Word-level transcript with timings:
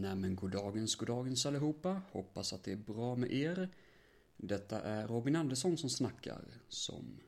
Nämen 0.00 0.36
goddagens, 0.36 0.96
goddagens 0.96 1.46
allihopa. 1.46 2.02
Hoppas 2.12 2.52
att 2.52 2.64
det 2.64 2.72
är 2.72 2.76
bra 2.76 3.16
med 3.16 3.32
er. 3.32 3.68
Detta 4.36 4.80
är 4.80 5.08
Robin 5.08 5.36
Andersson 5.36 5.78
som 5.78 5.90
snackar, 5.90 6.44
som 6.68 7.20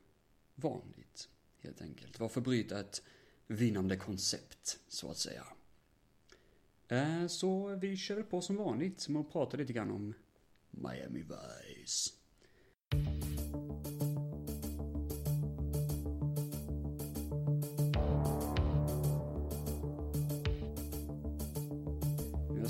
vanligt, 0.54 1.28
helt 1.58 1.82
enkelt. 1.82 2.20
Varför 2.20 2.40
bryta 2.40 2.80
ett 2.80 3.02
vinnande 3.46 3.96
koncept, 3.96 4.78
så 4.88 5.10
att 5.10 5.16
säga. 5.16 5.46
Eh, 6.88 7.26
så 7.26 7.74
vi 7.74 7.96
kör 7.96 8.14
väl 8.14 8.24
på 8.24 8.40
som 8.40 8.56
vanligt 8.56 9.08
med 9.08 9.20
att 9.20 9.32
prata 9.32 9.56
lite 9.56 9.72
grann 9.72 9.90
om 9.90 10.14
Miami 10.70 11.22
Vice. 11.22 12.10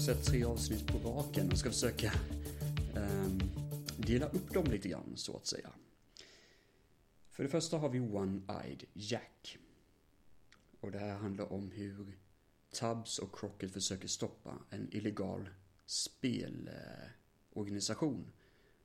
Sett 0.03 0.25
tre 0.25 0.45
avsnitt 0.45 0.87
på 0.87 0.98
raken 0.98 1.53
och 1.53 1.59
ska 1.59 1.71
försöka 1.71 2.13
um, 2.96 3.40
dela 3.96 4.26
upp 4.26 4.54
dem 4.54 4.64
lite 4.64 4.89
grann, 4.89 5.17
så 5.17 5.36
att 5.36 5.46
säga. 5.46 5.71
För 7.31 7.43
det 7.43 7.49
första 7.49 7.79
har 7.79 7.89
vi 7.89 7.99
One-Eyed 7.99 8.85
Jack. 8.93 9.59
Och 10.81 10.93
det 10.93 10.99
här 10.99 11.14
handlar 11.14 11.53
om 11.53 11.71
hur 11.71 12.18
Tubbs 12.71 13.18
och 13.18 13.39
Crockett 13.39 13.73
försöker 13.73 14.09
stoppa 14.09 14.59
en 14.71 14.89
illegal 14.93 15.49
spelorganisation. 15.86 18.32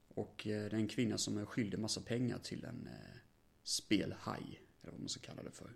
Och 0.08 0.48
eh, 0.48 0.70
det 0.70 0.76
är 0.76 0.80
en 0.80 0.88
kvinna 0.88 1.18
som 1.18 1.38
är 1.38 1.46
skyldig 1.46 1.80
massa 1.80 2.02
pengar 2.02 2.38
till 2.38 2.66
en 2.66 2.88
eh, 2.88 3.18
spelhaj, 3.64 4.62
eller 4.82 4.92
vad 4.92 5.00
man 5.00 5.10
ska 5.10 5.22
kalla 5.22 5.44
det 5.44 5.52
för. 5.52 5.74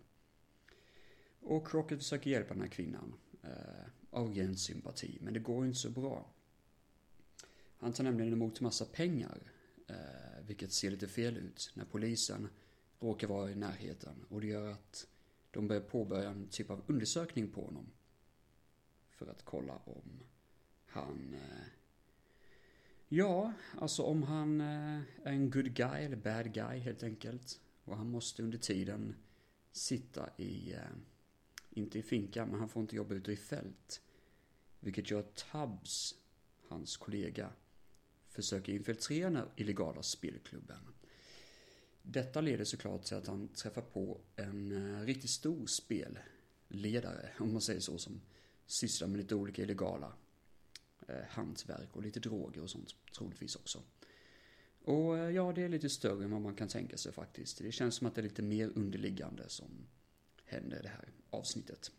Och 1.39 1.67
Crockett 1.67 1.99
försöker 1.99 2.29
hjälpa 2.29 2.53
den 2.53 2.63
här 2.63 2.70
kvinnan 2.70 3.13
eh, 3.43 3.85
av 4.11 4.33
ren 4.33 4.57
sympati, 4.57 5.17
men 5.21 5.33
det 5.33 5.39
går 5.39 5.65
inte 5.65 5.79
så 5.79 5.89
bra. 5.89 6.25
Han 7.77 7.93
tar 7.93 8.03
nämligen 8.03 8.34
emot 8.34 8.61
massa 8.61 8.85
pengar, 8.85 9.37
eh, 9.87 10.45
vilket 10.48 10.71
ser 10.71 10.91
lite 10.91 11.07
fel 11.07 11.37
ut 11.37 11.71
när 11.73 11.85
polisen 11.85 12.49
råkar 12.99 13.27
vara 13.27 13.51
i 13.51 13.55
närheten 13.55 14.26
och 14.29 14.41
det 14.41 14.48
gör 14.48 14.71
att 14.71 15.07
de 15.51 15.67
börjar 15.67 15.82
påbörja 15.82 16.29
en 16.29 16.48
typ 16.48 16.70
av 16.70 16.84
undersökning 16.87 17.51
på 17.51 17.65
honom. 17.65 17.91
För 19.09 19.27
att 19.27 19.45
kolla 19.45 19.76
om 19.85 20.23
han... 20.85 21.34
Eh, 21.34 21.67
ja, 23.07 23.54
alltså 23.77 24.04
om 24.04 24.23
han 24.23 24.62
eh, 24.62 25.01
är 25.23 25.32
en 25.32 25.49
good 25.49 25.73
guy 25.73 26.04
eller 26.04 26.15
bad 26.15 26.54
guy 26.54 26.79
helt 26.79 27.04
enkelt. 27.04 27.59
Och 27.84 27.98
han 27.98 28.09
måste 28.09 28.43
under 28.43 28.57
tiden 28.57 29.15
sitta 29.71 30.29
i, 30.37 30.73
eh, 30.73 30.79
inte 31.71 31.99
i 31.99 32.01
finkan, 32.01 32.49
men 32.49 32.59
han 32.59 32.69
får 32.69 32.81
inte 32.81 32.95
jobba 32.95 33.15
ute 33.15 33.31
i 33.31 33.37
fält. 33.37 34.01
Vilket 34.79 35.11
gör 35.11 35.19
att 35.19 35.35
Tubbs, 35.35 36.15
hans 36.67 36.97
kollega, 36.97 37.49
försöker 38.27 38.73
infiltrera 38.73 39.29
den 39.29 39.47
illegala 39.55 40.03
spelklubben. 40.03 40.87
Detta 42.03 42.41
leder 42.41 42.65
såklart 42.65 43.03
till 43.03 43.17
att 43.17 43.27
han 43.27 43.47
träffar 43.47 43.81
på 43.81 44.21
en 44.35 44.71
eh, 44.71 45.05
riktigt 45.05 45.29
stor 45.29 45.65
spelledare, 45.65 47.29
om 47.39 47.51
man 47.53 47.61
säger 47.61 47.79
så, 47.79 47.97
som 47.97 48.21
sysslar 48.65 49.07
med 49.07 49.17
lite 49.17 49.35
olika 49.35 49.61
illegala 49.61 50.13
eh, 51.07 51.23
hantverk 51.29 51.95
och 51.95 52.03
lite 52.03 52.19
droger 52.19 52.61
och 52.61 52.69
sånt 52.69 52.95
troligtvis 53.17 53.55
också. 53.55 53.83
Och 54.83 55.17
eh, 55.17 55.29
ja, 55.29 55.51
det 55.55 55.61
är 55.61 55.69
lite 55.69 55.89
större 55.89 56.23
än 56.23 56.31
vad 56.31 56.41
man 56.41 56.55
kan 56.55 56.67
tänka 56.67 56.97
sig 56.97 57.11
faktiskt. 57.11 57.57
Det 57.57 57.71
känns 57.71 57.95
som 57.95 58.07
att 58.07 58.15
det 58.15 58.21
är 58.21 58.23
lite 58.23 58.41
mer 58.41 58.71
underliggande 58.75 59.49
som 59.49 59.87
händer 60.52 60.84
det 60.84 60.90
här 60.90 61.10
avsnittet. 61.30 61.91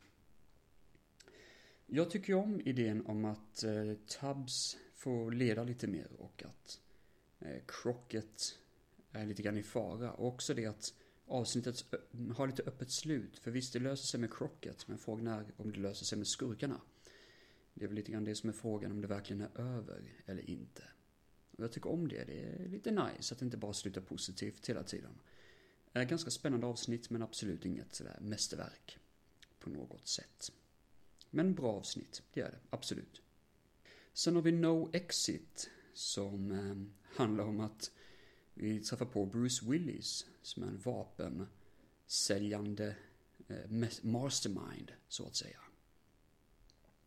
Jag 1.87 2.11
tycker 2.11 2.35
om 2.35 2.61
idén 2.61 3.07
om 3.07 3.25
att 3.25 3.65
eh, 3.65 3.95
Tubbs 4.21 4.77
får 4.95 5.33
leda 5.33 5.65
lite 5.65 5.87
mer 5.87 6.13
och 6.19 6.43
att 6.47 6.81
eh, 7.41 7.63
Crockett 7.67 8.59
är 9.11 9.27
lite 9.27 9.43
grann 9.43 9.57
i 9.57 9.63
fara. 9.63 10.13
Och 10.13 10.27
också 10.27 10.55
det 10.55 10.67
att 10.67 10.95
avsnittet 11.27 11.85
har 12.37 12.47
lite 12.47 12.63
öppet 12.63 12.91
slut. 12.91 13.39
För 13.39 13.51
visst, 13.51 13.73
det 13.73 13.79
löser 13.79 14.07
sig 14.07 14.21
med 14.21 14.35
Crockett, 14.35 14.89
men 14.89 14.99
frågan 14.99 15.27
är 15.27 15.47
om 15.57 15.73
det 15.73 15.79
löser 15.79 16.05
sig 16.05 16.19
med 16.19 16.27
skurkarna. 16.27 16.81
Det 17.75 17.85
är 17.85 17.89
väl 17.89 17.97
lite 17.97 18.13
grann 18.13 18.25
det 18.25 18.35
som 18.35 18.49
är 18.49 18.55
frågan, 18.55 18.93
om 18.93 19.01
det 19.01 19.07
verkligen 19.09 19.43
är 19.43 19.61
över 19.61 20.13
eller 20.27 20.51
inte. 20.51 20.83
Och 21.57 21.65
jag 21.65 21.73
tycker 21.73 21.91
om 21.91 22.09
det. 22.09 22.25
Det 22.25 22.43
är 22.43 22.69
lite 22.69 22.91
nice 22.91 23.35
att 23.35 23.39
det 23.39 23.45
inte 23.45 23.57
bara 23.57 23.73
slutar 23.73 24.01
positivt 24.01 24.69
hela 24.69 24.83
tiden. 24.83 25.13
Det 25.93 26.05
ganska 26.05 26.31
spännande 26.31 26.67
avsnitt, 26.67 27.11
men 27.11 27.23
absolut 27.23 27.65
inget 27.65 27.95
sådär 27.95 28.19
mästerverk. 28.21 28.99
På 29.59 29.71
något 29.71 30.09
sätt. 30.09 30.53
Men 31.31 31.55
bra 31.55 31.73
avsnitt, 31.73 32.23
det 32.33 32.41
är 32.41 32.51
det. 32.51 32.59
Absolut. 32.71 33.23
Sen 34.13 34.35
har 34.35 34.43
vi 34.43 34.53
No 34.53 34.91
Exit, 34.93 35.71
som 35.95 36.53
eh, 36.53 36.77
handlar 37.17 37.45
om 37.45 37.61
att 37.61 37.91
vi 38.55 38.81
träffar 38.81 39.07
på 39.07 39.27
Bruce 39.27 39.67
Willis 39.67 40.27
som 40.43 40.63
är 40.63 40.67
en 40.67 40.79
vapensäljande 40.79 42.97
eh, 43.49 43.71
mastermind, 44.03 44.93
så 45.09 45.27
att 45.27 45.37
säga. 45.37 45.61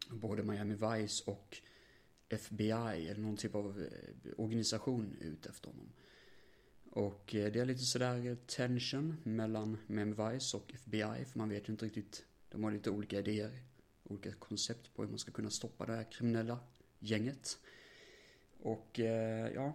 Både 0.10 0.44
Miami 0.44 0.76
Vice 0.76 1.32
och 1.32 1.62
FBI, 2.30 3.10
eller 3.10 3.22
någon 3.22 3.38
typ 3.38 3.56
av 3.56 3.82
eh, 3.82 3.90
organisation 4.38 5.18
ute 5.22 5.50
efter 5.50 5.68
honom. 5.68 5.90
Och 6.96 7.36
eh, 7.36 7.52
det 7.52 7.60
är 7.60 7.66
lite 7.66 7.86
sådär 7.86 8.28
eh, 8.28 8.36
tension 8.36 9.18
mellan 9.24 9.78
Memvice 9.88 10.54
och 10.54 10.74
FBI, 10.74 11.26
för 11.26 11.38
man 11.38 11.50
vet 11.50 11.70
ju 11.70 11.72
inte 11.72 11.86
riktigt, 11.86 12.26
de 12.50 12.64
har 12.64 12.72
lite 12.72 12.90
olika 12.90 13.20
idéer, 13.20 13.60
olika 14.04 14.34
koncept 14.34 14.96
på 14.96 15.02
hur 15.02 15.10
man 15.10 15.20
ska 15.20 15.32
kunna 15.32 15.50
stoppa 15.50 15.86
det 15.86 15.94
här 15.94 16.12
kriminella 16.12 16.60
gänget. 17.00 17.58
Och 18.60 19.00
eh, 19.00 19.52
ja, 19.54 19.74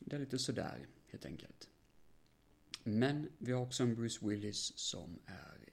det 0.00 0.16
är 0.16 0.20
lite 0.20 0.38
sådär 0.38 0.86
helt 1.06 1.24
enkelt. 1.24 1.68
Men 2.84 3.28
vi 3.38 3.52
har 3.52 3.62
också 3.62 3.82
en 3.82 3.94
Bruce 3.94 4.26
Willis 4.26 4.72
som 4.78 5.18
är 5.26 5.68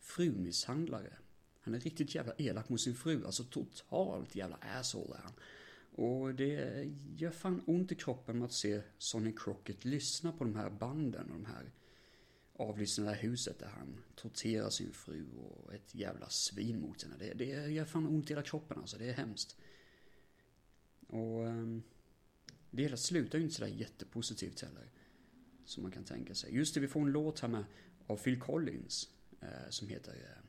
frumisshandlare. 0.00 1.12
Han 1.60 1.74
är 1.74 1.80
riktigt 1.80 2.14
jävla 2.14 2.32
elak 2.38 2.68
mot 2.68 2.80
sin 2.80 2.94
fru, 2.94 3.26
alltså 3.26 3.44
totalt 3.44 4.34
jävla 4.34 4.56
asshole 4.56 5.14
är 5.14 5.22
han. 5.22 5.32
Och 5.98 6.34
det 6.34 6.84
gör 7.16 7.30
fan 7.30 7.62
ont 7.66 7.92
i 7.92 7.94
kroppen 7.94 8.38
med 8.38 8.44
att 8.44 8.52
se 8.52 8.82
Sonny 8.98 9.32
Crockett 9.36 9.84
lyssna 9.84 10.32
på 10.32 10.44
de 10.44 10.54
här 10.54 10.70
banden 10.70 11.30
och 11.30 11.40
de 11.40 11.44
här 11.44 11.72
avlyssnade 12.52 13.16
huset 13.16 13.58
där 13.58 13.66
han 13.66 14.04
torterar 14.14 14.70
sin 14.70 14.92
fru 14.92 15.26
och 15.36 15.74
ett 15.74 15.94
jävla 15.94 16.28
svin 16.28 16.80
mot 16.80 17.02
henne. 17.02 17.16
Det, 17.18 17.34
det 17.34 17.70
gör 17.70 17.84
fan 17.84 18.06
ont 18.06 18.30
i 18.30 18.32
hela 18.32 18.42
kroppen 18.42 18.78
alltså, 18.78 18.98
det 18.98 19.08
är 19.08 19.12
hemskt. 19.12 19.56
Och 21.06 21.46
ehm, 21.48 21.82
det 22.70 22.82
hela 22.82 22.96
slutar 22.96 23.38
ju 23.38 23.44
inte 23.44 23.56
sådär 23.56 23.72
jättepositivt 23.72 24.60
heller. 24.60 24.90
Som 25.64 25.82
man 25.82 25.92
kan 25.92 26.04
tänka 26.04 26.34
sig. 26.34 26.54
Just 26.54 26.74
det, 26.74 26.80
vi 26.80 26.88
får 26.88 27.00
en 27.00 27.12
låt 27.12 27.40
här 27.40 27.48
med 27.48 27.64
av 28.06 28.16
Phil 28.16 28.40
Collins. 28.40 29.08
Eh, 29.40 29.70
som 29.70 29.88
heter 29.88 30.42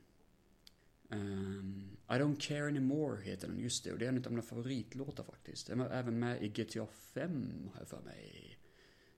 eh, 1.10 1.18
um, 1.20 1.98
i 2.12 2.14
don't 2.14 2.40
care 2.40 2.68
anymore 2.68 3.22
heter 3.22 3.48
den, 3.48 3.60
just 3.60 3.84
det. 3.84 3.92
Och 3.92 4.00
det 4.00 4.06
är 4.06 4.10
en 4.10 4.26
av 4.26 4.32
mina 4.32 4.42
favoritlåtar 4.42 5.24
faktiskt. 5.24 5.68
Den 5.68 5.80
var 5.80 5.90
även 5.90 6.20
med 6.20 6.44
i 6.44 6.50
GTA 6.50 6.88
5 6.88 7.70
har 7.74 7.82
jag 7.82 7.88
för 7.88 8.02
mig. 8.02 8.60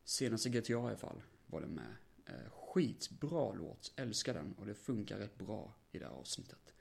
Senaste 0.03 0.49
GTA 0.49 0.73
i 0.73 0.75
alla 0.75 0.97
fall 0.97 1.21
var 1.45 1.61
den 1.61 1.69
med. 1.69 1.95
Eh, 2.25 2.51
skitbra 2.51 3.53
låt, 3.53 3.93
älskar 3.95 4.33
den 4.33 4.53
och 4.53 4.65
det 4.65 4.73
funkar 4.73 5.17
rätt 5.17 5.37
bra 5.37 5.75
i 5.91 5.99
det 5.99 6.05
här 6.05 6.11
avsnittet. 6.11 6.73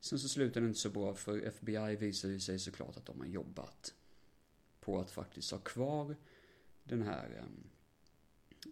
Sen 0.00 0.18
så 0.18 0.28
slutar 0.28 0.60
den 0.60 0.68
inte 0.68 0.80
så 0.80 0.90
bra 0.90 1.14
för 1.14 1.38
FBI 1.38 1.96
visar 1.96 2.28
ju 2.28 2.40
sig 2.40 2.58
såklart 2.58 2.96
att 2.96 3.06
de 3.06 3.20
har 3.20 3.26
jobbat 3.26 3.94
på 4.80 5.00
att 5.00 5.10
faktiskt 5.10 5.50
ha 5.50 5.58
kvar 5.58 6.16
den 6.84 7.02
här 7.02 7.42
ehm, 7.42 7.70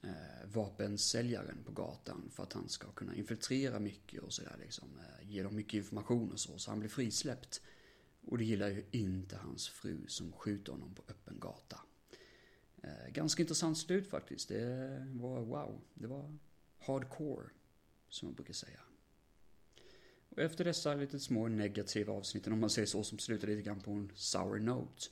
eh, 0.02 0.48
vapensäljaren 0.52 1.64
på 1.64 1.72
gatan 1.72 2.30
för 2.30 2.42
att 2.42 2.52
han 2.52 2.68
ska 2.68 2.92
kunna 2.92 3.14
infiltrera 3.14 3.78
mycket 3.78 4.22
och 4.22 4.32
sådär 4.32 4.56
liksom. 4.60 4.88
Eh, 4.98 5.30
ge 5.30 5.42
dem 5.42 5.56
mycket 5.56 5.74
information 5.74 6.32
och 6.32 6.40
så, 6.40 6.58
så 6.58 6.70
han 6.70 6.80
blir 6.80 6.90
frisläppt. 6.90 7.60
Och 8.26 8.38
det 8.38 8.44
gillar 8.44 8.68
ju 8.68 8.84
inte 8.90 9.36
hans 9.36 9.68
fru 9.68 10.06
som 10.06 10.32
skjuter 10.32 10.72
honom 10.72 10.94
på 10.94 11.02
öppen 11.08 11.40
gata. 11.40 11.80
Eh, 12.82 13.12
ganska 13.12 13.42
intressant 13.42 13.78
slut 13.78 14.08
faktiskt. 14.08 14.48
Det 14.48 15.06
var 15.12 15.40
wow. 15.40 15.80
Det 15.94 16.06
var 16.06 16.38
hardcore, 16.78 17.46
som 18.08 18.28
man 18.28 18.34
brukar 18.34 18.54
säga. 18.54 18.80
Och 20.28 20.38
efter 20.38 20.64
dessa 20.64 20.94
lite 20.94 21.20
små 21.20 21.48
negativa 21.48 22.12
avsnitten, 22.12 22.52
om 22.52 22.60
man 22.60 22.70
säger 22.70 22.86
så, 22.86 23.04
som 23.04 23.18
slutar 23.18 23.48
lite 23.48 23.62
grann 23.62 23.80
på 23.80 23.90
en 23.90 24.12
sour 24.14 24.58
note 24.58 25.02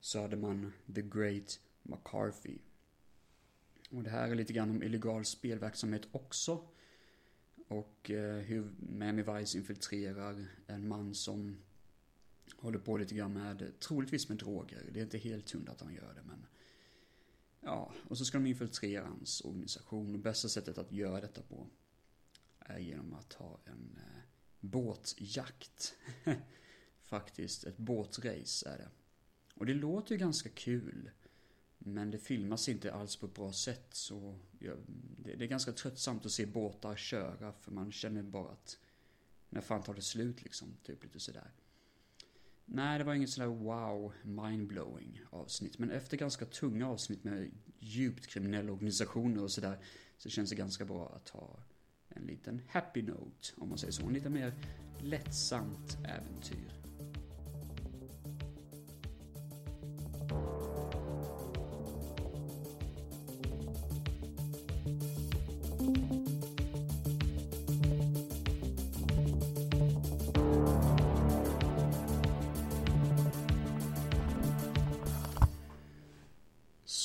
så 0.00 0.20
hade 0.20 0.36
man 0.36 0.72
The 0.94 1.02
Great 1.02 1.60
McCarthy. 1.82 2.58
Och 3.90 4.02
det 4.02 4.10
här 4.10 4.28
är 4.28 4.34
lite 4.34 4.52
grann 4.52 4.70
om 4.70 4.82
illegal 4.82 5.24
spelverksamhet 5.24 6.02
också. 6.12 6.68
Och 7.68 8.10
eh, 8.10 8.36
hur 8.36 8.70
Miami 8.78 9.22
Vice 9.22 9.58
infiltrerar 9.58 10.46
en 10.66 10.88
man 10.88 11.14
som 11.14 11.56
håller 12.56 12.78
på 12.78 12.96
lite 12.96 13.14
grann 13.14 13.32
med, 13.32 13.72
troligtvis 13.80 14.28
med 14.28 14.38
droger. 14.38 14.82
Det 14.92 15.00
är 15.00 15.04
inte 15.04 15.18
helt 15.18 15.50
hundra 15.50 15.72
att 15.72 15.80
han 15.80 15.94
gör 15.94 16.14
det 16.14 16.22
men 16.22 16.46
Ja, 17.60 17.92
och 18.08 18.18
så 18.18 18.24
ska 18.24 18.38
de 18.38 18.46
infiltrera 18.46 19.06
hans 19.06 19.40
organisation. 19.40 20.14
Och 20.14 20.20
bästa 20.20 20.48
sättet 20.48 20.78
att 20.78 20.92
göra 20.92 21.20
detta 21.20 21.42
på 21.42 21.66
är 22.58 22.78
genom 22.78 23.14
att 23.14 23.32
ha 23.32 23.58
en 23.64 23.98
eh, 23.98 24.22
båtjakt. 24.60 25.94
faktiskt 27.00 27.64
ett 27.64 27.76
båtrace 27.76 28.68
är 28.68 28.78
det. 28.78 28.88
Och 29.54 29.66
det 29.66 29.74
låter 29.74 30.12
ju 30.12 30.18
ganska 30.18 30.48
kul. 30.48 31.10
Men 31.86 32.10
det 32.10 32.18
filmas 32.18 32.68
inte 32.68 32.92
alls 32.92 33.16
på 33.16 33.26
ett 33.26 33.34
bra 33.34 33.52
sätt 33.52 33.86
så 33.90 34.38
det, 34.50 34.76
det, 35.18 35.44
är 35.44 35.48
ganska 35.48 35.72
tröttsamt 35.72 36.26
att 36.26 36.32
se 36.32 36.46
båtar 36.46 36.96
köra 36.96 37.52
för 37.52 37.72
man 37.72 37.92
känner 37.92 38.22
bara 38.22 38.52
att 38.52 38.78
när 39.48 39.60
fan 39.60 39.82
tar 39.82 39.94
det 39.94 40.02
slut 40.02 40.42
liksom, 40.42 40.76
typ 40.82 41.04
lite 41.04 41.20
sådär. 41.20 41.50
Nej, 42.64 42.98
det 42.98 43.04
var 43.04 43.14
inget 43.14 43.30
sådär 43.30 43.46
wow, 43.46 44.12
mindblowing 44.22 45.20
avsnitt. 45.30 45.78
Men 45.78 45.90
efter 45.90 46.16
ganska 46.16 46.46
tunga 46.46 46.88
avsnitt 46.88 47.24
med 47.24 47.50
djupt 47.78 48.26
kriminella 48.26 48.72
organisationer 48.72 49.42
och 49.42 49.50
sådär 49.50 49.78
så 50.18 50.28
känns 50.28 50.50
det 50.50 50.56
ganska 50.56 50.84
bra 50.84 51.12
att 51.16 51.28
ha 51.28 51.58
en 52.08 52.22
liten 52.22 52.62
happy 52.68 53.02
note, 53.02 53.48
om 53.56 53.68
man 53.68 53.78
säger 53.78 53.92
så. 53.92 54.06
En 54.06 54.12
lite 54.12 54.30
mer 54.30 54.54
lättsamt 55.00 55.98
äventyr. 56.04 56.75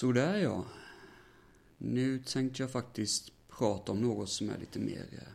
Sådär 0.01 0.37
ja. 0.37 0.65
Nu 1.77 2.19
tänkte 2.19 2.63
jag 2.63 2.71
faktiskt 2.71 3.31
prata 3.49 3.91
om 3.91 4.01
något 4.01 4.29
som 4.29 4.49
är 4.49 4.57
lite 4.57 4.79
mer 4.79 5.05
eh, 5.11 5.27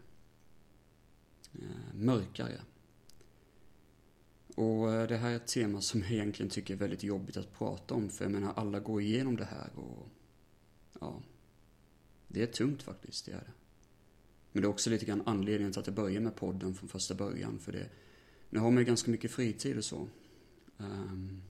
eh, 1.62 1.94
mörkare. 1.94 2.60
Och 4.54 4.92
eh, 4.92 5.08
det 5.08 5.16
här 5.16 5.30
är 5.30 5.36
ett 5.36 5.46
tema 5.46 5.80
som 5.80 6.00
jag 6.00 6.10
egentligen 6.10 6.50
tycker 6.50 6.74
är 6.74 6.78
väldigt 6.78 7.02
jobbigt 7.02 7.36
att 7.36 7.52
prata 7.58 7.94
om, 7.94 8.08
för 8.08 8.24
jag 8.24 8.32
menar 8.32 8.52
alla 8.56 8.80
går 8.80 9.02
igenom 9.02 9.36
det 9.36 9.44
här 9.44 9.70
och 9.74 10.08
ja, 11.00 11.22
det 12.28 12.42
är 12.42 12.46
tungt 12.46 12.82
faktiskt, 12.82 13.26
det 13.26 13.32
är 13.32 13.36
det. 13.36 13.52
Men 14.52 14.62
det 14.62 14.66
är 14.66 14.70
också 14.70 14.90
lite 14.90 15.04
grann 15.04 15.22
anledningen 15.26 15.72
till 15.72 15.80
att 15.80 15.86
jag 15.86 15.96
börjar 15.96 16.20
med 16.20 16.36
podden 16.36 16.74
från 16.74 16.88
första 16.88 17.14
början, 17.14 17.58
för 17.58 17.72
det, 17.72 17.88
nu 18.50 18.58
har 18.58 18.70
man 18.70 18.78
ju 18.78 18.84
ganska 18.84 19.10
mycket 19.10 19.30
fritid 19.30 19.78
och 19.78 19.84
så. 19.84 20.08
Um, 20.76 21.42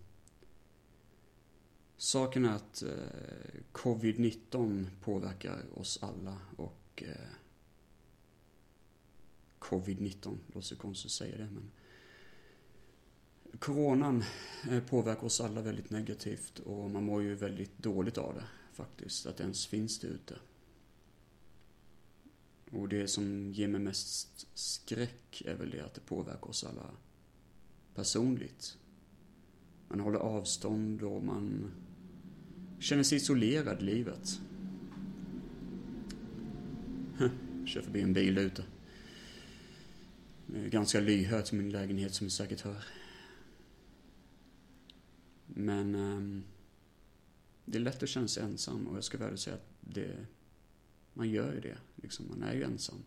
Saken 1.96 2.44
är 2.44 2.52
att 2.52 2.82
eh, 2.82 3.60
covid-19 3.72 4.87
påverkar 5.00 5.78
oss 5.78 5.98
alla 6.02 6.38
och 6.56 7.02
eh, 7.06 7.31
covid-19, 9.58 10.37
låter 10.46 10.60
så 10.60 10.76
konstigt 10.76 11.06
att 11.06 11.12
säga 11.12 11.37
det 11.37 11.48
men 11.54 11.70
Coronan 13.58 14.25
eh, 14.70 14.82
påverkar 14.84 15.25
oss 15.25 15.40
alla 15.40 15.62
väldigt 15.62 15.90
negativt 15.90 16.58
och 16.58 16.90
man 16.90 17.04
mår 17.04 17.22
ju 17.22 17.34
väldigt 17.34 17.78
dåligt 17.78 18.19
av 18.19 18.34
det 18.34 18.44
faktiskt, 18.72 19.26
att 19.26 19.37
det 19.37 19.42
ens 19.42 19.66
finns 19.66 19.99
det 19.99 20.06
ute. 20.06 20.38
Och 22.70 22.88
det 22.88 23.08
som 23.08 23.52
ger 23.52 23.69
mig 23.69 23.81
mest 23.81 24.46
skräck 24.54 25.42
är 25.44 25.54
väl 25.54 25.70
det 25.70 25.84
att 25.84 25.94
det 25.94 26.00
påverkar 26.00 26.49
oss 26.49 26.64
alla 26.64 26.90
personligt. 27.94 28.78
Man 29.88 30.00
håller 30.00 30.18
avstånd 30.18 31.02
och 31.02 31.22
man 31.24 31.70
Känner 32.78 33.02
sig 33.02 33.16
isolerad 33.18 33.82
i 33.82 33.84
livet. 33.84 34.40
Kör 37.66 37.82
förbi 37.82 38.00
en 38.00 38.12
bil 38.12 38.34
där 38.34 38.42
ute. 38.42 38.64
Ganska 40.46 41.00
lyhört 41.00 41.44
till 41.44 41.58
min 41.58 41.70
lägenhet 41.70 42.14
som 42.14 42.24
ni 42.24 42.30
säkert 42.30 42.60
hör. 42.60 42.84
Men 45.46 45.94
um, 45.94 46.44
det 47.64 47.78
är 47.78 47.82
lätt 47.82 48.02
att 48.02 48.08
känna 48.08 48.28
sig 48.28 48.42
ensam 48.42 48.86
och 48.86 48.96
jag 48.96 49.04
ska 49.04 49.18
väl 49.18 49.38
säga 49.38 49.56
att 49.56 49.68
det, 49.80 50.26
man 51.12 51.30
gör 51.30 51.54
ju 51.54 51.60
det. 51.60 51.78
Liksom, 51.94 52.28
man 52.28 52.42
är 52.42 52.54
ju 52.54 52.62
ensam. 52.62 53.04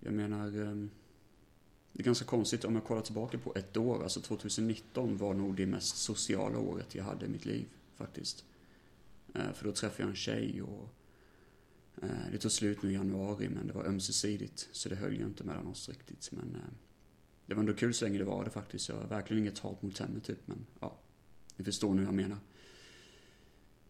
Jag 0.00 0.14
menar, 0.14 0.56
um, 0.56 0.90
det 1.96 2.02
är 2.02 2.04
ganska 2.04 2.24
konstigt 2.24 2.64
om 2.64 2.74
jag 2.74 2.84
kollar 2.84 3.02
tillbaka 3.02 3.38
på 3.38 3.52
ett 3.56 3.76
år, 3.76 4.02
alltså 4.02 4.20
2019 4.20 5.16
var 5.16 5.34
nog 5.34 5.56
det 5.56 5.66
mest 5.66 5.96
sociala 5.96 6.58
året 6.58 6.94
jag 6.94 7.04
hade 7.04 7.26
i 7.26 7.28
mitt 7.28 7.44
liv 7.44 7.66
faktiskt. 7.94 8.44
Eh, 9.34 9.52
för 9.52 9.64
då 9.64 9.72
träffade 9.72 10.02
jag 10.02 10.10
en 10.10 10.16
tjej 10.16 10.62
och 10.62 10.88
eh, 12.02 12.30
det 12.32 12.38
tog 12.38 12.52
slut 12.52 12.82
nu 12.82 12.90
i 12.90 12.94
januari 12.94 13.48
men 13.48 13.66
det 13.66 13.72
var 13.72 13.84
ömsesidigt 13.84 14.68
så 14.72 14.88
det 14.88 14.96
höll 14.96 15.16
ju 15.16 15.24
inte 15.24 15.44
mellan 15.44 15.66
oss 15.66 15.88
riktigt. 15.88 16.30
Men 16.32 16.54
eh, 16.54 16.70
det 17.46 17.54
var 17.54 17.60
ändå 17.60 17.74
kul 17.74 17.94
så 17.94 18.04
länge 18.04 18.18
det 18.18 18.24
var 18.24 18.44
det 18.44 18.50
faktiskt. 18.50 18.88
Jag 18.88 18.96
har 18.96 19.06
verkligen 19.06 19.42
inget 19.42 19.58
hat 19.58 19.82
mot 19.82 19.98
henne 19.98 20.20
typ 20.20 20.46
men 20.46 20.66
ja, 20.80 20.98
ni 21.56 21.64
förstår 21.64 21.94
nu 21.94 22.04
vad 22.04 22.06
jag 22.06 22.14
menar. 22.14 22.38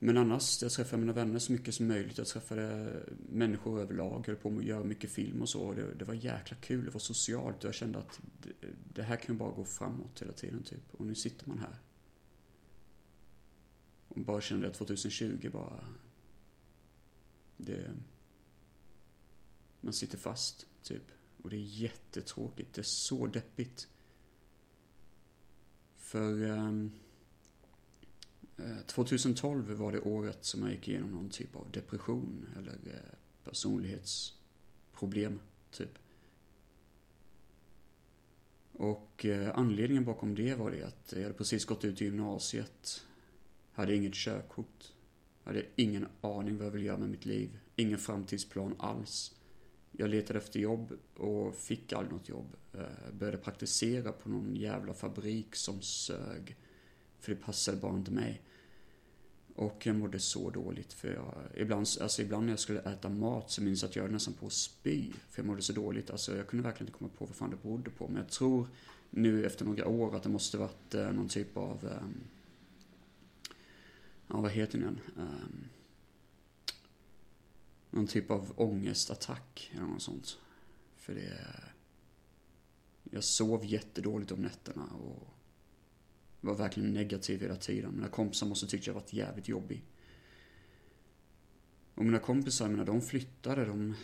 Men 0.06 0.16
annars, 0.16 0.62
jag 0.62 0.72
träffade 0.72 1.00
mina 1.00 1.12
vänner 1.12 1.38
så 1.38 1.52
mycket 1.52 1.74
som 1.74 1.86
möjligt. 1.86 2.18
Jag 2.18 2.26
träffade 2.26 2.96
människor 3.28 3.80
överlag, 3.80 4.20
jag 4.20 4.26
höll 4.26 4.36
på 4.36 4.50
med 4.50 4.58
att 4.58 4.64
göra 4.64 4.84
mycket 4.84 5.10
film 5.10 5.42
och 5.42 5.48
så. 5.48 5.72
Det, 5.72 5.94
det 5.94 6.04
var 6.04 6.14
jäkla 6.14 6.56
kul, 6.56 6.84
det 6.84 6.90
var 6.90 7.00
socialt 7.00 7.56
och 7.56 7.64
jag 7.64 7.74
kände 7.74 7.98
att 7.98 8.20
det, 8.42 8.68
det 8.94 9.02
här 9.02 9.16
kan 9.16 9.34
ju 9.34 9.38
bara 9.38 9.50
gå 9.50 9.64
framåt 9.64 10.22
hela 10.22 10.32
tiden 10.32 10.62
typ. 10.62 10.94
Och 10.94 11.06
nu 11.06 11.14
sitter 11.14 11.48
man 11.48 11.58
här. 11.58 11.78
Och 14.08 14.20
bara 14.20 14.40
kände 14.40 14.66
att 14.66 14.74
2020 14.74 15.50
bara... 15.52 15.84
Det... 17.56 17.90
Man 19.80 19.92
sitter 19.92 20.18
fast, 20.18 20.66
typ. 20.82 21.04
Och 21.42 21.50
det 21.50 21.56
är 21.56 21.80
jättetråkigt, 21.80 22.74
det 22.74 22.80
är 22.80 22.82
så 22.82 23.26
deppigt. 23.26 23.88
För... 25.96 26.42
Um, 26.42 26.92
Eh, 28.58 28.86
2012 28.86 29.70
var 29.70 29.92
det 29.92 30.00
året 30.00 30.44
som 30.44 30.62
jag 30.62 30.70
gick 30.70 30.88
igenom 30.88 31.10
någon 31.10 31.30
typ 31.30 31.56
av 31.56 31.70
depression 31.70 32.46
eller 32.56 32.72
eh, 32.72 33.14
personlighetsproblem, 33.44 35.40
typ. 35.70 35.98
Och 38.72 39.24
eh, 39.24 39.58
anledningen 39.58 40.04
bakom 40.04 40.34
det 40.34 40.54
var 40.54 40.70
det 40.70 40.82
att 40.82 41.12
jag 41.16 41.22
hade 41.22 41.34
precis 41.34 41.64
gått 41.64 41.84
ut 41.84 42.02
i 42.02 42.04
gymnasiet, 42.04 43.06
hade 43.72 43.94
inget 43.94 44.14
körkort, 44.14 44.92
hade 45.44 45.66
ingen 45.76 46.06
aning 46.20 46.56
vad 46.56 46.66
jag 46.66 46.70
ville 46.70 46.86
göra 46.86 46.98
med 46.98 47.10
mitt 47.10 47.26
liv, 47.26 47.58
ingen 47.76 47.98
framtidsplan 47.98 48.74
alls. 48.78 49.34
Jag 49.92 50.10
letade 50.10 50.38
efter 50.38 50.60
jobb 50.60 50.92
och 51.14 51.54
fick 51.54 51.92
aldrig 51.92 52.12
något 52.12 52.28
jobb. 52.28 52.56
Började 53.12 53.38
praktisera 53.38 54.12
på 54.12 54.28
någon 54.28 54.56
jävla 54.56 54.94
fabrik 54.94 55.56
som 55.56 55.82
sög. 55.82 56.56
För 57.18 57.34
det 57.34 57.40
passade 57.40 57.78
bara 57.78 57.96
inte 57.96 58.10
mig. 58.10 58.42
Och 59.56 59.86
jag 59.86 59.96
mådde 59.96 60.18
så 60.18 60.50
dåligt 60.50 60.92
för 60.92 61.12
jag, 61.14 61.34
ibland, 61.54 61.86
alltså 62.00 62.22
ibland 62.22 62.46
när 62.46 62.52
jag 62.52 62.58
skulle 62.58 62.80
äta 62.80 63.08
mat 63.08 63.50
så 63.50 63.62
minns 63.62 63.82
jag 63.82 63.88
att 63.88 63.96
jag 63.96 64.10
nästan 64.10 64.34
på 64.34 64.46
att 64.46 64.52
spy. 64.52 65.12
För 65.30 65.42
jag 65.42 65.46
mådde 65.46 65.62
så 65.62 65.72
dåligt. 65.72 66.10
Alltså 66.10 66.36
jag 66.36 66.46
kunde 66.46 66.62
verkligen 66.62 66.88
inte 66.88 66.98
komma 66.98 67.10
på 67.18 67.24
vad 67.24 67.34
fan 67.34 67.50
det 67.50 67.62
berodde 67.62 67.90
på. 67.90 68.08
Men 68.08 68.16
jag 68.16 68.28
tror 68.28 68.68
nu 69.10 69.46
efter 69.46 69.64
några 69.64 69.86
år 69.86 70.16
att 70.16 70.22
det 70.22 70.28
måste 70.28 70.58
varit 70.58 70.94
eh, 70.94 71.12
någon 71.12 71.28
typ 71.28 71.56
av, 71.56 71.84
eh, 71.84 72.08
ja 74.28 74.40
vad 74.40 74.50
heter 74.50 74.78
den? 74.78 75.00
Eh, 75.16 75.48
någon 77.90 78.06
typ 78.06 78.30
av 78.30 78.52
ångestattack 78.56 79.72
eller 79.74 79.86
något 79.86 80.02
sånt. 80.02 80.38
För 80.96 81.14
det, 81.14 81.46
jag 83.10 83.24
sov 83.24 83.64
jättedåligt 83.64 84.32
om 84.32 84.42
nätterna 84.42 84.84
och 84.84 85.35
var 86.46 86.54
verkligen 86.54 86.92
negativ 86.92 87.40
hela 87.40 87.56
tiden. 87.56 87.92
Mina 87.94 88.08
kompisar 88.08 88.46
måste 88.46 88.66
tyckt 88.66 88.86
jag 88.86 88.94
varit 88.94 89.12
jävligt 89.12 89.48
jobbig. 89.48 89.84
Och 91.94 92.04
mina 92.04 92.18
kompisar, 92.18 92.68
mina, 92.68 92.84
de 92.84 93.02
flyttade, 93.02 93.64
de 93.64 93.94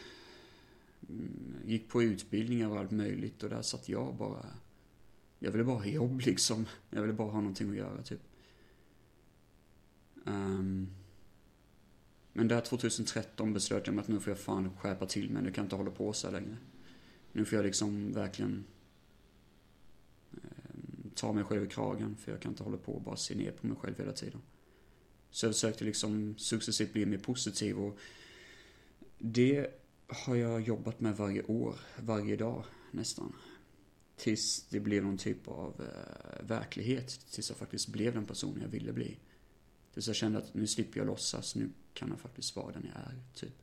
mm, 1.09 1.57
gick 1.65 1.89
på 1.89 2.03
utbildningar 2.03 2.69
och 2.69 2.79
allt 2.79 2.91
möjligt 2.91 3.43
och 3.43 3.51
där 3.51 3.63
satt 3.63 3.89
jag 3.89 4.17
bara. 4.17 4.47
Jag 5.39 5.53
ville 5.53 5.65
bara 5.65 5.79
ha 5.79 5.87
jobb 5.87 6.21
liksom. 6.25 6.67
Jag 6.91 7.03
ville 7.03 7.13
bara 7.13 7.31
ha 7.31 7.41
någonting 7.41 7.71
att 7.71 7.77
göra 7.77 8.03
typ. 8.03 8.21
Um, 10.25 10.89
men 12.33 12.49
där 12.49 12.61
2013 12.61 13.53
beslöt 13.53 13.87
jag 13.87 13.95
mig 13.95 14.03
att 14.03 14.09
nu 14.09 14.21
får 14.21 14.31
jag 14.31 14.39
fan 14.39 14.77
skärpa 14.77 15.07
till 15.07 15.31
mig. 15.31 15.43
Nu 15.43 15.53
kan 15.53 15.63
jag 15.63 15.67
inte 15.67 15.77
hålla 15.77 15.91
på 15.91 16.13
så 16.13 16.27
här 16.27 16.41
längre. 16.41 16.57
Nu 17.33 17.45
får 17.45 17.57
jag 17.57 17.65
liksom 17.65 18.13
verkligen 18.13 18.65
ta 21.23 21.33
mig 21.33 21.45
själv 21.45 21.65
i 21.65 21.69
kragen 21.69 22.17
för 22.17 22.33
jag 22.33 22.41
kan 22.41 22.53
inte 22.53 22.63
hålla 22.63 22.77
på 22.77 22.93
och 22.93 23.03
bara 23.03 23.17
se 23.17 23.35
ner 23.35 23.51
på 23.51 23.67
mig 23.67 23.77
själv 23.77 23.99
hela 23.99 24.13
tiden. 24.13 24.41
Så 25.31 25.47
jag 25.47 25.55
försökte 25.55 25.85
liksom 25.85 26.35
successivt 26.39 26.93
bli 26.93 27.07
mer 27.07 27.19
positiv 27.19 27.79
och 27.79 27.99
det 29.19 29.67
har 30.07 30.37
jag 30.37 30.61
jobbat 30.61 31.01
med 31.01 31.17
varje 31.17 31.43
år, 31.43 31.75
varje 31.97 32.37
dag 32.37 32.65
nästan. 32.91 33.33
Tills 34.17 34.67
det 34.69 34.81
blev 34.81 35.05
någon 35.05 35.19
typ 35.19 35.49
av 35.49 35.81
eh, 35.81 36.47
verklighet, 36.47 37.27
tills 37.31 37.49
jag 37.51 37.59
faktiskt 37.59 37.89
blev 37.89 38.15
den 38.15 38.27
person 38.27 38.59
jag 38.63 38.69
ville 38.69 38.93
bli. 38.93 39.19
Tills 39.95 40.07
jag 40.07 40.17
kände 40.17 40.39
att 40.39 40.55
nu 40.55 40.67
slipper 40.67 40.99
jag 40.99 41.07
låtsas, 41.07 41.55
nu 41.55 41.71
kan 41.95 42.09
jag 42.09 42.21
faktiskt 42.21 42.57
vara 42.57 42.73
den 42.73 42.87
jag 42.95 43.03
är, 43.03 43.23
typ. 43.35 43.63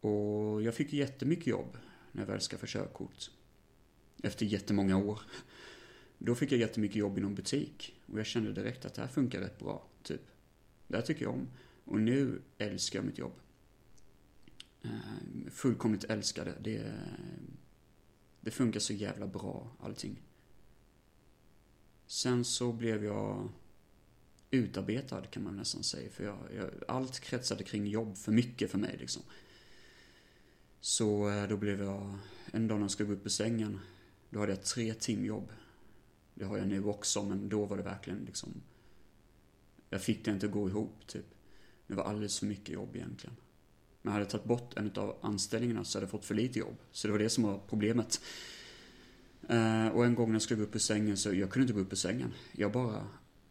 Och 0.00 0.62
jag 0.62 0.74
fick 0.74 0.92
jättemycket 0.92 1.46
jobb 1.46 1.76
när 2.12 2.22
jag 2.22 2.26
väl 2.26 2.40
skaffade 2.40 2.72
körkort 2.72 3.30
efter 4.24 4.46
jättemånga 4.46 4.96
år. 4.96 5.20
Då 6.18 6.34
fick 6.34 6.52
jag 6.52 6.60
jättemycket 6.60 6.96
jobb 6.96 7.18
inom 7.18 7.34
butik. 7.34 8.00
Och 8.06 8.18
jag 8.18 8.26
kände 8.26 8.52
direkt 8.52 8.84
att 8.84 8.94
det 8.94 9.00
här 9.00 9.08
funkar 9.08 9.40
rätt 9.40 9.58
bra, 9.58 9.86
typ. 10.02 10.20
Det 10.88 10.96
här 10.96 11.02
tycker 11.02 11.22
jag 11.22 11.34
om. 11.34 11.48
Och 11.84 12.00
nu 12.00 12.42
älskar 12.58 12.98
jag 12.98 13.06
mitt 13.06 13.18
jobb. 13.18 13.32
Eh, 14.82 15.50
fullkomligt 15.50 16.04
älskar 16.04 16.44
det. 16.44 16.54
Det, 16.60 16.92
det 18.40 18.50
funkar 18.50 18.80
så 18.80 18.92
jävla 18.92 19.26
bra, 19.26 19.70
allting. 19.80 20.22
Sen 22.06 22.44
så 22.44 22.72
blev 22.72 23.04
jag 23.04 23.48
utarbetad 24.50 25.22
kan 25.22 25.42
man 25.42 25.56
nästan 25.56 25.82
säga. 25.82 26.10
För 26.10 26.24
jag, 26.24 26.38
jag, 26.56 26.70
allt 26.88 27.20
kretsade 27.20 27.64
kring 27.64 27.86
jobb 27.86 28.16
för 28.16 28.32
mycket 28.32 28.70
för 28.70 28.78
mig 28.78 28.96
liksom. 29.00 29.22
Så 30.80 31.30
eh, 31.30 31.48
då 31.48 31.56
blev 31.56 31.82
jag, 31.82 32.18
en 32.52 32.68
dag 32.68 32.78
när 32.78 32.84
jag 32.84 32.90
skulle 32.90 33.06
gå 33.06 33.14
upp 33.14 33.26
ur 33.26 33.30
sängen, 33.30 33.80
då 34.34 34.40
hade 34.40 34.52
jag 34.52 34.62
tre 34.62 34.94
timjobb. 34.94 35.52
Det 36.34 36.44
har 36.44 36.58
jag 36.58 36.68
nu 36.68 36.84
också, 36.84 37.22
men 37.22 37.48
då 37.48 37.64
var 37.64 37.76
det 37.76 37.82
verkligen 37.82 38.24
liksom, 38.24 38.62
jag 39.90 40.02
fick 40.02 40.24
det 40.24 40.30
inte 40.30 40.46
att 40.46 40.52
gå 40.52 40.68
ihop 40.68 41.06
typ. 41.06 41.26
Det 41.86 41.94
var 41.94 42.04
alldeles 42.04 42.38
för 42.38 42.46
mycket 42.46 42.68
jobb 42.68 42.96
egentligen. 42.96 43.36
Men 44.02 44.12
hade 44.12 44.24
jag 44.24 44.30
tagit 44.30 44.46
bort 44.46 44.76
en 44.76 44.92
av 44.96 45.16
anställningarna 45.20 45.84
så 45.84 45.98
hade 45.98 46.04
jag 46.04 46.10
fått 46.10 46.24
för 46.24 46.34
lite 46.34 46.58
jobb. 46.58 46.76
Så 46.92 47.08
det 47.08 47.12
var 47.12 47.18
det 47.18 47.30
som 47.30 47.44
var 47.44 47.60
problemet. 47.68 48.20
Uh, 49.50 49.88
och 49.88 50.04
en 50.04 50.14
gång 50.14 50.28
när 50.28 50.34
jag 50.34 50.42
skulle 50.42 50.58
gå 50.58 50.66
upp 50.66 50.74
ur 50.74 50.78
sängen 50.78 51.16
så, 51.16 51.34
jag 51.34 51.50
kunde 51.50 51.62
inte 51.62 51.74
gå 51.74 51.80
upp 51.80 51.92
ur 51.92 51.96
sängen. 51.96 52.32
Jag 52.52 52.72
bara, 52.72 53.08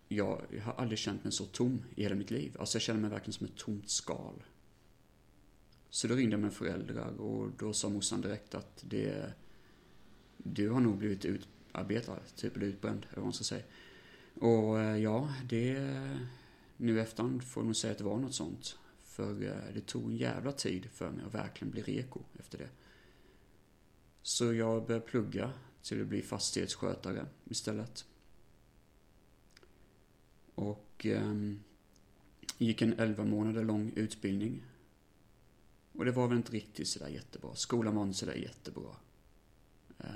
jag, 0.08 0.42
jag 0.50 0.64
har 0.64 0.74
aldrig 0.74 1.00
känt 1.00 1.24
mig 1.24 1.34
så 1.34 1.46
tom 1.46 1.84
i 1.96 2.04
hela 2.04 2.16
mitt 2.16 2.32
liv. 2.32 2.56
Alltså 2.60 2.76
jag 2.76 2.82
känner 2.82 3.00
mig 3.00 3.10
verkligen 3.10 3.34
som 3.34 3.46
ett 3.48 3.56
tomt 3.56 3.90
skal. 3.90 4.44
Så 5.90 6.08
då 6.08 6.16
ringde 6.16 6.34
jag 6.34 6.40
mina 6.40 6.52
föräldrar 6.52 7.22
och 7.22 7.52
då 7.58 7.74
sa 7.74 7.90
morsan 7.90 8.22
direkt 8.22 8.56
att 8.56 8.84
det, 8.88 9.34
du 10.44 10.70
har 10.70 10.80
nog 10.80 10.98
blivit 10.98 11.26
utarbetad, 11.26 12.20
typ 12.36 12.56
eller 12.56 12.66
utbränd, 12.66 13.06
eller 13.10 13.16
vad 13.16 13.26
man 13.26 13.34
ska 13.34 13.44
säga. 13.44 13.64
Och 14.40 14.80
eh, 14.80 14.98
ja, 14.98 15.34
det, 15.50 15.80
nu 16.78 17.02
efterhand 17.02 17.44
får 17.44 17.62
jag 17.64 17.66
nog 17.66 17.76
säga 17.76 17.92
att 17.92 17.98
det 17.98 18.04
var 18.04 18.18
något 18.18 18.36
sånt. 18.36 18.78
För 19.04 19.44
eh, 19.44 19.74
det 19.74 19.82
tog 19.86 20.04
en 20.04 20.18
jävla 20.18 20.52
tid 20.52 20.86
för 20.86 21.10
mig 21.10 21.26
att 21.26 21.34
verkligen 21.34 21.72
bli 21.72 21.82
reko 21.82 22.20
efter 22.40 22.58
det. 22.58 22.70
Så 24.22 24.54
jag 24.54 24.88
började 24.88 25.06
plugga 25.06 25.54
till 25.82 26.02
att 26.02 26.08
bli 26.08 26.22
fastighetsskötare 26.22 27.26
istället. 27.46 28.06
Och 30.56 31.06
eh, 31.06 31.34
gick 32.58 32.82
en 32.82 33.00
11 33.00 33.26
månader 33.26 33.64
lång 33.64 33.92
utbildning. 33.96 34.64
Och 35.92 36.06
det 36.06 36.12
var 36.12 36.28
väl 36.28 36.38
inte 36.38 36.52
riktigt 36.52 36.88
sådär 36.88 37.08
jättebra. 37.08 37.56
Skolan 37.56 37.96
var 37.96 38.04
inte 38.04 38.18
sådär 38.18 38.34
jättebra. 38.34 38.96
Eh, 40.04 40.10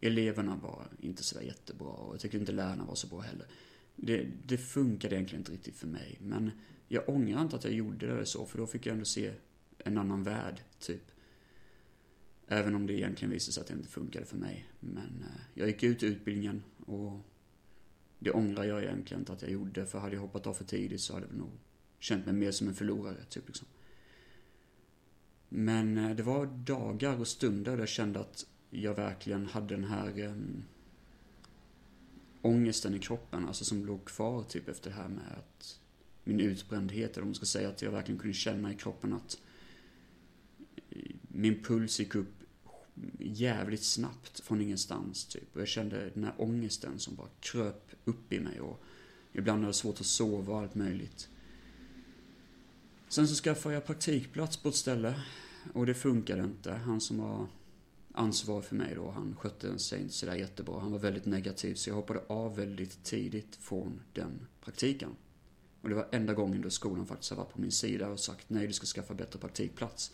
eleverna 0.00 0.56
var 0.56 0.86
inte 1.00 1.22
sådär 1.22 1.44
jättebra 1.44 1.88
och 1.88 2.14
jag 2.14 2.20
tyckte 2.20 2.36
inte 2.36 2.52
lärarna 2.52 2.84
var 2.84 2.94
så 2.94 3.06
bra 3.06 3.20
heller. 3.20 3.46
Det, 3.96 4.26
det 4.46 4.58
funkade 4.58 5.14
egentligen 5.14 5.40
inte 5.40 5.52
riktigt 5.52 5.76
för 5.76 5.86
mig. 5.86 6.18
Men 6.20 6.50
jag 6.88 7.08
ångrar 7.08 7.42
inte 7.42 7.56
att 7.56 7.64
jag 7.64 7.72
gjorde 7.72 8.16
det 8.16 8.26
så, 8.26 8.46
för 8.46 8.58
då 8.58 8.66
fick 8.66 8.86
jag 8.86 8.92
ändå 8.92 9.04
se 9.04 9.32
en 9.78 9.98
annan 9.98 10.22
värld, 10.22 10.60
typ. 10.78 11.10
Även 12.46 12.74
om 12.74 12.86
det 12.86 12.92
egentligen 12.92 13.30
visade 13.32 13.52
sig 13.52 13.60
att 13.60 13.66
det 13.66 13.74
inte 13.74 13.88
funkade 13.88 14.24
för 14.24 14.36
mig. 14.36 14.68
Men 14.80 15.24
eh, 15.28 15.40
jag 15.54 15.68
gick 15.68 15.82
ut 15.82 16.02
utbildningen 16.02 16.62
och 16.86 17.20
det 18.18 18.30
ångrar 18.30 18.64
jag 18.64 18.82
egentligen 18.82 19.20
inte 19.20 19.32
att 19.32 19.42
jag 19.42 19.50
gjorde. 19.50 19.86
För 19.86 19.98
hade 19.98 20.14
jag 20.14 20.20
hoppat 20.20 20.46
av 20.46 20.54
för 20.54 20.64
tidigt 20.64 21.00
så 21.00 21.14
hade 21.14 21.26
jag 21.26 21.36
nog 21.36 21.50
känt 21.98 22.26
mig 22.26 22.34
mer 22.34 22.50
som 22.50 22.68
en 22.68 22.74
förlorare, 22.74 23.24
typ 23.24 23.46
liksom. 23.46 23.66
Men 25.48 25.98
eh, 25.98 26.16
det 26.16 26.22
var 26.22 26.46
dagar 26.46 27.20
och 27.20 27.28
stunder 27.28 27.72
där 27.72 27.78
jag 27.78 27.88
kände 27.88 28.20
att 28.20 28.46
jag 28.74 28.94
verkligen 28.94 29.46
hade 29.46 29.74
den 29.74 29.84
här 29.84 30.26
um, 30.26 30.64
ångesten 32.42 32.94
i 32.94 32.98
kroppen, 32.98 33.46
alltså 33.46 33.64
som 33.64 33.86
låg 33.86 34.04
kvar 34.04 34.42
typ 34.42 34.68
efter 34.68 34.90
det 34.90 34.96
här 34.96 35.08
med 35.08 35.32
att 35.38 35.80
min 36.24 36.40
utbrändhet, 36.40 37.12
eller 37.12 37.22
om 37.22 37.28
man 37.28 37.34
ska 37.34 37.46
säga 37.46 37.68
att 37.68 37.82
jag 37.82 37.90
verkligen 37.90 38.20
kunde 38.20 38.34
känna 38.34 38.72
i 38.72 38.74
kroppen 38.74 39.12
att 39.12 39.40
eh, 40.90 41.14
min 41.28 41.62
puls 41.62 42.00
gick 42.00 42.14
upp 42.14 42.34
jävligt 43.18 43.82
snabbt 43.82 44.40
från 44.40 44.60
ingenstans 44.60 45.24
typ. 45.24 45.54
Och 45.54 45.60
jag 45.60 45.68
kände 45.68 46.10
den 46.14 46.24
här 46.24 46.34
ångesten 46.38 46.98
som 46.98 47.14
bara 47.14 47.28
kröp 47.40 47.90
upp 48.04 48.32
i 48.32 48.40
mig 48.40 48.60
och 48.60 48.84
ibland 49.32 49.58
hade 49.58 49.68
jag 49.68 49.74
svårt 49.74 50.00
att 50.00 50.06
sova 50.06 50.52
och 50.52 50.60
allt 50.60 50.74
möjligt. 50.74 51.28
Sen 53.08 53.28
så 53.28 53.34
skaffade 53.34 53.74
jag 53.74 53.86
praktikplats 53.86 54.56
på 54.56 54.68
ett 54.68 54.74
ställe 54.74 55.22
och 55.72 55.86
det 55.86 55.94
funkade 55.94 56.44
inte. 56.44 56.72
Han 56.72 57.00
som 57.00 57.18
var 57.18 57.46
ansvarig 58.14 58.64
för 58.64 58.76
mig 58.76 58.94
då, 58.94 59.10
han 59.10 59.36
skötte 59.36 59.78
sig 59.78 60.00
inte 60.00 60.14
sådär 60.14 60.34
jättebra. 60.34 60.80
Han 60.80 60.92
var 60.92 60.98
väldigt 60.98 61.26
negativ 61.26 61.74
så 61.74 61.90
jag 61.90 61.94
hoppade 61.94 62.20
av 62.26 62.56
väldigt 62.56 63.04
tidigt 63.04 63.56
från 63.56 64.00
den 64.12 64.46
praktiken. 64.60 65.10
Och 65.82 65.88
det 65.88 65.94
var 65.94 66.08
enda 66.12 66.34
gången 66.34 66.62
då 66.62 66.70
skolan 66.70 67.06
faktiskt 67.06 67.30
har 67.30 67.36
varit 67.36 67.52
på 67.52 67.60
min 67.60 67.72
sida 67.72 68.08
och 68.08 68.20
sagt 68.20 68.50
nej, 68.50 68.66
du 68.66 68.72
ska 68.72 68.86
skaffa 68.86 69.14
bättre 69.14 69.38
praktikplats. 69.38 70.12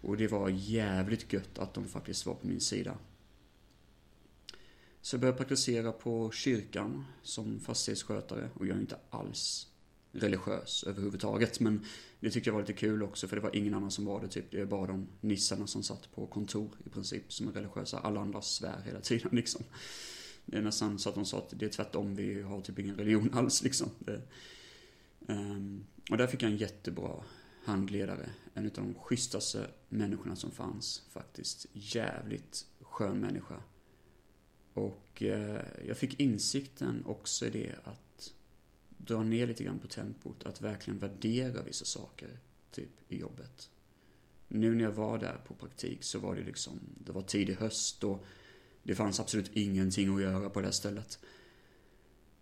Och 0.00 0.16
det 0.16 0.28
var 0.28 0.48
jävligt 0.48 1.32
gött 1.32 1.58
att 1.58 1.74
de 1.74 1.84
faktiskt 1.84 2.26
var 2.26 2.34
på 2.34 2.46
min 2.46 2.60
sida. 2.60 2.98
Så 5.00 5.14
jag 5.14 5.20
började 5.20 5.38
praktisera 5.38 5.92
på 5.92 6.30
kyrkan 6.30 7.04
som 7.22 7.60
fastighetsskötare 7.60 8.50
och 8.54 8.66
jag 8.66 8.76
är 8.76 8.80
inte 8.80 8.98
alls 9.10 9.68
religiös 10.14 10.84
överhuvudtaget. 10.84 11.60
Men 11.60 11.84
det 12.20 12.30
tyckte 12.30 12.50
jag 12.50 12.54
var 12.54 12.60
lite 12.60 12.72
kul 12.72 13.02
också 13.02 13.28
för 13.28 13.36
det 13.36 13.42
var 13.42 13.56
ingen 13.56 13.74
annan 13.74 13.90
som 13.90 14.04
var 14.04 14.20
det 14.20 14.28
typ. 14.28 14.50
Det 14.50 14.60
är 14.60 14.66
bara 14.66 14.86
de 14.86 15.06
nissarna 15.20 15.66
som 15.66 15.82
satt 15.82 16.12
på 16.14 16.26
kontor 16.26 16.70
i 16.86 16.88
princip 16.88 17.32
som 17.32 17.48
är 17.48 17.52
religiösa. 17.52 17.98
Alla 17.98 18.20
andra 18.20 18.42
svär 18.42 18.82
hela 18.84 19.00
tiden 19.00 19.30
liksom. 19.36 19.62
Det 20.46 20.56
är 20.56 20.62
nästan 20.62 20.98
så 20.98 21.08
att 21.08 21.14
de 21.14 21.24
sa 21.24 21.38
att 21.38 21.58
det 21.58 21.66
är 21.66 21.70
tvärtom, 21.70 22.14
vi 22.14 22.42
har 22.42 22.60
typ 22.60 22.78
ingen 22.78 22.96
religion 22.96 23.30
alls 23.34 23.62
liksom. 23.62 23.88
Det, 23.98 24.20
um, 25.28 25.86
och 26.10 26.16
där 26.16 26.26
fick 26.26 26.42
jag 26.42 26.50
en 26.50 26.56
jättebra 26.56 27.24
handledare. 27.64 28.30
En 28.54 28.66
av 28.66 28.72
de 28.72 28.94
schysstaste 28.94 29.66
människorna 29.88 30.36
som 30.36 30.50
fanns 30.50 31.02
faktiskt. 31.10 31.66
Jävligt 31.72 32.66
skön 32.80 33.20
människa. 33.20 33.62
Och 34.74 35.22
eh, 35.22 35.60
jag 35.86 35.96
fick 35.96 36.20
insikten 36.20 37.02
också 37.06 37.46
i 37.46 37.50
det 37.50 37.74
att 37.84 38.03
dra 39.06 39.22
ner 39.22 39.46
lite 39.46 39.64
grann 39.64 39.78
på 39.78 39.88
tempot. 39.88 40.46
Att 40.46 40.60
verkligen 40.60 40.98
värdera 40.98 41.62
vissa 41.62 41.84
saker, 41.84 42.38
typ 42.70 42.90
i 43.08 43.18
jobbet. 43.18 43.70
Nu 44.48 44.74
när 44.74 44.84
jag 44.84 44.92
var 44.92 45.18
där 45.18 45.40
på 45.46 45.54
praktik 45.54 46.04
så 46.04 46.18
var 46.18 46.36
det 46.36 46.42
liksom, 46.42 46.80
det 47.04 47.12
var 47.12 47.22
tidig 47.22 47.54
höst 47.54 48.04
och 48.04 48.24
det 48.82 48.94
fanns 48.94 49.20
absolut 49.20 49.50
ingenting 49.56 50.14
att 50.14 50.22
göra 50.22 50.50
på 50.50 50.60
det 50.60 50.66
här 50.66 50.72
stället. 50.72 51.18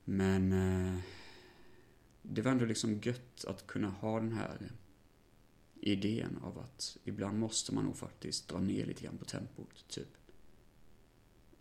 Men 0.04 0.52
eh, 0.52 1.00
det 2.23 2.42
var 2.42 2.52
ändå 2.52 2.64
liksom 2.64 3.00
gött 3.02 3.45
att 3.45 3.66
kunna 3.66 3.88
ha 3.88 4.21
den 4.21 4.33
här 4.33 4.73
idén 5.81 6.38
av 6.42 6.59
att 6.59 6.97
ibland 7.04 7.38
måste 7.38 7.75
man 7.75 7.85
nog 7.85 7.97
faktiskt 7.97 8.49
dra 8.49 8.61
ner 8.61 8.87
lite 8.87 9.04
grann 9.04 9.19
på 9.19 9.25
tempot, 9.25 9.88
typ. 9.88 10.09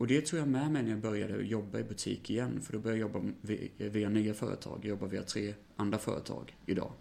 Och 0.01 0.07
det 0.07 0.21
tog 0.21 0.39
jag 0.39 0.47
med 0.47 0.71
mig 0.71 0.83
när 0.83 0.89
jag 0.89 0.99
började 0.99 1.43
jobba 1.43 1.79
i 1.79 1.83
butik 1.83 2.29
igen, 2.29 2.61
för 2.61 2.73
då 2.73 2.79
började 2.79 2.99
jag 2.99 3.11
jobba 3.11 3.31
via 3.77 4.09
nya 4.09 4.33
företag. 4.33 4.79
Jag 4.81 4.89
jobbar 4.89 5.07
via 5.07 5.23
tre 5.23 5.53
andra 5.75 5.97
företag 5.97 6.57
idag. 6.65 6.91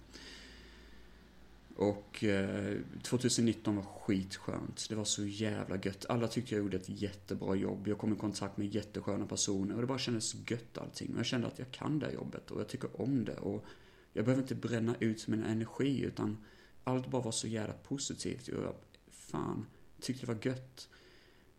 Och 1.76 2.24
eh, 2.24 2.76
2019 3.02 3.76
var 3.76 3.82
skitskönt. 3.82 4.86
Det 4.88 4.94
var 4.94 5.04
så 5.04 5.24
jävla 5.24 5.76
gött. 5.76 6.06
Alla 6.08 6.28
tyckte 6.28 6.54
jag 6.54 6.62
gjorde 6.62 6.76
ett 6.76 6.88
jättebra 6.88 7.54
jobb. 7.54 7.88
Jag 7.88 7.98
kom 7.98 8.12
i 8.12 8.16
kontakt 8.16 8.56
med 8.56 8.74
jättesköna 8.74 9.26
personer 9.26 9.74
och 9.74 9.80
det 9.80 9.86
bara 9.86 9.98
kändes 9.98 10.50
gött 10.50 10.78
allting. 10.78 11.12
Och 11.12 11.18
jag 11.18 11.26
kände 11.26 11.46
att 11.46 11.58
jag 11.58 11.70
kan 11.70 11.98
det 11.98 12.06
här 12.06 12.12
jobbet 12.12 12.50
och 12.50 12.60
jag 12.60 12.68
tycker 12.68 13.00
om 13.00 13.24
det. 13.24 13.36
Och 13.36 13.64
jag 14.12 14.24
behöver 14.24 14.42
inte 14.42 14.54
bränna 14.54 14.94
ut 15.00 15.28
min 15.28 15.44
energi 15.44 16.00
utan 16.00 16.36
allt 16.84 17.10
bara 17.10 17.22
var 17.22 17.32
så 17.32 17.48
jävla 17.48 17.74
positivt. 17.74 18.48
Och 18.48 18.64
jag, 18.64 18.74
fan, 19.10 19.66
tyckte 20.00 20.26
det 20.26 20.32
var 20.32 20.46
gött. 20.46 20.88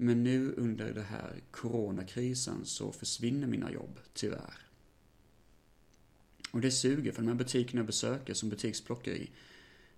Men 0.03 0.23
nu 0.23 0.53
under 0.57 0.93
den 0.93 1.05
här 1.05 1.41
coronakrisen 1.51 2.65
så 2.65 2.91
försvinner 2.91 3.47
mina 3.47 3.71
jobb, 3.71 3.99
tyvärr. 4.13 4.67
Och 6.51 6.61
det 6.61 6.71
suger, 6.71 7.11
för 7.11 7.21
de 7.21 7.27
här 7.27 7.35
butikerna 7.35 7.79
jag 7.79 7.85
besöker 7.85 8.33
som 8.33 8.49
butiksplockeri, 8.49 9.29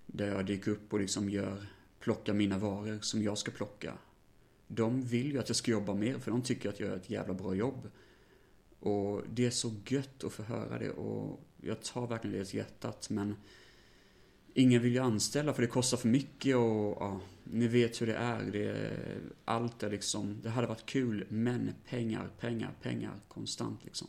där 0.05 0.27
jag 0.27 0.45
dyker 0.45 0.71
upp 0.71 0.93
och 0.93 0.99
liksom 0.99 1.29
gör, 1.29 1.65
plockar 1.99 2.33
mina 2.33 2.57
varor 2.57 2.99
som 3.01 3.23
jag 3.23 3.37
ska 3.37 3.51
plocka. 3.51 3.97
De 4.67 5.03
vill 5.03 5.31
ju 5.31 5.39
att 5.39 5.49
jag 5.49 5.55
ska 5.55 5.71
jobba 5.71 5.93
mer, 5.93 6.19
för 6.19 6.31
de 6.31 6.41
tycker 6.41 6.69
att 6.69 6.79
jag 6.79 6.89
gör 6.89 6.97
ett 6.97 7.09
jävla 7.09 7.33
bra 7.33 7.55
jobb. 7.55 7.91
Och 8.79 9.21
det 9.33 9.45
är 9.45 9.51
så 9.51 9.73
gött 9.87 10.23
att 10.23 10.33
få 10.33 10.43
höra 10.43 10.79
det 10.79 10.89
och 10.89 11.39
jag 11.61 11.81
tar 11.81 12.07
verkligen 12.07 12.39
det 12.39 12.45
till 12.45 12.57
hjärtat, 12.57 13.09
men 13.09 13.35
Ingen 14.53 14.81
vill 14.81 14.93
ju 14.93 14.99
anställa 14.99 15.53
för 15.53 15.61
det 15.61 15.67
kostar 15.67 15.97
för 15.97 16.07
mycket 16.07 16.55
och 16.55 16.97
ja, 16.99 17.21
ni 17.43 17.67
vet 17.67 18.01
hur 18.01 18.07
det 18.07 18.15
är. 18.15 18.43
Det, 18.51 18.91
allt 19.45 19.83
är 19.83 19.89
liksom, 19.89 20.41
det 20.43 20.49
hade 20.49 20.67
varit 20.67 20.85
kul 20.85 21.25
men 21.29 21.73
pengar, 21.85 22.29
pengar, 22.39 22.71
pengar 22.81 23.19
konstant 23.27 23.85
liksom. 23.85 24.07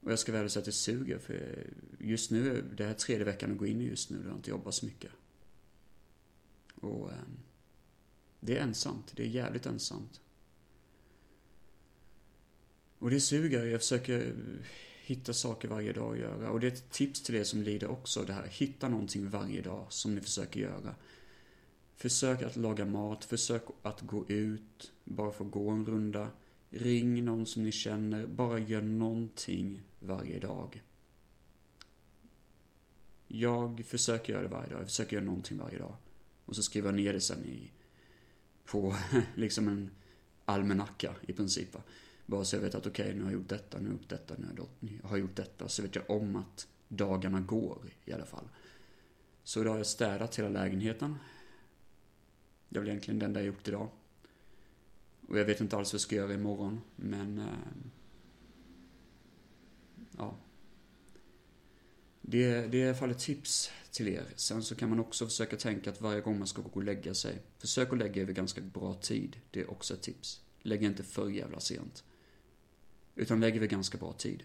Och 0.00 0.12
jag 0.12 0.18
ska 0.18 0.32
väl 0.32 0.50
säga 0.50 0.60
att 0.60 0.64
det 0.66 0.72
suger 0.72 1.18
för 1.18 1.66
just 1.98 2.30
nu, 2.30 2.64
det 2.76 2.84
här 2.84 2.90
är 2.90 2.94
tredje 2.94 3.24
veckan 3.24 3.52
att 3.52 3.58
gå 3.58 3.66
in 3.66 3.80
i 3.80 3.84
just 3.84 4.10
nu 4.10 4.22
då 4.22 4.28
jag 4.28 4.36
inte 4.36 4.50
jobbar 4.50 4.70
så 4.70 4.86
mycket. 4.86 5.10
Och 6.74 7.10
eh, 7.10 7.18
det 8.40 8.58
är 8.58 8.62
ensamt, 8.62 9.12
det 9.16 9.22
är 9.22 9.26
jävligt 9.26 9.66
ensamt. 9.66 10.20
Och 12.98 13.10
det 13.10 13.20
suger, 13.20 13.64
jag 13.64 13.80
försöker 13.80 14.34
hitta 15.10 15.32
saker 15.32 15.68
varje 15.68 15.92
dag 15.92 16.12
att 16.12 16.18
göra. 16.18 16.50
Och 16.50 16.60
det 16.60 16.66
är 16.66 16.72
ett 16.72 16.90
tips 16.90 17.22
till 17.22 17.34
er 17.34 17.44
som 17.44 17.62
lider 17.62 17.90
också 17.90 18.24
det 18.24 18.32
här. 18.32 18.46
Hitta 18.46 18.88
någonting 18.88 19.30
varje 19.30 19.62
dag 19.62 19.86
som 19.88 20.14
ni 20.14 20.20
försöker 20.20 20.60
göra. 20.60 20.94
Försök 21.96 22.42
att 22.42 22.56
laga 22.56 22.84
mat, 22.84 23.24
försök 23.24 23.64
att 23.82 24.00
gå 24.00 24.28
ut, 24.28 24.92
bara 25.04 25.32
få 25.32 25.44
gå 25.44 25.70
en 25.70 25.86
runda. 25.86 26.28
Ring 26.70 27.24
någon 27.24 27.46
som 27.46 27.62
ni 27.62 27.72
känner, 27.72 28.26
bara 28.26 28.58
gör 28.58 28.82
någonting 28.82 29.82
varje 30.00 30.38
dag. 30.38 30.82
Jag 33.28 33.84
försöker 33.86 34.32
göra 34.32 34.42
det 34.42 34.48
varje 34.48 34.70
dag, 34.70 34.80
jag 34.80 34.86
försöker 34.86 35.16
göra 35.16 35.24
någonting 35.24 35.58
varje 35.58 35.78
dag. 35.78 35.96
Och 36.44 36.56
så 36.56 36.62
skriver 36.62 36.88
jag 36.88 36.96
ner 36.96 37.12
det 37.12 37.20
sen 37.20 37.44
i, 37.44 37.70
på 38.64 38.96
liksom 39.34 39.68
en 39.68 39.90
almanacka 40.44 41.14
i 41.22 41.32
princip. 41.32 41.74
va. 41.74 41.82
Bara 42.30 42.44
så 42.44 42.56
jag 42.56 42.60
vet 42.60 42.74
att 42.74 42.86
okej, 42.86 43.04
okay, 43.04 43.16
nu 43.16 43.22
har 43.22 43.30
jag 43.30 43.40
gjort 43.40 43.48
detta, 43.48 43.78
nu 43.78 43.84
har 43.84 43.92
jag 43.92 44.00
gjort 44.00 44.08
detta, 44.08 44.34
nu 44.38 45.00
har 45.02 45.10
jag 45.10 45.18
gjort 45.18 45.36
detta. 45.36 45.68
Så 45.68 45.82
vet 45.82 45.94
jag 45.94 46.10
om 46.10 46.36
att 46.36 46.68
dagarna 46.88 47.40
går 47.40 47.78
i 48.04 48.12
alla 48.12 48.24
fall. 48.24 48.48
Så 49.42 49.60
idag 49.60 49.70
har 49.70 49.78
jag 49.78 49.86
städat 49.86 50.38
hela 50.38 50.48
lägenheten. 50.48 51.16
Det 52.68 52.78
är 52.78 52.80
väl 52.80 52.88
egentligen 52.88 53.18
den 53.18 53.32
där 53.32 53.40
jag 53.40 53.46
gjort 53.46 53.68
idag. 53.68 53.88
Och 55.28 55.38
jag 55.38 55.44
vet 55.44 55.60
inte 55.60 55.76
alls 55.76 55.92
vad 55.92 55.94
jag 55.94 56.00
ska 56.00 56.16
göra 56.16 56.34
imorgon, 56.34 56.80
men... 56.96 57.38
Äh, 57.38 57.44
ja. 60.18 60.36
Det, 62.20 62.66
det 62.66 62.78
är 62.78 62.84
i 62.84 62.88
alla 62.88 62.98
fall 62.98 63.10
ett 63.10 63.18
tips 63.18 63.70
till 63.90 64.08
er. 64.08 64.24
Sen 64.36 64.62
så 64.62 64.74
kan 64.74 64.88
man 64.88 65.00
också 65.00 65.26
försöka 65.26 65.56
tänka 65.56 65.90
att 65.90 66.00
varje 66.00 66.20
gång 66.20 66.38
man 66.38 66.48
ska 66.48 66.62
gå 66.62 66.70
och 66.72 66.84
lägga 66.84 67.14
sig, 67.14 67.38
försök 67.58 67.92
att 67.92 67.98
lägga 67.98 68.22
er 68.22 68.26
vid 68.26 68.36
ganska 68.36 68.60
bra 68.60 68.94
tid. 68.94 69.40
Det 69.50 69.60
är 69.60 69.70
också 69.70 69.94
ett 69.94 70.02
tips. 70.02 70.40
Lägg 70.62 70.82
inte 70.82 71.02
för 71.02 71.28
jävla 71.28 71.60
sent. 71.60 72.04
Utan 73.14 73.40
lägger 73.40 73.60
vid 73.60 73.70
ganska 73.70 73.98
bra 73.98 74.12
tid. 74.12 74.44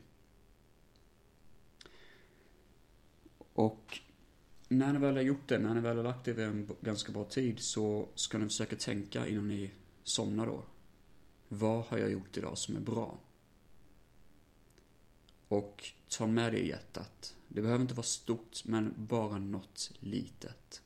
Och 3.53 3.99
när 4.67 4.93
ni 4.93 4.99
väl 4.99 5.15
har 5.15 5.23
gjort 5.23 5.47
det, 5.47 5.59
när 5.59 5.73
ni 5.73 5.81
väl 5.81 5.97
har 5.97 6.03
lagt 6.03 6.27
er 6.27 6.33
vid 6.33 6.45
en 6.45 6.69
ganska 6.81 7.11
bra 7.11 7.23
tid 7.23 7.59
så 7.59 8.07
ska 8.15 8.37
ni 8.37 8.45
försöka 8.45 8.75
tänka 8.75 9.27
innan 9.27 9.47
ni 9.47 9.71
somnar 10.03 10.45
då. 10.45 10.63
Vad 11.47 11.85
har 11.85 11.97
jag 11.97 12.11
gjort 12.11 12.37
idag 12.37 12.57
som 12.57 12.75
är 12.75 12.79
bra? 12.79 13.17
Och 15.47 15.83
ta 16.17 16.27
med 16.27 16.53
det 16.53 16.59
i 16.59 16.67
hjärtat. 16.67 17.35
Det 17.47 17.61
behöver 17.61 17.81
inte 17.81 17.93
vara 17.93 18.03
stort, 18.03 18.65
men 18.65 18.93
bara 18.97 19.37
något 19.37 19.91
litet. 19.99 20.81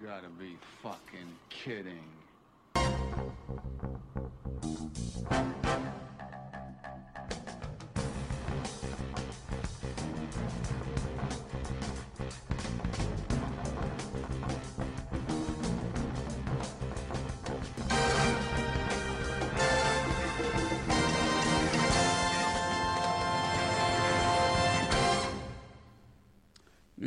You 0.00 0.08
gotta 0.08 0.28
be 0.38 0.56
fucking 0.82 1.32
kidding. 1.48 2.04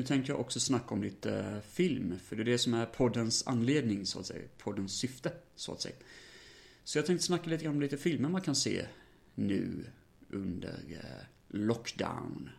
Tänker 0.10 0.18
tänkte 0.18 0.32
jag 0.32 0.40
också 0.40 0.60
snacka 0.60 0.94
om 0.94 1.04
lite 1.04 1.40
eh, 1.40 1.62
film, 1.62 2.20
för 2.20 2.36
det 2.36 2.42
är 2.42 2.46
det 2.46 2.58
som 2.58 2.74
är 2.74 2.86
poddens 2.86 3.48
anledning, 3.48 4.06
så 4.06 4.20
att 4.20 4.26
säga. 4.26 4.48
Poddens 4.58 4.94
syfte, 4.94 5.32
så 5.56 5.72
att 5.72 5.82
säga. 5.82 5.96
Så 6.84 6.98
jag 6.98 7.06
tänkte 7.06 7.26
snacka 7.26 7.50
lite 7.50 7.64
grann 7.64 7.76
om 7.76 7.82
lite 7.82 7.98
filmer 7.98 8.30
man 8.30 8.42
kan 8.42 8.56
se 8.56 8.86
nu 9.36 9.86
under 10.30 10.84
eh, 10.90 11.26
lockdown. 11.48 12.50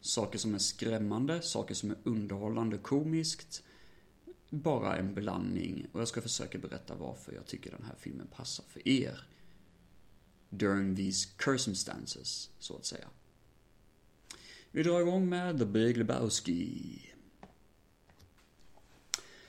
Saker 0.00 0.38
som 0.38 0.54
är 0.54 0.58
skrämmande, 0.58 1.42
saker 1.42 1.74
som 1.74 1.90
är 1.90 1.96
underhållande, 2.04 2.78
komiskt. 2.78 3.62
Bara 4.50 4.96
en 4.96 5.14
blandning. 5.14 5.86
Och 5.92 6.00
jag 6.00 6.08
ska 6.08 6.20
försöka 6.20 6.58
berätta 6.58 6.94
varför 6.94 7.32
jag 7.32 7.46
tycker 7.46 7.70
den 7.70 7.84
här 7.84 7.96
filmen 7.98 8.26
passar 8.26 8.64
för 8.68 8.88
er. 8.88 9.26
During 10.50 10.96
these 10.96 11.28
circumstances, 11.28 12.50
så 12.58 12.76
att 12.76 12.84
säga. 12.84 13.08
Vi 14.76 14.82
drar 14.82 15.00
igång 15.00 15.28
med 15.28 15.58
The 15.58 15.64
Big 15.64 15.96
Lebowski. 15.96 17.12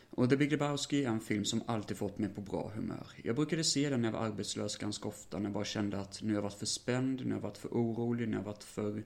Och 0.09 0.29
The 0.29 0.37
Big 0.37 0.51
Lebowski 0.51 1.03
är 1.03 1.09
en 1.09 1.19
film 1.19 1.45
som 1.45 1.63
alltid 1.67 1.97
fått 1.97 2.17
mig 2.17 2.29
på 2.29 2.41
bra 2.41 2.71
humör. 2.75 3.07
Jag 3.23 3.35
brukade 3.35 3.63
se 3.63 3.89
den 3.89 4.01
när 4.01 4.07
jag 4.07 4.13
var 4.19 4.25
arbetslös 4.25 4.77
ganska 4.77 5.07
ofta, 5.07 5.37
när 5.39 5.45
jag 5.45 5.53
bara 5.53 5.65
kände 5.65 5.99
att 5.99 6.21
nu 6.21 6.27
har 6.27 6.35
jag 6.35 6.41
varit 6.41 6.59
för 6.59 6.65
spänd, 6.65 7.25
nu 7.25 7.25
har 7.25 7.37
jag 7.37 7.41
varit 7.41 7.57
för 7.57 7.69
orolig, 7.69 8.27
nu 8.27 8.33
har 8.33 8.43
jag 8.43 8.45
varit 8.45 8.63
för 8.63 9.03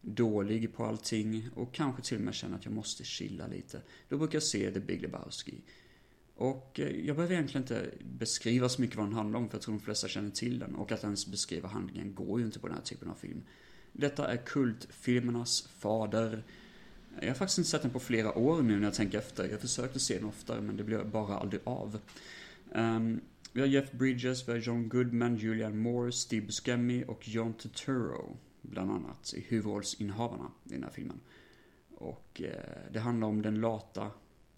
dålig 0.00 0.74
på 0.74 0.84
allting 0.84 1.48
och 1.54 1.74
kanske 1.74 2.02
till 2.02 2.16
och 2.16 2.24
med 2.24 2.34
känner 2.34 2.56
att 2.56 2.64
jag 2.64 2.74
måste 2.74 3.04
chilla 3.04 3.46
lite. 3.46 3.82
Då 4.08 4.18
brukar 4.18 4.36
jag 4.36 4.42
se 4.42 4.70
The 4.70 4.80
Big 4.80 5.02
Lebowski. 5.02 5.60
Och 6.34 6.80
eh, 6.80 7.06
jag 7.06 7.16
behöver 7.16 7.34
egentligen 7.34 7.62
inte 7.62 7.90
beskriva 8.18 8.68
så 8.68 8.80
mycket 8.80 8.96
vad 8.96 9.06
den 9.06 9.14
handlar 9.14 9.38
om, 9.38 9.48
för 9.48 9.56
jag 9.56 9.62
tror 9.62 9.74
de 9.74 9.80
flesta 9.80 10.08
känner 10.08 10.30
till 10.30 10.58
den. 10.58 10.74
Och 10.74 10.92
att 10.92 11.04
ens 11.04 11.26
beskriva 11.26 11.68
handlingen 11.68 12.14
går 12.14 12.40
ju 12.40 12.46
inte 12.46 12.58
på 12.58 12.66
den 12.66 12.76
här 12.76 12.82
typen 12.82 13.10
av 13.10 13.14
film. 13.14 13.42
Detta 13.92 14.32
är 14.32 14.36
kultfilmernas 14.36 15.68
fader. 15.78 16.42
Jag 17.20 17.28
har 17.28 17.34
faktiskt 17.34 17.58
inte 17.58 17.70
sett 17.70 17.82
den 17.82 17.90
på 17.90 18.00
flera 18.00 18.38
år 18.38 18.62
nu 18.62 18.76
när 18.76 18.84
jag 18.84 18.94
tänker 18.94 19.18
efter. 19.18 19.48
Jag 19.48 19.60
försökte 19.60 20.00
se 20.00 20.14
den 20.14 20.24
oftare 20.24 20.60
men 20.60 20.76
det 20.76 20.84
blev 20.84 21.10
bara 21.10 21.38
aldrig 21.38 21.60
av. 21.64 21.98
Um, 22.74 23.20
vi 23.52 23.60
har 23.60 23.68
Jeff 23.68 23.92
Bridges, 23.92 24.48
vi 24.48 24.52
har 24.52 24.58
John 24.58 24.88
Goodman, 24.88 25.36
Julian 25.36 25.78
Moore, 25.78 26.12
Steve 26.12 26.46
Buscemi 26.46 27.04
och 27.08 27.28
John 27.28 27.54
Turturro 27.54 28.36
bland 28.62 28.90
annat 28.90 29.34
i 29.36 29.40
huvudrollsinnehavarna 29.40 30.50
i 30.64 30.72
den 30.72 30.82
här 30.82 30.90
filmen. 30.90 31.20
Och 31.94 32.42
eh, 32.44 32.92
det 32.92 33.00
handlar 33.00 33.28
om 33.28 33.42
den 33.42 33.60
lata 33.60 34.10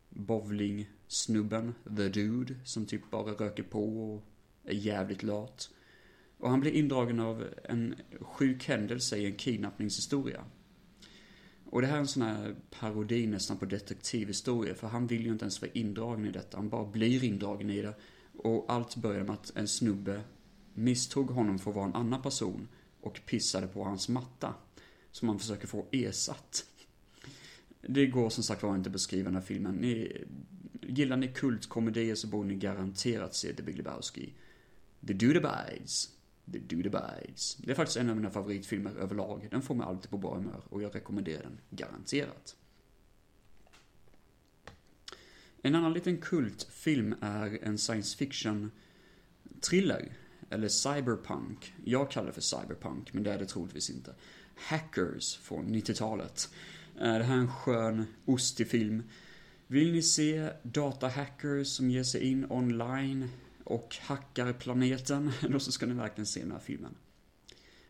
bowling-snubben, 0.08 1.74
the 1.96 2.08
dude, 2.08 2.54
som 2.64 2.86
typ 2.86 3.10
bara 3.10 3.32
röker 3.32 3.62
på 3.62 4.14
och 4.14 4.22
är 4.64 4.74
jävligt 4.74 5.22
lat. 5.22 5.70
Och 6.38 6.50
han 6.50 6.60
blir 6.60 6.72
indragen 6.72 7.20
av 7.20 7.44
en 7.64 7.94
sjuk 8.20 8.68
händelse 8.68 9.16
i 9.16 9.26
en 9.26 9.34
kidnappningshistoria. 9.34 10.44
Och 11.64 11.80
det 11.80 11.86
här 11.86 11.96
är 11.96 12.00
en 12.00 12.08
sån 12.08 12.22
här 12.22 12.54
parodi 12.70 13.26
nästan 13.26 13.56
på 13.56 13.64
detektivhistoria, 13.64 14.74
för 14.74 14.88
han 14.88 15.06
vill 15.06 15.24
ju 15.24 15.32
inte 15.32 15.44
ens 15.44 15.62
vara 15.62 15.70
indragen 15.74 16.26
i 16.26 16.30
detta, 16.30 16.56
han 16.56 16.68
bara 16.68 16.86
blir 16.86 17.24
indragen 17.24 17.70
i 17.70 17.82
det. 17.82 17.94
Och 18.38 18.64
allt 18.68 18.96
börjar 18.96 19.24
med 19.24 19.34
att 19.34 19.56
en 19.56 19.68
snubbe 19.68 20.20
misstog 20.74 21.30
honom 21.30 21.58
för 21.58 21.70
att 21.70 21.76
vara 21.76 21.86
en 21.86 21.94
annan 21.94 22.22
person 22.22 22.68
och 23.00 23.20
pissade 23.26 23.66
på 23.66 23.84
hans 23.84 24.08
matta. 24.08 24.54
Som 25.10 25.28
han 25.28 25.38
försöker 25.38 25.66
få 25.66 25.86
ersatt. 25.92 26.64
Det 27.80 28.06
går 28.06 28.30
som 28.30 28.44
sagt 28.44 28.62
var 28.62 28.76
inte 28.76 28.88
att 28.88 28.92
beskriva 28.92 29.24
den 29.24 29.34
här 29.34 29.42
filmen. 29.42 29.74
Ni, 29.74 30.24
gillar 30.82 31.16
ni 31.16 31.28
kultkomedier 31.28 32.14
så 32.14 32.26
borde 32.26 32.48
ni 32.48 32.54
garanterat 32.54 33.34
se 33.34 33.52
The 33.52 33.62
Big 33.62 33.76
Lebowski. 33.76 34.32
The 35.06 35.12
Dudabides. 35.12 36.13
The 36.52 36.58
Dude 36.58 36.98
Abides. 36.98 37.54
Det 37.54 37.70
är 37.70 37.74
faktiskt 37.74 37.96
en 37.96 38.10
av 38.10 38.16
mina 38.16 38.30
favoritfilmer 38.30 38.96
överlag. 38.96 39.48
Den 39.50 39.62
får 39.62 39.74
mig 39.74 39.86
alltid 39.86 40.10
på 40.10 40.18
bra 40.18 40.34
humör 40.34 40.62
och 40.68 40.82
jag 40.82 40.94
rekommenderar 40.94 41.42
den 41.42 41.60
garanterat. 41.70 42.56
En 45.62 45.74
annan 45.74 45.92
liten 45.92 46.18
kultfilm 46.18 47.14
är 47.20 47.58
en 47.62 47.78
science 47.78 48.16
fiction 48.16 48.70
thriller. 49.60 50.12
Eller 50.50 50.68
cyberpunk. 50.68 51.74
Jag 51.84 52.10
kallar 52.10 52.26
det 52.26 52.32
för 52.32 52.40
cyberpunk, 52.40 53.12
men 53.12 53.22
det 53.22 53.32
är 53.32 53.38
det 53.38 53.46
troligtvis 53.46 53.90
inte. 53.90 54.14
Hackers 54.56 55.36
från 55.36 55.74
90-talet. 55.74 56.48
Eh, 56.96 57.14
det 57.14 57.24
här 57.24 57.36
är 57.36 57.40
en 57.40 57.52
skön, 57.52 58.06
ostig 58.24 58.68
film. 58.68 59.02
Vill 59.66 59.92
ni 59.92 60.02
se 60.02 60.50
datahackers 60.62 61.68
som 61.68 61.90
ger 61.90 62.02
sig 62.02 62.20
in 62.20 62.46
online 62.50 63.28
och 63.64 63.96
hackar 64.00 64.52
planeten, 64.52 65.32
då 65.48 65.60
så 65.60 65.72
ska 65.72 65.86
ni 65.86 65.94
verkligen 65.94 66.26
se 66.26 66.40
den 66.40 66.52
här 66.52 66.58
filmen. 66.58 66.94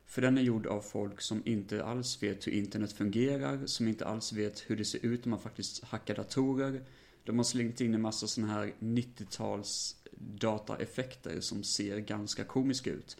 För 0.07 0.23
den 0.23 0.39
är 0.39 0.43
gjord 0.43 0.67
av 0.67 0.81
folk 0.81 1.21
som 1.21 1.43
inte 1.45 1.85
alls 1.85 2.23
vet 2.23 2.47
hur 2.47 2.53
internet 2.53 2.93
fungerar, 2.93 3.67
som 3.67 3.89
inte 3.89 4.07
alls 4.07 4.33
vet 4.33 4.71
hur 4.71 4.77
det 4.77 4.85
ser 4.85 5.07
ut 5.07 5.25
om 5.25 5.31
man 5.31 5.41
faktiskt 5.41 5.85
hackar 5.85 6.15
datorer. 6.15 6.83
De 7.25 7.37
har 7.37 7.45
slängt 7.45 7.81
in 7.81 7.95
en 7.95 8.01
massa 8.01 8.27
sådana 8.27 8.53
här 8.53 8.73
90-tals 8.79 9.97
dataeffekter 10.17 11.41
som 11.41 11.63
ser 11.63 11.99
ganska 11.99 12.45
komiska 12.45 12.91
ut. 12.91 13.17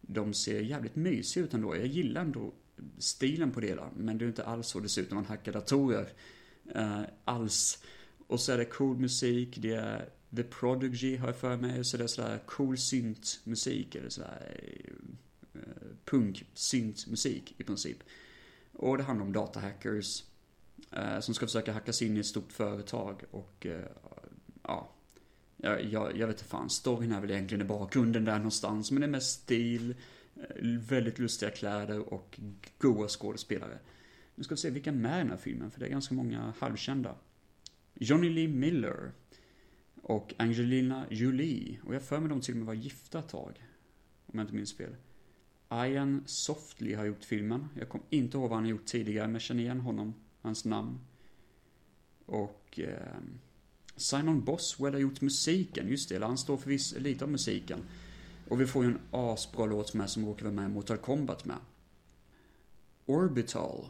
De 0.00 0.34
ser 0.34 0.60
jävligt 0.60 0.96
mysiga 0.96 1.44
ut 1.44 1.54
ändå. 1.54 1.76
Jag 1.76 1.86
gillar 1.86 2.20
ändå 2.20 2.52
stilen 2.98 3.50
på 3.50 3.60
det 3.60 3.66
hela, 3.66 3.90
men 3.96 4.18
det 4.18 4.24
är 4.24 4.26
inte 4.26 4.44
alls 4.44 4.66
så 4.66 4.80
det 4.80 4.88
ser 4.88 5.02
ut 5.02 5.10
när 5.10 5.14
man 5.14 5.24
hackar 5.24 5.52
datorer. 5.52 6.08
Eh, 6.74 7.02
alls. 7.24 7.82
Och 8.26 8.40
så 8.40 8.52
är 8.52 8.58
det 8.58 8.64
cool 8.64 8.98
musik, 8.98 9.58
det 9.58 9.74
är 9.74 10.08
The 10.36 10.42
Prodigy 10.42 11.16
har 11.16 11.28
jag 11.28 11.36
för 11.36 11.56
mig, 11.56 11.84
så 11.84 11.96
det 11.96 12.04
är 12.04 12.08
sådär 12.08 12.40
cool 12.46 12.78
synt 12.78 13.40
musik 13.44 13.94
eller 13.94 14.08
sådär 14.08 14.60
eh, 15.54 15.60
punk 16.04 16.46
synt 16.54 17.06
musik 17.06 17.54
i 17.58 17.64
princip. 17.64 17.98
Och 18.72 18.98
det 18.98 19.04
handlar 19.04 19.26
om 19.26 19.32
datahackers 19.32 20.24
eh, 20.90 21.20
som 21.20 21.34
ska 21.34 21.46
försöka 21.46 21.72
hacka 21.72 21.92
sig 21.92 22.06
in 22.06 22.16
i 22.16 22.20
ett 22.20 22.26
stort 22.26 22.52
företag 22.52 23.22
och 23.30 23.66
eh, 23.66 23.88
ja, 24.62 24.92
jag, 25.56 25.84
jag, 25.84 26.16
jag 26.16 26.26
vet 26.26 26.36
inte 26.36 26.48
fan, 26.48 26.70
storyn 26.70 27.12
är 27.12 27.20
väl 27.20 27.30
egentligen 27.30 27.62
i 27.62 27.68
bakgrunden 27.68 28.24
där 28.24 28.36
någonstans, 28.36 28.90
men 28.90 29.00
det 29.00 29.06
är 29.06 29.10
mest 29.10 29.42
stil, 29.42 29.94
eh, 30.36 30.64
väldigt 30.64 31.18
lustiga 31.18 31.50
kläder 31.50 31.98
och 31.98 32.40
goa 32.78 33.08
skådespelare. 33.08 33.78
Nu 34.34 34.44
ska 34.44 34.54
vi 34.54 34.60
se 34.60 34.70
vilka 34.70 34.90
är 34.90 34.94
med 34.94 35.16
i 35.16 35.22
den 35.22 35.30
här 35.30 35.36
filmen, 35.36 35.70
för 35.70 35.80
det 35.80 35.86
är 35.86 35.90
ganska 35.90 36.14
många 36.14 36.54
halvkända. 36.58 37.14
Johnny 37.94 38.28
Lee 38.28 38.48
Miller 38.48 39.12
och 40.08 40.34
Angelina 40.36 41.06
Jolie, 41.10 41.78
och 41.84 41.94
jag 41.94 42.02
för 42.02 42.20
mig 42.20 42.28
de 42.28 42.40
till 42.40 42.54
och 42.54 42.58
med 42.58 42.66
var 42.66 42.74
gifta 42.74 43.18
ett 43.18 43.28
tag, 43.28 43.64
om 44.26 44.38
jag 44.38 44.44
inte 44.44 44.54
minns 44.54 44.76
fel. 44.76 44.96
Ian 45.70 46.22
Softly 46.26 46.94
har 46.94 47.04
gjort 47.04 47.24
filmen. 47.24 47.68
Jag 47.78 47.88
kommer 47.88 48.06
inte 48.10 48.36
ihåg 48.36 48.48
vad 48.50 48.56
han 48.56 48.64
har 48.64 48.70
gjort 48.70 48.84
tidigare, 48.84 49.26
men 49.26 49.34
jag 49.34 49.42
känner 49.42 49.62
igen 49.62 49.80
honom, 49.80 50.14
hans 50.40 50.64
namn. 50.64 50.98
Och 52.26 52.80
eh, 52.80 53.16
Simon 53.96 54.44
Boswell 54.44 54.92
har 54.92 55.00
gjort 55.00 55.20
musiken, 55.20 55.88
just 55.88 56.08
det, 56.08 56.24
han 56.24 56.38
står 56.38 56.56
för 56.56 56.70
viss, 56.70 56.98
lite 56.98 57.24
av 57.24 57.30
musiken. 57.30 57.80
Och 58.48 58.60
vi 58.60 58.66
får 58.66 58.84
ju 58.84 58.90
en 58.90 59.00
asbra 59.10 59.66
låt 59.66 59.94
med 59.94 60.10
som 60.10 60.26
råkar 60.26 60.44
vara 60.44 60.54
med 60.54 60.70
i 60.70 60.74
Mortal 60.74 60.96
Kombat 60.96 61.44
med. 61.44 61.58
Orbital, 63.06 63.86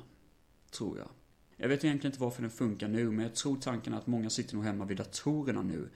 tror 0.70 0.98
jag. 0.98 1.08
Jag 1.56 1.68
vet 1.68 1.84
egentligen 1.84 2.12
inte 2.12 2.22
varför 2.22 2.42
den 2.42 2.50
funkar 2.50 2.88
nu, 2.88 3.10
men 3.10 3.24
jag 3.24 3.34
tror 3.34 3.56
tanken 3.56 3.92
är 3.92 3.98
att 3.98 4.06
många 4.06 4.30
sitter 4.30 4.54
nog 4.54 4.64
hemma 4.64 4.84
vid 4.84 4.96
datorerna 4.96 5.62
nu. 5.62 5.88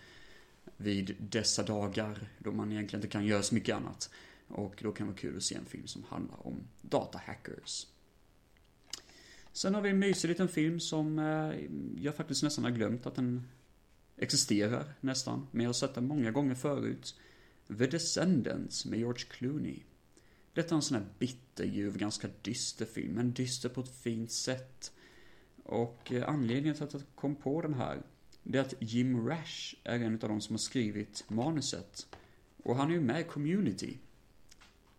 Vid 0.77 1.16
dessa 1.18 1.62
dagar, 1.62 2.29
då 2.38 2.53
man 2.53 2.73
egentligen 2.73 2.99
inte 3.05 3.12
kan 3.12 3.27
göra 3.27 3.42
så 3.42 3.55
mycket 3.55 3.77
annat. 3.77 4.11
Och 4.49 4.75
då 4.83 4.92
kan 4.92 5.07
det 5.07 5.12
vara 5.12 5.20
kul 5.20 5.37
att 5.37 5.42
se 5.42 5.55
en 5.55 5.64
film 5.64 5.87
som 5.87 6.05
handlar 6.05 6.46
om 6.46 6.57
datahackers. 6.83 7.87
Sen 9.53 9.75
har 9.75 9.83
vi 9.83 9.90
en 9.90 9.99
mysig 9.99 10.29
liten 10.29 10.49
film 10.49 10.81
som 10.81 11.18
eh, 11.18 12.05
jag 12.05 12.16
faktiskt 12.16 12.42
nästan 12.42 12.64
har 12.64 12.70
glömt 12.70 13.07
att 13.07 13.14
den 13.14 13.49
existerar 14.16 14.94
nästan. 15.01 15.46
Men 15.51 15.62
jag 15.62 15.68
har 15.68 15.75
sett 15.75 15.94
den 15.94 16.07
många 16.07 16.31
gånger 16.31 16.55
förut. 16.55 17.14
The 17.79 17.87
Descendants 17.87 18.87
med 18.87 18.99
George 18.99 19.25
Clooney. 19.31 19.83
Detta 20.53 20.75
är 20.75 20.77
en 20.77 20.83
sån 20.83 20.96
här 20.96 21.07
bitterljuv, 21.18 21.99
ganska 21.99 22.29
dyster 22.42 22.87
film, 22.87 23.14
men 23.14 23.33
dyster 23.33 23.68
på 23.68 23.81
ett 23.81 24.03
fint 24.03 24.31
sätt. 24.31 24.92
Och 25.71 26.13
eh, 26.13 26.29
anledningen 26.29 26.75
till 26.75 26.85
att 26.85 26.93
jag 26.93 27.03
kom 27.15 27.35
på 27.35 27.63
den 27.63 27.75
här, 27.75 28.03
det 28.43 28.59
är 28.59 28.63
att 28.63 28.75
Jim 28.79 29.29
Rash 29.29 29.75
är 29.85 30.01
en 30.01 30.13
av 30.15 30.29
de 30.29 30.41
som 30.41 30.55
har 30.55 30.59
skrivit 30.59 31.25
manuset. 31.29 32.07
Och 32.63 32.77
han 32.77 32.91
är 32.91 32.95
ju 32.95 33.01
med 33.01 33.21
i 33.21 33.25
Community. 33.25 33.99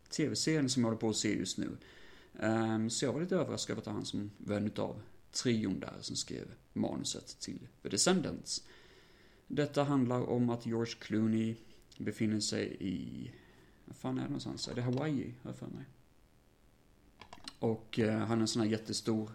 Tv-serien 0.10 0.70
som 0.70 0.82
jag 0.82 0.88
håller 0.88 1.00
på 1.00 1.10
att 1.10 1.16
se 1.16 1.38
just 1.38 1.58
nu. 1.58 1.78
Ehm, 2.40 2.90
så 2.90 3.06
jag 3.06 3.14
var 3.14 3.22
lite 3.22 3.36
överraskad 3.36 3.74
över 3.74 3.82
att 3.82 3.96
han 3.96 4.06
som 4.06 4.32
vän 4.38 4.72
av 4.78 5.02
trion 5.32 5.80
där 5.80 5.98
som 6.02 6.16
skrev 6.16 6.48
manuset 6.74 7.40
till 7.40 7.68
The 7.82 7.90
Descendants. 7.90 8.64
Detta 9.48 9.84
handlar 9.84 10.30
om 10.30 10.50
att 10.50 10.66
George 10.66 10.94
Clooney 11.00 11.56
befinner 11.98 12.40
sig 12.40 12.78
i, 12.80 13.32
vad 13.86 13.96
fan 13.96 14.18
är 14.18 14.22
det 14.22 14.28
någonstans? 14.28 14.68
Är 14.68 14.76
det 14.76 14.82
Hawaii, 14.82 15.34
har 15.42 15.50
jag 15.52 15.58
för 15.58 15.68
mig. 15.68 15.86
Och 17.60 18.00
eh, 18.00 18.20
han 18.20 18.38
är 18.38 18.42
en 18.42 18.48
sån 18.48 18.62
här 18.62 18.70
jättestor 18.70 19.32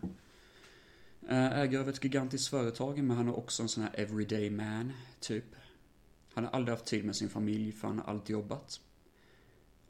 Eh, 1.28 1.58
ägare 1.58 1.82
av 1.82 1.88
ett 1.88 2.04
gigantiskt 2.04 2.48
företag, 2.48 3.02
men 3.02 3.16
han 3.16 3.28
är 3.28 3.36
också 3.36 3.62
en 3.62 3.68
sån 3.68 3.82
här 3.82 3.92
everyday 3.94 4.50
man, 4.50 4.92
typ. 5.20 5.44
Han 6.34 6.44
har 6.44 6.50
aldrig 6.50 6.72
haft 6.72 6.86
tid 6.86 7.04
med 7.04 7.16
sin 7.16 7.28
familj, 7.28 7.72
för 7.72 7.88
han 7.88 7.98
har 7.98 8.04
alltid 8.04 8.34
jobbat. 8.34 8.80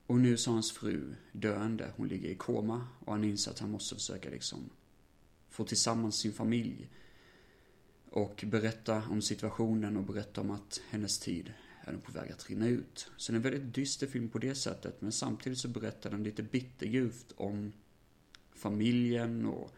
Och 0.07 0.16
nu 0.16 0.37
så 0.37 0.51
hans 0.51 0.72
fru 0.72 1.14
döende, 1.33 1.92
hon 1.96 2.09
ligger 2.09 2.29
i 2.29 2.35
koma 2.35 2.87
och 3.05 3.12
han 3.12 3.25
inser 3.25 3.51
att 3.51 3.59
han 3.59 3.70
måste 3.70 3.94
försöka 3.94 4.31
liksom 4.31 4.70
få 5.49 5.64
tillsammans 5.64 6.16
sin 6.16 6.33
familj. 6.33 6.88
Och 8.11 8.44
berätta 8.46 9.03
om 9.11 9.22
situationen 9.22 9.96
och 9.96 10.05
berätta 10.05 10.40
om 10.40 10.51
att 10.51 10.81
hennes 10.90 11.18
tid 11.18 11.53
är 11.81 11.92
nu 11.92 11.99
på 11.99 12.12
väg 12.12 12.33
att 12.33 12.51
rinna 12.51 12.68
ut. 12.68 13.11
Så 13.16 13.33
det 13.33 13.35
är 13.35 13.37
en 13.37 13.42
väldigt 13.42 13.75
dyster 13.75 14.07
film 14.07 14.29
på 14.29 14.38
det 14.38 14.55
sättet, 14.55 15.01
men 15.01 15.12
samtidigt 15.12 15.59
så 15.59 15.68
berättar 15.68 16.11
den 16.11 16.22
lite 16.22 16.42
bitterljuvt 16.42 17.33
om 17.37 17.72
familjen 18.55 19.46
och 19.46 19.70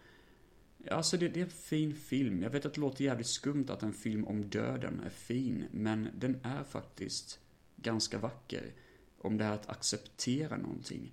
alltså 0.90 1.16
det, 1.16 1.28
det, 1.28 1.40
är 1.40 1.44
en 1.44 1.50
fin 1.50 1.94
film. 1.94 2.42
Jag 2.42 2.50
vet 2.50 2.66
att 2.66 2.74
det 2.74 2.80
låter 2.80 3.04
jävligt 3.04 3.26
skumt 3.26 3.66
att 3.68 3.82
en 3.82 3.92
film 3.92 4.24
om 4.24 4.50
döden 4.50 5.00
är 5.00 5.10
fin, 5.10 5.64
men 5.70 6.08
den 6.14 6.40
är 6.42 6.64
faktiskt 6.64 7.40
ganska 7.76 8.18
vacker 8.18 8.72
om 9.18 9.38
det 9.38 9.44
här 9.44 9.54
att 9.54 9.68
acceptera 9.68 10.56
någonting. 10.56 11.12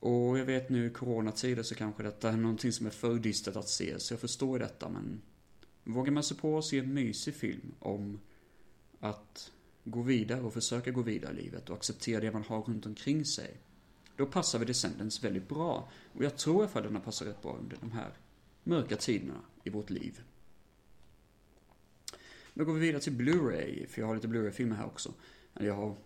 Och 0.00 0.38
jag 0.38 0.44
vet 0.44 0.70
nu 0.70 0.86
i 0.86 0.90
coronatider 0.90 1.62
så 1.62 1.74
kanske 1.74 2.02
detta 2.02 2.30
är 2.30 2.36
någonting 2.36 2.72
som 2.72 2.86
är 2.86 2.90
för 2.90 3.18
dystert 3.18 3.56
att 3.56 3.68
se, 3.68 4.00
så 4.00 4.12
jag 4.12 4.20
förstår 4.20 4.58
detta, 4.58 4.88
men 4.88 5.22
vågar 5.84 6.12
man 6.12 6.22
sig 6.22 6.36
på 6.36 6.58
att 6.58 6.64
se 6.64 6.78
en 6.78 6.94
mysig 6.94 7.34
film 7.34 7.74
om 7.78 8.20
att 9.00 9.52
gå 9.84 10.02
vidare 10.02 10.40
och 10.40 10.52
försöka 10.52 10.90
gå 10.90 11.02
vidare 11.02 11.32
i 11.32 11.42
livet 11.42 11.70
och 11.70 11.76
acceptera 11.76 12.20
det 12.20 12.32
man 12.32 12.42
har 12.42 12.62
runt 12.62 12.86
omkring 12.86 13.24
sig. 13.24 13.56
Då 14.16 14.26
passar 14.26 14.58
vi 14.58 14.64
Descendants 14.64 15.24
väldigt 15.24 15.48
bra. 15.48 15.90
Och 16.12 16.24
jag 16.24 16.36
tror 16.36 16.56
i 16.56 16.58
alla 16.58 16.68
fall 16.68 16.82
den 16.82 17.00
passar 17.00 17.26
rätt 17.26 17.42
bra 17.42 17.56
under 17.56 17.76
de 17.80 17.92
här 17.92 18.12
mörka 18.64 18.96
tiderna 18.96 19.40
i 19.64 19.70
vårt 19.70 19.90
liv. 19.90 20.20
Nu 22.54 22.64
går 22.64 22.74
vi 22.74 22.80
vidare 22.80 23.02
till 23.02 23.12
Blu-ray, 23.12 23.86
för 23.86 24.00
jag 24.00 24.08
har 24.08 24.14
lite 24.14 24.28
Blu-ray-filmer 24.28 24.76
här 24.76 24.86
också. 24.86 25.14
Jag 25.60 25.74
har, 25.74 25.96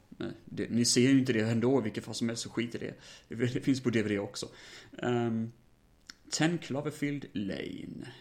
det, 0.44 0.70
ni 0.70 0.84
ser 0.84 1.00
ju 1.00 1.18
inte 1.18 1.32
det 1.32 1.40
ändå, 1.40 1.80
vilket 1.80 2.04
fall 2.04 2.14
som 2.14 2.28
helst, 2.28 2.42
så 2.42 2.50
skit 2.50 2.74
i 2.74 2.78
det. 2.78 2.94
Det 3.28 3.60
finns 3.60 3.82
på 3.82 3.90
DVD 3.90 4.18
också. 4.18 4.48
Um, 5.02 5.52
Ten 6.30 6.58
Cloverfield 6.58 7.26
Lane. 7.32 8.12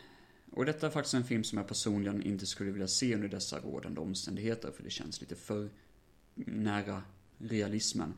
Och 0.51 0.65
detta 0.65 0.87
är 0.87 0.91
faktiskt 0.91 1.13
en 1.13 1.23
film 1.23 1.43
som 1.43 1.57
jag 1.57 1.67
personligen 1.67 2.23
inte 2.23 2.45
skulle 2.45 2.71
vilja 2.71 2.87
se 2.87 3.15
under 3.15 3.27
dessa 3.27 3.59
rådande 3.59 4.01
omständigheter, 4.01 4.71
för 4.71 4.83
det 4.83 4.89
känns 4.89 5.21
lite 5.21 5.35
för 5.35 5.69
nära 6.35 7.03
realismen. 7.37 8.13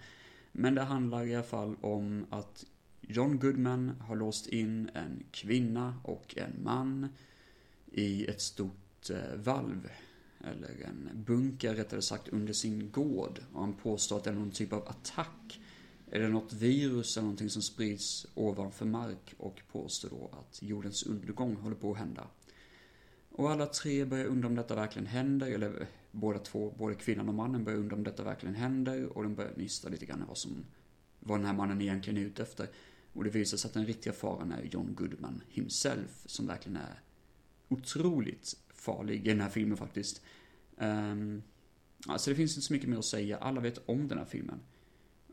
Men 0.52 0.76
det 0.76 0.82
handlar 0.82 1.26
i 1.26 1.36
alla 1.36 1.44
fall 1.44 1.76
om 1.82 2.26
att 2.30 2.66
John 3.10 3.40
Goodman 3.40 3.92
har 4.02 4.16
låst 4.16 4.48
in 4.48 4.90
en 4.94 5.24
kvinna 5.32 5.96
och 6.04 6.38
en 6.38 6.64
man 6.64 7.10
i 7.92 8.26
ett 8.26 8.42
stort 8.42 9.10
eh, 9.10 9.36
valv 9.36 9.90
eller 10.44 10.86
en 10.86 11.10
bunker 11.14 11.76
rättare 11.76 12.02
sagt, 12.02 12.28
under 12.28 12.54
sin 12.54 12.92
gård. 12.92 13.40
Och 13.54 13.62
han 13.62 13.74
påstår 13.74 14.18
att 14.18 14.24
det 14.24 14.30
är 14.30 14.34
någon 14.34 14.52
typ 14.52 14.74
av 14.74 14.88
attack. 14.88 15.60
Eller 16.12 16.30
något 16.30 16.54
virus 16.54 17.18
eller 17.18 17.24
någonting 17.24 17.50
som 17.50 17.62
sprids 17.62 18.28
ovanför 18.34 18.86
mark 18.86 19.34
och 19.38 19.62
påstår 19.72 20.10
då 20.10 20.30
att 20.40 20.62
jordens 20.62 21.04
undergång 21.04 21.56
håller 21.56 21.76
på 21.76 21.92
att 21.92 21.98
hända. 21.98 22.28
Och 23.30 23.52
alla 23.52 23.66
tre 23.66 24.06
börjar 24.06 24.26
undra 24.26 24.48
om 24.48 24.56
detta 24.56 24.76
verkligen 24.76 25.06
händer, 25.06 25.48
eller 25.48 25.82
eh, 25.82 25.88
båda 26.12 26.40
två, 26.40 26.74
både 26.78 26.96
kvinnan 26.96 27.30
och 27.30 27.36
mannen 27.36 27.64
börjar 27.64 27.80
undra 27.80 27.96
om 27.96 28.04
detta 28.04 28.24
verkligen 28.24 28.56
händer 28.56 29.18
och 29.18 29.24
de 29.24 29.36
börjar 29.36 29.54
nysta 29.56 29.90
lite 29.90 30.06
grann 30.06 30.24
vad 30.28 30.38
som, 30.38 30.66
vad 31.20 31.40
den 31.40 31.46
här 31.46 31.54
mannen 31.54 31.82
egentligen 31.82 32.18
är 32.18 32.26
ute 32.26 32.42
efter. 32.42 32.68
Och 33.18 33.24
det 33.24 33.30
visar 33.30 33.58
sig 33.58 33.68
att 33.68 33.74
den 33.74 33.86
riktiga 33.86 34.14
faran 34.14 34.52
är 34.52 34.64
John 34.64 34.96
Goodman 34.96 35.42
himself, 35.50 36.24
som 36.26 36.48
verkligen 36.48 36.78
är 36.78 37.02
otroligt 37.68 38.58
farlig 38.74 39.26
i 39.28 39.30
den 39.30 39.42
här 39.42 39.50
filmen 39.50 39.78
faktiskt. 39.78 40.22
Um, 40.78 41.44
alltså 42.08 42.30
det 42.30 42.36
finns 42.36 42.56
inte 42.56 42.68
så 42.68 42.74
mycket 42.74 42.90
mer 42.90 42.98
att 42.98 43.06
säga. 43.06 43.38
Alla 43.38 43.62
vet 43.62 43.90
om 43.90 44.08
den 44.08 44.18
här 44.18 44.26
filmen. 44.26 44.60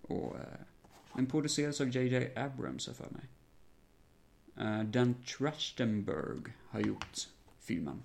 Och 0.03 0.35
uh, 0.35 0.41
den 1.15 1.27
produceras 1.27 1.81
av 1.81 1.97
JJ 1.97 2.37
Abrams, 2.37 2.87
för 2.87 3.11
mig. 3.11 3.29
Uh, 4.67 4.85
Dan 4.85 5.15
Trachtenberg 5.39 6.53
har 6.69 6.81
gjort 6.81 7.29
filmen. 7.61 8.03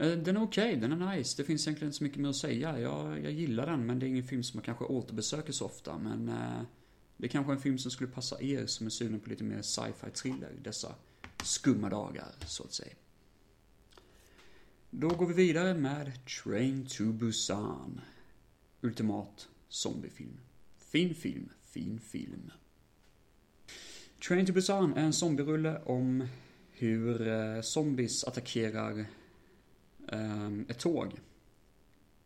Uh, 0.00 0.16
den 0.16 0.36
är 0.36 0.42
okej, 0.42 0.76
okay, 0.76 0.88
den 0.88 1.02
är 1.02 1.16
nice. 1.16 1.42
Det 1.42 1.44
finns 1.44 1.66
egentligen 1.66 1.88
inte 1.88 1.98
så 1.98 2.04
mycket 2.04 2.20
mer 2.20 2.28
att 2.28 2.36
säga. 2.36 2.80
Jag, 2.80 3.24
jag 3.24 3.32
gillar 3.32 3.66
den, 3.66 3.86
men 3.86 3.98
det 3.98 4.06
är 4.06 4.08
ingen 4.08 4.24
film 4.24 4.42
som 4.42 4.58
man 4.58 4.64
kanske 4.64 4.84
återbesöker 4.84 5.52
så 5.52 5.66
ofta. 5.66 5.98
Men 5.98 6.28
uh, 6.28 6.62
det 7.16 7.26
är 7.26 7.30
kanske 7.30 7.52
en 7.52 7.60
film 7.60 7.78
som 7.78 7.90
skulle 7.90 8.10
passa 8.10 8.42
er 8.42 8.66
som 8.66 8.86
är 8.86 8.90
sugna 8.90 9.18
på 9.18 9.30
lite 9.30 9.44
mer 9.44 9.62
sci-fi 9.62 10.10
thriller 10.10 10.52
dessa 10.62 10.94
skumma 11.42 11.88
dagar, 11.88 12.34
så 12.46 12.64
att 12.64 12.72
säga. 12.72 12.94
Då 14.90 15.08
går 15.08 15.26
vi 15.26 15.34
vidare 15.34 15.74
med 15.74 16.12
Train 16.44 16.86
to 16.86 17.04
Busan. 17.04 18.00
Ultimat 18.80 19.48
zombiefilm. 19.68 20.40
Fin 20.78 21.14
film, 21.14 21.48
fin 21.62 22.00
film. 22.00 22.50
Train 24.28 24.46
to 24.46 24.52
Busan 24.52 24.94
är 24.94 25.04
en 25.04 25.12
zombierulle 25.12 25.82
om 25.84 26.28
hur 26.70 27.28
eh, 27.28 27.60
zombies 27.60 28.24
attackerar 28.24 29.06
ehm, 30.08 30.66
ett 30.68 30.78
tåg. 30.78 31.20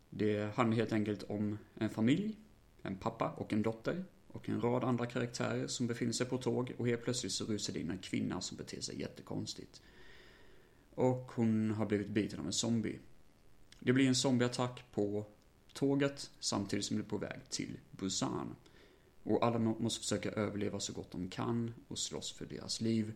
Det 0.09 0.55
handlar 0.55 0.77
helt 0.77 0.91
enkelt 0.91 1.23
om 1.23 1.57
en 1.75 1.89
familj, 1.89 2.35
en 2.81 2.95
pappa 2.95 3.29
och 3.29 3.53
en 3.53 3.61
dotter 3.61 4.03
och 4.37 4.49
en 4.49 4.61
rad 4.61 4.83
andra 4.83 5.05
karaktärer 5.05 5.67
som 5.67 5.87
befinner 5.87 6.13
sig 6.13 6.25
på 6.25 6.37
tåg 6.37 6.73
och 6.77 6.87
helt 6.87 7.03
plötsligt 7.03 7.31
så 7.31 7.45
rusar 7.45 7.73
det 7.73 7.79
in 7.79 7.91
en 7.91 7.97
kvinna 7.97 8.41
som 8.41 8.57
beter 8.57 8.81
sig 8.81 8.99
jättekonstigt. 8.99 9.81
Och 10.95 11.31
hon 11.35 11.71
har 11.71 11.85
blivit 11.85 12.09
biten 12.09 12.39
av 12.39 12.45
en 12.45 12.53
zombie. 12.53 12.99
Det 13.79 13.93
blir 13.93 14.07
en 14.07 14.15
zombieattack 14.15 14.85
på 14.91 15.25
tåget 15.73 16.31
samtidigt 16.39 16.85
som 16.85 16.97
det 16.97 17.03
är 17.03 17.09
på 17.09 17.17
väg 17.17 17.39
till 17.49 17.79
Busan. 17.91 18.55
Och 19.23 19.45
alla 19.45 19.59
måste 19.59 19.99
försöka 19.99 20.31
överleva 20.31 20.79
så 20.79 20.93
gott 20.93 21.11
de 21.11 21.29
kan 21.29 21.73
och 21.87 21.99
slåss 21.99 22.31
för 22.31 22.45
deras 22.45 22.81
liv. 22.81 23.13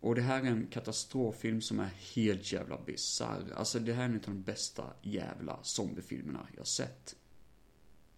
Och 0.00 0.14
det 0.14 0.22
här 0.22 0.42
är 0.42 0.46
en 0.46 0.66
katastroffilm 0.66 1.60
som 1.60 1.80
är 1.80 1.90
helt 2.14 2.52
jävla 2.52 2.78
bisarr. 2.86 3.52
Alltså 3.56 3.78
det 3.78 3.92
här 3.92 4.02
är 4.02 4.08
en 4.08 4.14
av 4.14 4.20
de 4.20 4.42
bästa 4.42 4.84
jävla 5.02 5.58
zombiefilmerna 5.62 6.48
jag 6.56 6.66
sett. 6.66 7.16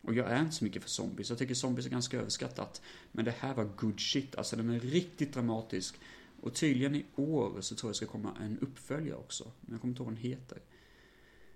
Och 0.08 0.14
jag 0.14 0.30
är 0.30 0.40
inte 0.40 0.54
så 0.54 0.64
mycket 0.64 0.82
för 0.82 0.90
zombies, 0.90 1.28
jag 1.30 1.38
tycker 1.38 1.54
zombies 1.54 1.86
är 1.86 1.90
ganska 1.90 2.18
överskattat. 2.18 2.82
Men 3.12 3.24
det 3.24 3.34
här 3.38 3.54
var 3.54 3.64
good 3.64 4.00
shit, 4.00 4.34
alltså 4.34 4.56
den 4.56 4.70
är 4.70 4.80
riktigt 4.80 5.34
dramatisk. 5.34 5.94
Och 6.40 6.54
tydligen 6.54 6.94
i 6.94 7.06
år 7.16 7.60
så 7.60 7.74
tror 7.74 7.88
jag 7.88 7.96
ska 7.96 8.06
komma 8.06 8.36
en 8.40 8.58
uppföljare 8.58 9.16
också. 9.16 9.52
Men 9.60 9.72
jag 9.72 9.80
kommer 9.80 9.92
inte 9.92 10.02
ihåg 10.02 10.06
vad 10.06 10.16
den 10.16 10.30
heter. 10.30 10.58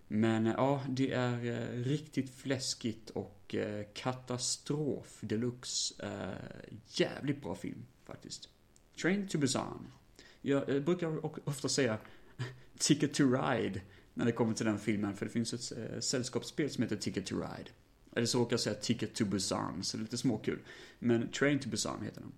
Men 0.08 0.46
eh, 0.46 0.54
ja, 0.56 0.84
det 0.88 1.12
är 1.12 1.44
eh, 1.44 1.84
riktigt 1.84 2.30
fläskigt 2.34 3.10
och 3.10 3.54
eh, 3.54 3.86
katastrof 3.94 5.18
deluxe. 5.20 5.94
Eh, 6.06 6.76
jävligt 6.88 7.42
bra 7.42 7.54
film 7.54 7.86
faktiskt. 8.04 8.48
Train 9.02 9.28
to 9.28 9.38
Busan. 9.38 9.92
Jag 10.40 10.68
eh, 10.68 10.80
brukar 10.80 11.26
ofta 11.48 11.68
säga 11.68 11.98
Ticket 12.78 13.14
to 13.14 13.22
Ride 13.24 13.80
när 14.14 14.24
det 14.24 14.32
kommer 14.32 14.54
till 14.54 14.66
den 14.66 14.78
filmen, 14.78 15.16
för 15.16 15.26
det 15.26 15.32
finns 15.32 15.52
ett 15.52 15.78
eh, 15.78 16.00
sällskapsspel 16.00 16.70
som 16.70 16.82
heter 16.82 16.96
Ticket 16.96 17.26
to 17.26 17.34
Ride. 17.36 17.70
Eller 18.12 18.26
så 18.26 18.38
råkar 18.38 18.52
jag 18.52 18.60
säga 18.60 18.74
Ticket 18.74 19.14
to 19.14 19.24
Busan, 19.24 19.84
så 19.84 19.96
det 19.96 20.00
är 20.00 20.04
lite 20.04 20.18
småkul. 20.18 20.58
Men 20.98 21.28
Train 21.28 21.58
to 21.58 21.68
Busan 21.68 22.02
heter 22.02 22.20
den. 22.20 22.32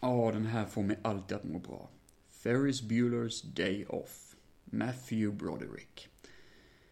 Ja, 0.00 0.30
den 0.32 0.46
här 0.46 0.66
får 0.66 0.82
mig 0.82 0.98
alltid 1.02 1.36
att 1.36 1.44
må 1.44 1.58
bra. 1.58 1.90
Ferris 2.30 2.82
Bueller's 2.82 3.46
Day 3.46 3.86
Off. 3.88 4.26
Matthew 4.70 5.36
Broderick. 5.36 6.08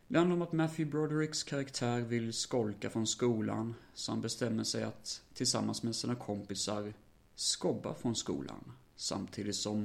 Det 0.08 0.18
handlar 0.18 0.36
om 0.36 0.42
att 0.42 0.52
Matthew 0.52 0.90
Brodericks 0.90 1.42
karaktär 1.42 2.00
vill 2.00 2.32
skolka 2.32 2.90
från 2.90 3.06
skolan, 3.06 3.74
så 3.94 4.12
han 4.12 4.20
bestämmer 4.20 4.64
sig 4.64 4.82
att 4.82 5.22
tillsammans 5.34 5.82
med 5.82 5.96
sina 5.96 6.14
kompisar 6.14 6.94
skobba 7.34 7.94
från 7.94 8.16
skolan. 8.16 8.72
Samtidigt 8.96 9.56
som 9.56 9.84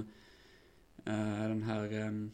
eh, 1.06 1.48
den 1.48 1.64
här, 1.64 1.94
eh, 1.94 2.28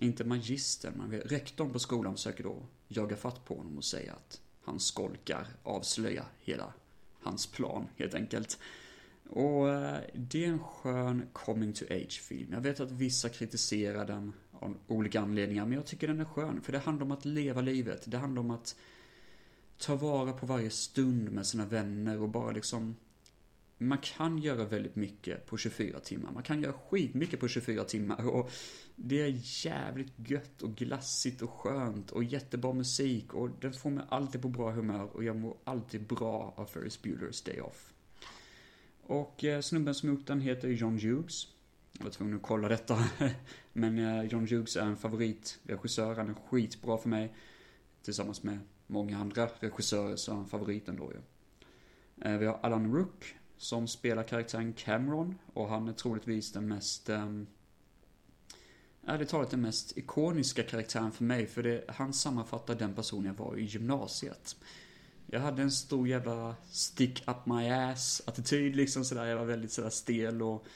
inte 0.00 0.24
magistern, 0.24 0.94
men 0.96 1.20
rektorn 1.20 1.72
på 1.72 1.78
skolan 1.78 2.14
försöker 2.14 2.44
då 2.44 2.62
jaga 2.96 3.16
fatt 3.16 3.44
på 3.44 3.56
honom 3.56 3.76
och 3.76 3.84
säga 3.84 4.12
att 4.12 4.40
han 4.64 4.80
skolkar, 4.80 5.46
avslöja 5.62 6.24
hela 6.40 6.72
hans 7.20 7.46
plan 7.46 7.86
helt 7.96 8.14
enkelt. 8.14 8.58
Och 9.30 9.70
eh, 9.70 9.98
det 10.14 10.44
är 10.44 10.48
en 10.48 10.58
skön 10.58 11.26
coming 11.32 11.72
to 11.72 11.84
age-film. 11.90 12.52
Jag 12.52 12.60
vet 12.60 12.80
att 12.80 12.90
vissa 12.90 13.28
kritiserar 13.28 14.06
den 14.06 14.32
av 14.52 14.76
olika 14.86 15.20
anledningar, 15.20 15.64
men 15.64 15.74
jag 15.74 15.86
tycker 15.86 16.08
den 16.08 16.20
är 16.20 16.24
skön. 16.24 16.60
För 16.60 16.72
det 16.72 16.78
handlar 16.78 17.06
om 17.06 17.12
att 17.12 17.24
leva 17.24 17.60
livet. 17.60 18.02
Det 18.06 18.18
handlar 18.18 18.40
om 18.40 18.50
att 18.50 18.76
ta 19.78 19.96
vara 19.96 20.32
på 20.32 20.46
varje 20.46 20.70
stund 20.70 21.32
med 21.32 21.46
sina 21.46 21.66
vänner 21.66 22.20
och 22.20 22.28
bara 22.28 22.50
liksom 22.50 22.96
man 23.88 23.98
kan 23.98 24.38
göra 24.38 24.64
väldigt 24.64 24.96
mycket 24.96 25.46
på 25.46 25.56
24 25.56 26.00
timmar. 26.00 26.32
Man 26.32 26.42
kan 26.42 26.62
göra 26.62 26.72
skitmycket 26.72 27.40
på 27.40 27.48
24 27.48 27.84
timmar 27.84 28.28
och 28.28 28.50
det 28.96 29.22
är 29.22 29.40
jävligt 29.66 30.12
gött 30.16 30.62
och 30.62 30.74
glassigt 30.74 31.42
och 31.42 31.50
skönt 31.50 32.10
och 32.10 32.24
jättebra 32.24 32.72
musik 32.72 33.34
och 33.34 33.50
den 33.60 33.72
får 33.72 33.90
mig 33.90 34.04
alltid 34.08 34.42
på 34.42 34.48
bra 34.48 34.70
humör 34.70 35.16
och 35.16 35.24
jag 35.24 35.36
mår 35.36 35.56
alltid 35.64 36.06
bra 36.06 36.54
av 36.56 36.66
Ferris 36.66 37.02
Bueller's 37.02 37.46
Day 37.46 37.60
Off. 37.60 37.92
Och 39.02 39.44
eh, 39.44 39.60
snubben 39.60 39.94
som 39.94 40.08
gjort 40.08 40.26
den 40.26 40.40
heter 40.40 40.68
John 40.68 40.98
Hughes. 40.98 41.46
Jag 41.92 42.04
var 42.04 42.10
tvungen 42.10 42.36
att 42.36 42.42
kolla 42.42 42.68
detta. 42.68 43.04
Men 43.72 43.98
eh, 43.98 44.22
John 44.22 44.46
Hughes 44.46 44.76
är 44.76 44.82
en 44.86 44.96
favoritregissör, 44.96 46.14
han 46.14 46.28
är 46.30 46.34
skitbra 46.34 46.98
för 46.98 47.08
mig. 47.08 47.34
Tillsammans 48.02 48.42
med 48.42 48.58
många 48.86 49.18
andra 49.18 49.48
regissörer 49.60 50.16
så 50.16 50.32
är 50.32 50.36
han 50.36 50.46
favoriten 50.46 50.96
då 50.96 51.12
ju. 51.12 51.18
Eh, 52.24 52.38
vi 52.38 52.46
har 52.46 52.58
Alan 52.62 52.94
Rook 52.94 53.36
som 53.62 53.88
spelar 53.88 54.22
karaktären 54.22 54.72
Cameron 54.72 55.38
och 55.54 55.68
han 55.68 55.88
är 55.88 55.92
troligtvis 55.92 56.52
den 56.52 56.68
mest 56.68 57.08
ehm, 57.08 57.22
um, 57.22 57.46
ärligt 59.06 59.28
talat 59.28 59.50
den 59.50 59.60
mest 59.60 59.98
ikoniska 59.98 60.62
karaktären 60.62 61.12
för 61.12 61.24
mig, 61.24 61.46
för 61.46 61.62
det, 61.62 61.84
han 61.88 62.12
sammanfattar 62.12 62.74
den 62.74 62.94
person 62.94 63.24
jag 63.24 63.34
var 63.34 63.56
i 63.56 63.64
gymnasiet. 63.64 64.56
Jag 65.26 65.40
hade 65.40 65.62
en 65.62 65.70
stor 65.70 66.08
jävla 66.08 66.56
stick 66.70 67.28
up 67.28 67.46
my 67.46 67.68
ass 67.68 68.22
attityd 68.26 68.76
liksom 68.76 69.04
sådär, 69.04 69.24
jag 69.24 69.36
var 69.36 69.44
väldigt 69.44 69.72
sådär 69.72 69.90
stel 69.90 70.42
och 70.42 70.66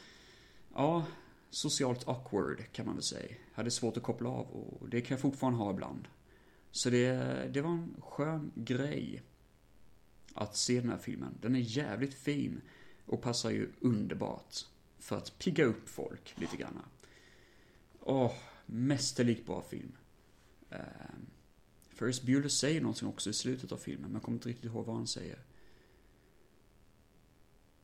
ja, 0.74 1.04
socialt 1.50 2.08
awkward 2.08 2.72
kan 2.72 2.86
man 2.86 2.94
väl 2.94 3.02
säga. 3.02 3.28
Jag 3.28 3.56
hade 3.56 3.70
svårt 3.70 3.96
att 3.96 4.02
koppla 4.02 4.28
av 4.28 4.46
och 4.46 4.88
det 4.88 5.00
kan 5.00 5.14
jag 5.14 5.20
fortfarande 5.20 5.58
ha 5.58 5.70
ibland. 5.70 6.08
Så 6.70 6.90
det, 6.90 7.14
det 7.52 7.60
var 7.60 7.70
en 7.70 7.94
skön 8.00 8.52
grej 8.54 9.22
att 10.34 10.56
se 10.56 10.80
den 10.80 10.90
här 10.90 10.98
filmen. 10.98 11.38
Den 11.40 11.56
är 11.56 11.60
jävligt 11.60 12.14
fin 12.14 12.60
och 13.06 13.22
passar 13.22 13.50
ju 13.50 13.68
underbart 13.80 14.66
för 14.98 15.16
att 15.16 15.38
pigga 15.38 15.64
upp 15.64 15.88
folk 15.88 16.34
lite 16.36 16.56
grann. 16.56 16.82
Åh, 18.00 18.32
mästerligt 18.66 19.46
bra 19.46 19.62
film. 19.62 19.92
Uh, 20.72 20.78
Ferris 21.88 22.22
Bueller 22.22 22.48
säger 22.48 22.80
någonting 22.80 23.08
också 23.08 23.30
i 23.30 23.32
slutet 23.32 23.72
av 23.72 23.76
filmen, 23.76 24.02
men 24.02 24.12
jag 24.12 24.22
kommer 24.22 24.36
inte 24.36 24.48
riktigt 24.48 24.64
ihåg 24.64 24.86
vad 24.86 24.96
han 24.96 25.06
säger. 25.06 25.38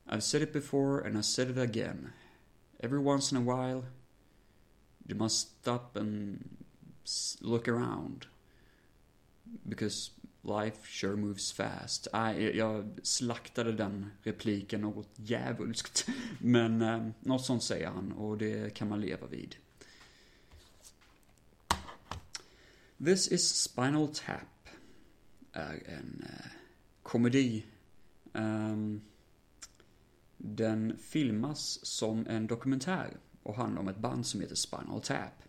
I've 0.05 0.19
said 0.19 0.41
it 0.41 0.53
before 0.53 1.07
and 1.07 1.17
I 1.17 1.23
said 1.23 1.49
it 1.49 1.57
again. 1.57 2.09
Every 2.79 2.99
once 2.99 3.35
in 3.35 3.47
a 3.47 3.55
while, 3.55 3.85
you 5.07 5.15
must 5.15 5.61
stop 5.61 5.95
and 5.95 6.39
look 7.41 7.67
around. 7.67 8.25
Because 9.63 10.11
life 10.43 10.87
sure 10.87 11.15
moves 11.15 11.51
fast. 11.53 12.07
Ah, 12.13 12.23
Nej, 12.23 12.57
jag 12.57 12.99
slaktade 13.03 13.71
den 13.71 14.11
repliken 14.23 14.81
något 14.81 15.09
djävulskt. 15.15 16.07
Men 16.39 16.81
eh, 16.81 17.07
något 17.19 17.45
sånt 17.45 17.63
säger 17.63 17.87
han 17.87 18.11
och 18.11 18.37
det 18.37 18.73
kan 18.73 18.89
man 18.89 19.01
leva 19.01 19.27
vid. 19.27 19.55
This 23.05 23.31
is 23.31 23.61
Spinal 23.61 24.07
Tap 24.07 24.69
är 25.51 25.83
en 25.85 26.25
eh, 26.29 26.51
komedi. 27.03 27.65
Um, 28.33 29.01
den 30.37 30.97
filmas 30.97 31.85
som 31.85 32.27
en 32.27 32.47
dokumentär 32.47 33.17
och 33.43 33.55
handlar 33.55 33.81
om 33.81 33.87
ett 33.87 33.97
band 33.97 34.25
som 34.25 34.41
heter 34.41 34.55
Spinal 34.55 35.01
Tap. 35.01 35.43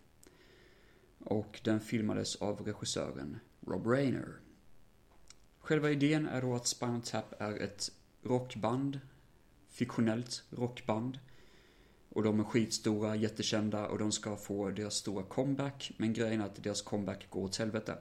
Och 1.19 1.61
den 1.63 1.79
filmades 1.79 2.35
av 2.35 2.61
regissören 2.61 3.39
Rob 3.67 3.87
Reiner. 3.87 4.44
Själva 5.65 5.91
idén 5.91 6.27
är 6.27 6.41
då 6.41 6.55
att 6.55 6.67
Spinal 6.67 7.01
Tap 7.01 7.41
är 7.41 7.61
ett 7.61 7.91
rockband, 8.23 8.99
fiktionellt 9.69 10.43
rockband. 10.49 11.19
Och 12.09 12.23
de 12.23 12.39
är 12.39 12.43
skitstora, 12.43 13.15
jättekända 13.15 13.87
och 13.87 13.97
de 13.97 14.11
ska 14.11 14.35
få 14.35 14.69
deras 14.69 14.95
stora 14.95 15.23
comeback. 15.23 15.91
Men 15.97 16.13
grejen 16.13 16.41
är 16.41 16.45
att 16.45 16.63
deras 16.63 16.81
comeback 16.81 17.29
går 17.29 17.43
åt 17.43 17.57
helvete. 17.57 17.97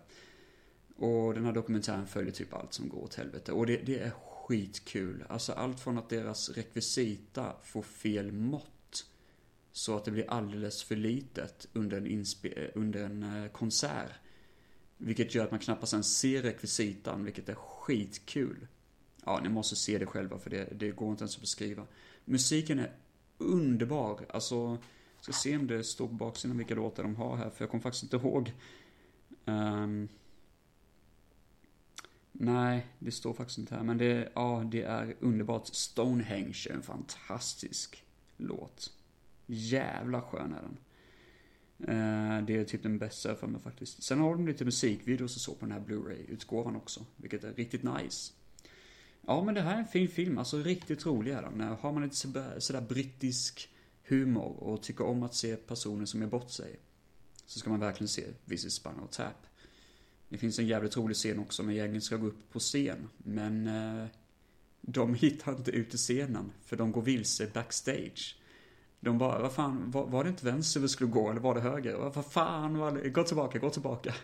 Och 0.96 1.34
den 1.34 1.44
här 1.44 1.52
dokumentären 1.52 2.06
följer 2.06 2.32
typ 2.32 2.54
allt 2.54 2.72
som 2.72 2.88
går 2.88 3.02
åt 3.02 3.14
helvete. 3.14 3.52
Och 3.52 3.66
det, 3.66 3.76
det 3.76 3.98
är 3.98 4.10
skitkul. 4.10 5.24
Alltså 5.28 5.52
allt 5.52 5.80
från 5.80 5.98
att 5.98 6.08
deras 6.08 6.50
rekvisita 6.50 7.56
får 7.62 7.82
fel 7.82 8.32
mått. 8.32 9.06
Så 9.72 9.96
att 9.96 10.04
det 10.04 10.10
blir 10.10 10.30
alldeles 10.30 10.82
för 10.82 10.96
litet 10.96 11.68
under 11.72 11.96
en, 11.96 12.24
eh, 12.42 12.68
under 12.74 13.04
en 13.04 13.22
eh, 13.22 13.50
konsert. 13.50 14.12
Vilket 14.98 15.34
gör 15.34 15.44
att 15.44 15.50
man 15.50 15.60
knappast 15.60 15.92
ens 15.92 16.18
ser 16.18 16.42
rekvisitan, 16.42 17.24
vilket 17.24 17.48
är 17.48 17.54
skitkul. 17.54 18.66
Ja, 19.24 19.40
ni 19.42 19.48
måste 19.48 19.76
se 19.76 19.98
det 19.98 20.06
själva 20.06 20.38
för 20.38 20.50
det, 20.50 20.68
det 20.72 20.90
går 20.90 21.10
inte 21.10 21.22
ens 21.22 21.34
att 21.34 21.40
beskriva. 21.40 21.86
Musiken 22.24 22.78
är 22.78 22.92
underbar. 23.38 24.26
Alltså, 24.28 24.78
jag 25.14 25.24
ska 25.24 25.32
se 25.32 25.56
om 25.56 25.66
det 25.66 25.84
står 25.84 26.08
på 26.08 26.14
baksidan 26.14 26.58
vilka 26.58 26.74
låtar 26.74 27.02
de 27.02 27.16
har 27.16 27.36
här, 27.36 27.50
för 27.50 27.64
jag 27.64 27.70
kommer 27.70 27.82
faktiskt 27.82 28.02
inte 28.02 28.16
ihåg. 28.16 28.52
Um, 29.44 30.08
nej, 32.32 32.86
det 32.98 33.10
står 33.10 33.34
faktiskt 33.34 33.58
inte 33.58 33.74
här, 33.74 33.82
men 33.82 33.98
det, 33.98 34.32
ja, 34.34 34.64
det 34.70 34.82
är 34.82 35.16
underbart. 35.20 35.66
Stonehenge 35.66 36.66
är 36.70 36.74
en 36.74 36.82
fantastisk 36.82 38.04
låt. 38.36 38.92
Jävla 39.46 40.22
skön 40.22 40.52
är 40.52 40.62
den. 40.62 40.76
Eh, 41.88 42.44
det 42.46 42.56
är 42.56 42.64
typ 42.64 42.82
den 42.82 42.98
bästa 42.98 43.34
för 43.34 43.46
mig 43.46 43.60
faktiskt. 43.60 44.02
Sen 44.02 44.20
har 44.20 44.30
de 44.30 44.46
lite 44.46 44.64
musikvideos 44.64 45.36
och 45.36 45.42
så 45.42 45.54
på 45.54 45.66
den 45.66 45.72
här 45.72 45.80
Blu-ray-utgåvan 45.80 46.76
också, 46.76 47.06
vilket 47.16 47.44
är 47.44 47.52
riktigt 47.52 47.82
nice. 47.82 48.32
Ja, 49.26 49.44
men 49.44 49.54
det 49.54 49.60
här 49.60 49.74
är 49.74 49.78
en 49.78 49.86
fin 49.86 50.08
film. 50.08 50.38
Alltså 50.38 50.58
riktigt 50.58 51.06
rolig 51.06 51.32
är 51.32 51.42
den. 51.42 51.60
Har 51.60 51.92
man 51.92 52.02
lite 52.02 52.16
sådär 52.60 52.80
brittisk 52.80 53.68
humor 54.08 54.56
och 54.62 54.82
tycker 54.82 55.04
om 55.04 55.22
att 55.22 55.34
se 55.34 55.56
personer 55.56 56.04
som 56.04 56.22
är 56.22 56.26
bort 56.26 56.50
sig. 56.50 56.76
Så 57.46 57.58
ska 57.58 57.70
man 57.70 57.80
verkligen 57.80 58.08
se 58.08 58.24
This 58.48 58.64
is 58.64 58.74
Spinal 58.74 59.08
Tap. 59.08 59.46
Det 60.28 60.38
finns 60.38 60.58
en 60.58 60.66
jävligt 60.66 60.96
rolig 60.96 61.16
scen 61.16 61.38
också 61.38 61.62
när 61.62 61.72
gänget 61.72 62.04
ska 62.04 62.16
gå 62.16 62.26
upp 62.26 62.50
på 62.52 62.58
scen. 62.58 63.08
Men 63.18 63.66
eh, 63.66 64.06
de 64.80 65.14
hittar 65.20 65.56
inte 65.56 65.70
ut 65.70 65.94
i 65.94 65.96
scenen 65.96 66.52
för 66.64 66.76
de 66.76 66.92
går 66.92 67.02
vilse 67.02 67.46
backstage. 67.54 68.38
De 69.04 69.18
bara, 69.18 69.42
vad 69.42 69.52
fan, 69.52 69.90
var, 69.90 70.06
var 70.06 70.24
det 70.24 70.30
inte 70.30 70.46
vänster 70.46 70.80
vi 70.80 70.88
skulle 70.88 71.10
gå 71.10 71.30
eller 71.30 71.40
var 71.40 71.54
det 71.54 71.60
höger? 71.60 71.96
Vad 71.96 72.26
fan 72.26 72.78
var 72.78 72.92
det? 72.92 73.08
Gå 73.08 73.22
tillbaka, 73.22 73.58
gå 73.58 73.70
tillbaka. 73.70 74.14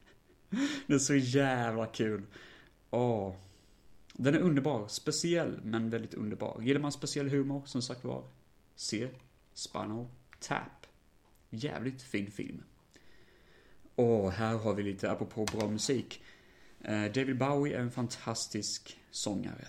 det 0.86 0.94
är 0.94 0.98
så 0.98 1.14
jävla 1.14 1.86
kul. 1.86 2.22
Åh. 2.90 3.34
Den 4.12 4.34
är 4.34 4.38
underbar, 4.38 4.88
speciell 4.88 5.60
men 5.62 5.90
väldigt 5.90 6.14
underbar. 6.14 6.60
Gillar 6.62 6.80
man 6.80 6.92
speciell 6.92 7.28
humor, 7.28 7.62
som 7.66 7.82
sagt 7.82 8.04
var, 8.04 8.24
se 8.76 9.08
Spinal 9.54 10.06
Tap. 10.40 10.86
Jävligt 11.50 12.02
fin 12.02 12.30
film. 12.30 12.62
Och 13.94 14.32
här 14.32 14.56
har 14.56 14.74
vi 14.74 14.82
lite, 14.82 15.10
apropå 15.10 15.44
bra 15.44 15.68
musik. 15.68 16.22
Eh, 16.80 17.04
David 17.04 17.38
Bowie 17.38 17.76
är 17.76 17.80
en 17.80 17.90
fantastisk 17.90 18.98
sångare. 19.10 19.68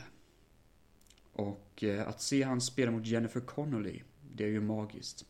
Och 1.33 1.83
eh, 1.83 2.07
att 2.07 2.21
se 2.21 2.43
han 2.43 2.61
spela 2.61 2.91
mot 2.91 3.05
Jennifer 3.05 3.39
Connolly, 3.39 4.03
det 4.33 4.43
är 4.43 4.47
ju 4.47 4.61
magiskt. 4.61 5.25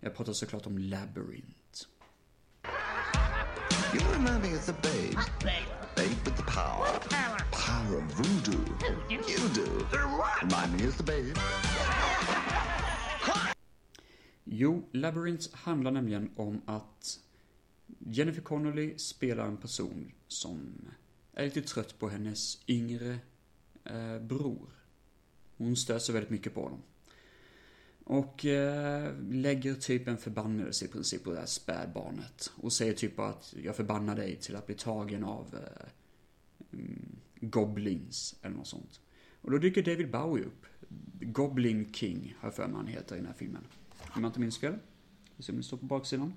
Jag 0.00 0.14
pratar 0.14 0.32
såklart 0.32 0.66
om 0.66 0.78
Labyrinth. 0.78 1.86
You 3.94 4.00
remind 4.12 4.42
me 4.42 4.56
of 4.56 4.66
the 4.66 4.72
babe. 4.72 5.16
Babe 5.96 6.24
with 6.24 6.36
the 6.36 6.42
power. 6.42 6.86
Power 7.52 7.96
of 7.96 8.18
voodoo. 8.18 8.64
You 9.10 9.48
do. 9.54 9.86
Remind 10.42 10.80
me 10.80 10.88
of 10.88 10.96
the 10.96 11.02
babe. 11.02 11.34
Jo, 14.44 14.88
Labyrinth 14.92 15.54
handlar 15.56 15.90
nämligen 15.90 16.30
om 16.36 16.60
att 16.66 17.20
Jennifer 17.98 18.42
Connolly 18.42 18.98
spelar 18.98 19.46
en 19.46 19.56
person 19.56 20.12
som 20.28 20.88
är 21.32 21.44
lite 21.44 21.62
trött 21.62 21.98
på 21.98 22.08
hennes 22.08 22.58
yngre 22.68 23.18
eh, 23.84 24.18
bror. 24.18 24.68
Hon 25.56 25.76
stör 25.76 25.98
sig 25.98 26.12
väldigt 26.12 26.30
mycket 26.30 26.54
på 26.54 26.62
honom. 26.62 26.82
Och 28.04 28.46
eh, 28.46 29.14
lägger 29.30 29.74
typ 29.74 30.08
en 30.08 30.18
förbannelse 30.18 30.84
i 30.84 30.88
princip 30.88 31.24
på 31.24 31.30
det 31.30 31.38
här 31.38 31.46
spädbarnet. 31.46 32.52
Och 32.56 32.72
säger 32.72 32.92
typ 32.92 33.18
att 33.18 33.54
jag 33.62 33.76
förbannar 33.76 34.16
dig 34.16 34.36
till 34.36 34.56
att 34.56 34.66
bli 34.66 34.74
tagen 34.74 35.24
av 35.24 35.54
eh, 35.54 35.88
mm, 36.72 37.16
Goblins 37.40 38.36
eller 38.42 38.56
något 38.56 38.66
sånt. 38.66 39.00
Och 39.40 39.50
då 39.50 39.58
dyker 39.58 39.82
David 39.82 40.10
Bowie 40.10 40.44
upp. 40.44 40.66
Goblin 41.20 41.92
King, 41.92 42.36
har 42.38 42.48
jag 42.48 42.54
för 42.54 42.66
mig 42.66 42.76
han 42.76 42.86
heter 42.86 43.14
i 43.14 43.18
den 43.18 43.26
här 43.26 43.34
filmen. 43.34 43.66
Om 44.14 44.22
jag 44.22 44.28
inte 44.28 44.40
minns 44.40 44.58
fel. 44.58 44.74
Vi 45.36 45.42
ser 45.42 45.52
om 45.52 45.56
det 45.56 45.62
står 45.62 45.76
på 45.76 45.86
baksidan. 45.86 46.34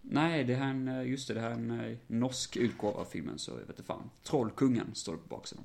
Nej, 0.00 0.44
det 0.44 0.54
här 0.54 0.66
är 0.66 0.70
en, 0.70 0.88
eh, 0.88 1.08
just 1.08 1.28
det, 1.28 1.34
det 1.34 1.40
här 1.40 1.50
är 1.50 1.54
en 1.54 1.70
eh, 1.70 1.96
norsk 2.06 2.56
utgåva 2.56 3.00
av 3.00 3.04
filmen, 3.04 3.38
så 3.38 3.50
jag 3.50 3.58
vet 3.58 3.68
inte 3.68 3.82
fan. 3.82 4.10
Trollkungen 4.22 4.94
står 4.94 5.12
det 5.12 5.18
på 5.18 5.28
baksidan. 5.28 5.64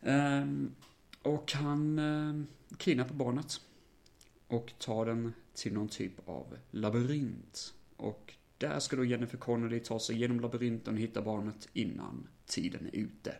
Eh, 0.00 0.46
och 1.22 1.52
han 1.52 1.98
ehm, 1.98 2.46
kidnappar 2.76 3.14
barnet. 3.14 3.60
Och 4.48 4.72
tar 4.78 5.06
den 5.06 5.32
till 5.54 5.72
någon 5.72 5.88
typ 5.88 6.28
av 6.28 6.56
labyrint. 6.70 7.74
Och 7.96 8.34
där 8.58 8.80
ska 8.80 8.96
då 8.96 9.04
Jennifer 9.04 9.38
Connelly 9.38 9.80
ta 9.80 10.00
sig 10.00 10.18
genom 10.18 10.40
labyrinten 10.40 10.94
och 10.94 11.00
hitta 11.00 11.22
barnet 11.22 11.68
innan 11.72 12.28
tiden 12.46 12.86
är 12.86 12.96
ute. 12.96 13.34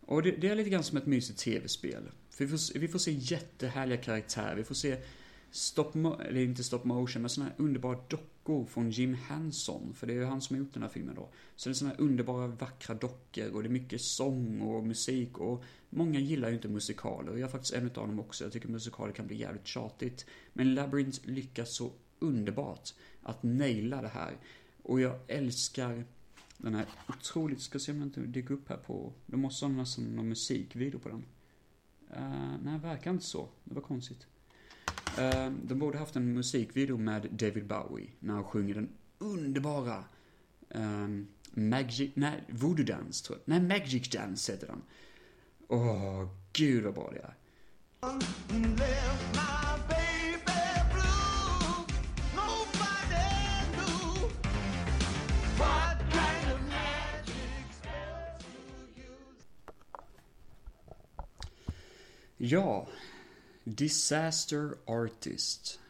Och 0.00 0.22
det, 0.22 0.30
det 0.30 0.48
är 0.48 0.54
lite 0.54 0.70
grann 0.70 0.84
som 0.84 0.98
ett 0.98 1.06
mysigt 1.06 1.38
tv-spel. 1.38 2.10
För 2.30 2.44
vi 2.44 2.50
får, 2.50 2.78
vi 2.78 2.88
får 2.88 2.98
se 2.98 3.12
jättehärliga 3.12 4.02
karaktärer, 4.02 4.56
vi 4.56 4.64
får 4.64 4.74
se 4.74 4.96
stop, 5.50 5.92
eller 5.94 6.40
inte 6.40 6.64
stop 6.64 6.80
motion, 6.84 7.22
men 7.22 7.28
sådana 7.28 7.50
här 7.50 7.64
underbara 7.64 7.98
dockor 8.08 8.66
från 8.66 8.90
Jim 8.90 9.14
Henson. 9.14 9.94
För 9.94 10.06
det 10.06 10.12
är 10.12 10.16
ju 10.16 10.24
han 10.24 10.40
som 10.40 10.56
har 10.56 10.64
gjort 10.64 10.74
den 10.74 10.82
här 10.82 10.90
filmen 10.90 11.14
då. 11.14 11.28
Så 11.56 11.68
det 11.68 11.72
är 11.72 11.74
sådana 11.74 11.94
här 11.94 12.02
underbara, 12.02 12.46
vackra 12.46 12.94
dockor 12.94 13.50
och 13.50 13.62
det 13.62 13.68
är 13.68 13.70
mycket 13.70 14.00
sång 14.00 14.60
och 14.60 14.84
musik 14.84 15.38
och 15.38 15.64
många 15.90 16.20
gillar 16.20 16.48
ju 16.48 16.54
inte 16.54 16.68
musikaler. 16.68 17.32
Och 17.32 17.38
jag 17.38 17.46
är 17.46 17.52
faktiskt 17.52 17.74
en 17.74 17.86
av 17.86 17.92
dem 18.08 18.20
också. 18.20 18.44
Jag 18.44 18.52
tycker 18.52 18.68
musikaler 18.68 19.12
kan 19.12 19.26
bli 19.26 19.36
jävligt 19.36 19.66
tjatigt. 19.66 20.26
Men 20.52 20.74
Labyrinth 20.74 21.20
lyckas 21.22 21.74
så 21.74 21.92
underbart 22.18 22.94
att 23.22 23.42
naila 23.42 24.02
det 24.02 24.08
här. 24.08 24.36
Och 24.82 25.00
jag 25.00 25.18
älskar 25.26 26.04
den 26.58 26.74
här 26.74 26.86
otroligt, 27.08 27.60
ska 27.60 27.78
se 27.78 27.92
om 27.92 27.98
den 27.98 28.08
inte 28.08 28.20
dyker 28.20 28.54
upp 28.54 28.68
här 28.68 28.76
på, 28.76 29.12
de 29.26 29.40
måste 29.40 29.64
ha 29.64 29.72
nästan 29.72 30.04
någon 30.04 30.28
musikvideo 30.28 30.98
på 30.98 31.08
den. 31.08 31.24
Uh, 32.16 32.56
nej, 32.64 32.78
verkar 32.78 33.10
inte 33.10 33.24
så. 33.24 33.48
Det 33.64 33.74
var 33.74 33.82
konstigt. 33.82 34.26
Ehm, 35.18 35.60
de 35.64 35.78
borde 35.78 35.98
haft 35.98 36.16
en 36.16 36.34
musikvideo 36.34 36.96
med 36.96 37.28
David 37.30 37.66
Bowie 37.66 38.10
när 38.20 38.34
han 38.34 38.44
sjunger 38.44 38.74
den 38.74 38.88
underbara 39.18 40.04
um, 40.68 41.26
Magic, 41.50 42.10
nej, 42.14 42.44
Voodoo 42.48 42.84
Dance 42.84 43.24
tror 43.24 43.38
jag. 43.38 43.48
Nej, 43.48 43.80
Magic 43.80 44.08
Dance 44.10 44.52
heter 44.52 44.66
den. 44.66 44.82
Åh, 45.68 46.22
oh, 46.22 46.28
gud 46.52 46.84
vad 46.84 46.94
bra 46.94 47.10
det 47.10 47.18
är. 47.18 47.34
Ja, 62.40 62.88
Disaster 63.76 64.74
Artist. 64.86 65.80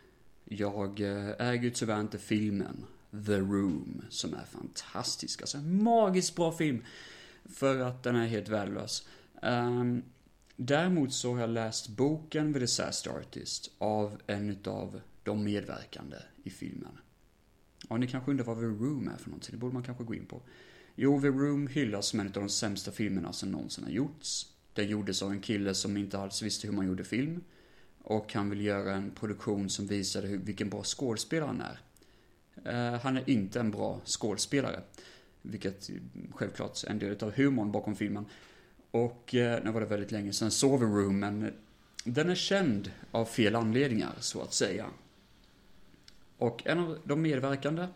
Jag 0.44 1.00
äger 1.38 1.70
tyvärr 1.70 2.00
inte 2.00 2.18
filmen 2.18 2.84
The 3.10 3.38
Room, 3.38 4.02
som 4.08 4.34
är 4.34 4.44
fantastisk. 4.44 5.40
Alltså 5.40 5.58
en 5.58 5.82
magiskt 5.82 6.36
bra 6.36 6.52
film. 6.52 6.84
För 7.44 7.78
att 7.78 8.02
den 8.02 8.16
är 8.16 8.26
helt 8.26 8.48
värdelös. 8.48 9.08
Um, 9.42 10.02
däremot 10.56 11.12
så 11.12 11.32
har 11.32 11.40
jag 11.40 11.50
läst 11.50 11.88
boken 11.88 12.52
The 12.52 12.58
Disaster 12.58 13.10
Artist 13.10 13.70
av 13.78 14.20
en 14.26 14.50
utav 14.50 15.00
de 15.22 15.44
medverkande 15.44 16.16
i 16.44 16.50
filmen. 16.50 16.98
Ja, 17.88 17.96
ni 17.96 18.06
kanske 18.06 18.30
undrar 18.30 18.44
vad 18.44 18.56
The 18.56 18.84
Room 18.84 19.08
är 19.08 19.16
för 19.16 19.30
någonting, 19.30 19.52
det 19.52 19.58
borde 19.58 19.74
man 19.74 19.82
kanske 19.82 20.04
gå 20.04 20.14
in 20.14 20.26
på. 20.26 20.42
Jo, 20.94 21.20
The 21.20 21.28
Room 21.28 21.66
hyllas 21.66 22.06
som 22.06 22.20
en 22.20 22.26
av 22.26 22.32
de 22.32 22.48
sämsta 22.48 22.90
filmerna 22.90 23.32
som 23.32 23.50
någonsin 23.50 23.84
har 23.84 23.90
gjorts. 23.90 24.46
Den 24.72 24.88
gjordes 24.88 25.22
av 25.22 25.32
en 25.32 25.40
kille 25.40 25.74
som 25.74 25.96
inte 25.96 26.18
alls 26.18 26.42
visste 26.42 26.66
hur 26.66 26.74
man 26.74 26.86
gjorde 26.86 27.04
film. 27.04 27.44
Och 28.08 28.34
han 28.34 28.50
vill 28.50 28.60
göra 28.60 28.94
en 28.94 29.10
produktion 29.10 29.70
som 29.70 29.86
visade 29.86 30.28
hur, 30.28 30.38
vilken 30.38 30.70
bra 30.70 30.82
skådespelare 30.84 31.46
han 31.46 31.60
är. 31.60 31.80
Uh, 32.92 33.00
han 33.00 33.16
är 33.16 33.30
inte 33.30 33.60
en 33.60 33.70
bra 33.70 34.00
skådespelare. 34.04 34.80
Vilket 35.42 35.90
självklart 36.30 36.84
är 36.84 36.90
en 36.90 36.98
del 36.98 37.24
av 37.24 37.32
humorn 37.32 37.72
bakom 37.72 37.96
filmen. 37.96 38.26
Och 38.90 39.34
uh, 39.34 39.64
nu 39.64 39.70
var 39.70 39.80
det 39.80 39.86
väldigt 39.86 40.12
länge 40.12 40.32
sedan 40.32 40.50
såg 40.50 40.82
Room, 40.82 41.18
men 41.18 41.52
den 42.04 42.28
är 42.28 42.34
känd 42.34 42.90
av 43.10 43.24
fel 43.24 43.56
anledningar, 43.56 44.14
så 44.20 44.42
att 44.42 44.52
säga. 44.52 44.86
Och 46.38 46.66
en 46.66 46.78
av 46.78 46.98
de 47.04 47.22
medverkande 47.22 47.86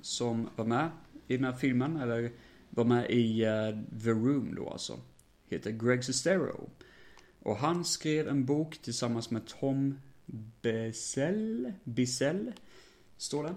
som 0.00 0.48
var 0.56 0.64
med 0.64 0.90
i 1.26 1.36
den 1.36 1.44
här 1.44 1.52
filmen, 1.52 1.96
eller 1.96 2.32
var 2.70 2.84
med 2.84 3.10
i 3.10 3.46
uh, 3.46 4.00
The 4.02 4.10
Room 4.10 4.54
då 4.54 4.70
alltså, 4.70 5.00
heter 5.48 5.70
Greg 5.70 6.04
Sestero. 6.04 6.70
Och 7.40 7.56
han 7.56 7.84
skrev 7.84 8.28
en 8.28 8.44
bok 8.44 8.78
tillsammans 8.78 9.30
med 9.30 9.46
Tom 9.46 9.98
Bissell, 10.62 11.72
Bissell, 11.84 12.52
står 13.16 13.44
det, 13.44 13.54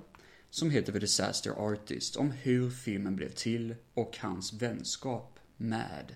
som 0.50 0.70
heter 0.70 0.94
The 0.94 1.00
Disaster 1.00 1.52
Artist, 1.52 2.16
om 2.16 2.32
hur 2.32 2.70
filmen 2.70 3.16
blev 3.16 3.30
till 3.30 3.76
och 3.94 4.18
hans 4.18 4.54
vänskap 4.54 5.40
med 5.58 6.16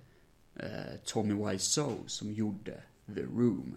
eh, 0.56 1.00
Tommy 1.06 1.34
Wiseau 1.34 2.08
som 2.08 2.34
gjorde 2.34 2.84
The 3.06 3.22
Room. 3.22 3.76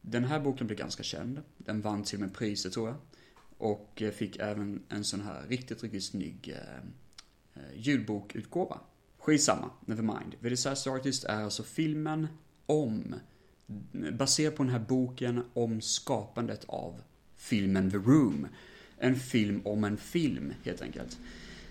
Den 0.00 0.24
här 0.24 0.40
boken 0.40 0.66
blev 0.66 0.78
ganska 0.78 1.02
känd. 1.02 1.42
Den 1.58 1.80
vann 1.80 2.04
till 2.04 2.16
och 2.16 2.20
med 2.20 2.34
priser 2.34 2.70
tror 2.70 2.88
jag. 2.88 2.96
Och 3.58 4.02
eh, 4.02 4.10
fick 4.10 4.36
även 4.36 4.82
en 4.88 5.04
sån 5.04 5.20
här 5.20 5.46
riktigt, 5.48 5.82
riktigt 5.82 6.04
snygg 6.04 6.48
eh, 6.48 6.76
eh 7.54 7.76
ljudbokutgåva. 7.76 8.80
Skitsamma, 9.18 9.70
nevermind. 9.84 10.34
The 10.42 10.48
Disaster 10.48 10.90
Artist 10.90 11.24
är 11.24 11.42
alltså 11.42 11.62
filmen 11.62 12.28
om, 12.70 13.14
baserat 14.12 14.56
på 14.56 14.62
den 14.62 14.72
här 14.72 14.84
boken 14.88 15.44
om 15.54 15.80
skapandet 15.80 16.64
av 16.68 17.02
filmen 17.36 17.90
The 17.90 17.96
Room. 17.96 18.46
En 18.98 19.16
film 19.16 19.60
om 19.64 19.84
en 19.84 19.96
film, 19.96 20.52
helt 20.64 20.82
enkelt. 20.82 21.18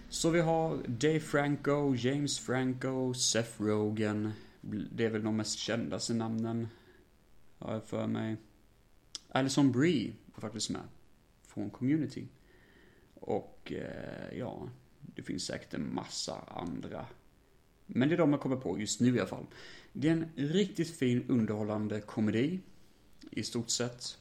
Så 0.10 0.30
vi 0.30 0.40
har 0.40 0.78
Dave 0.88 1.20
Franco, 1.20 1.96
James 1.96 2.40
Franco, 2.40 3.14
Seth 3.14 3.62
Rogen. 3.62 4.32
Det 4.92 5.06
är 5.06 5.10
väl 5.10 5.24
de 5.24 5.38
mest 5.38 5.60
kändaste 5.60 6.14
namnen, 6.14 6.68
har 7.58 7.74
jag 7.74 7.84
för 7.84 8.08
mig. 8.08 8.38
Alison 9.30 9.72
Brie 9.72 10.14
var 10.26 10.42
faktiskt 10.42 10.70
med, 10.70 10.82
från 11.48 11.70
Community. 11.70 12.28
Och, 13.14 13.72
eh, 13.72 14.38
ja, 14.38 14.70
det 15.00 15.24
finns 15.24 15.46
säkert 15.46 15.74
en 15.74 15.94
massa 15.94 16.36
andra 16.48 17.06
men 17.90 18.10
det 18.10 18.16
är 18.16 18.18
de 18.18 18.32
jag 18.32 18.42
kommer 18.42 18.56
på 18.56 18.80
just 18.80 19.00
nu 19.00 19.16
i 19.16 19.20
alla 19.20 19.30
fall. 19.30 19.46
Det 19.94 20.08
är 20.08 20.12
en 20.12 20.30
riktigt 20.36 20.98
fin 20.98 21.26
underhållande 21.28 22.02
komedi. 22.02 22.60
I 23.32 23.44
stort 23.44 23.70
sett. 23.70 24.18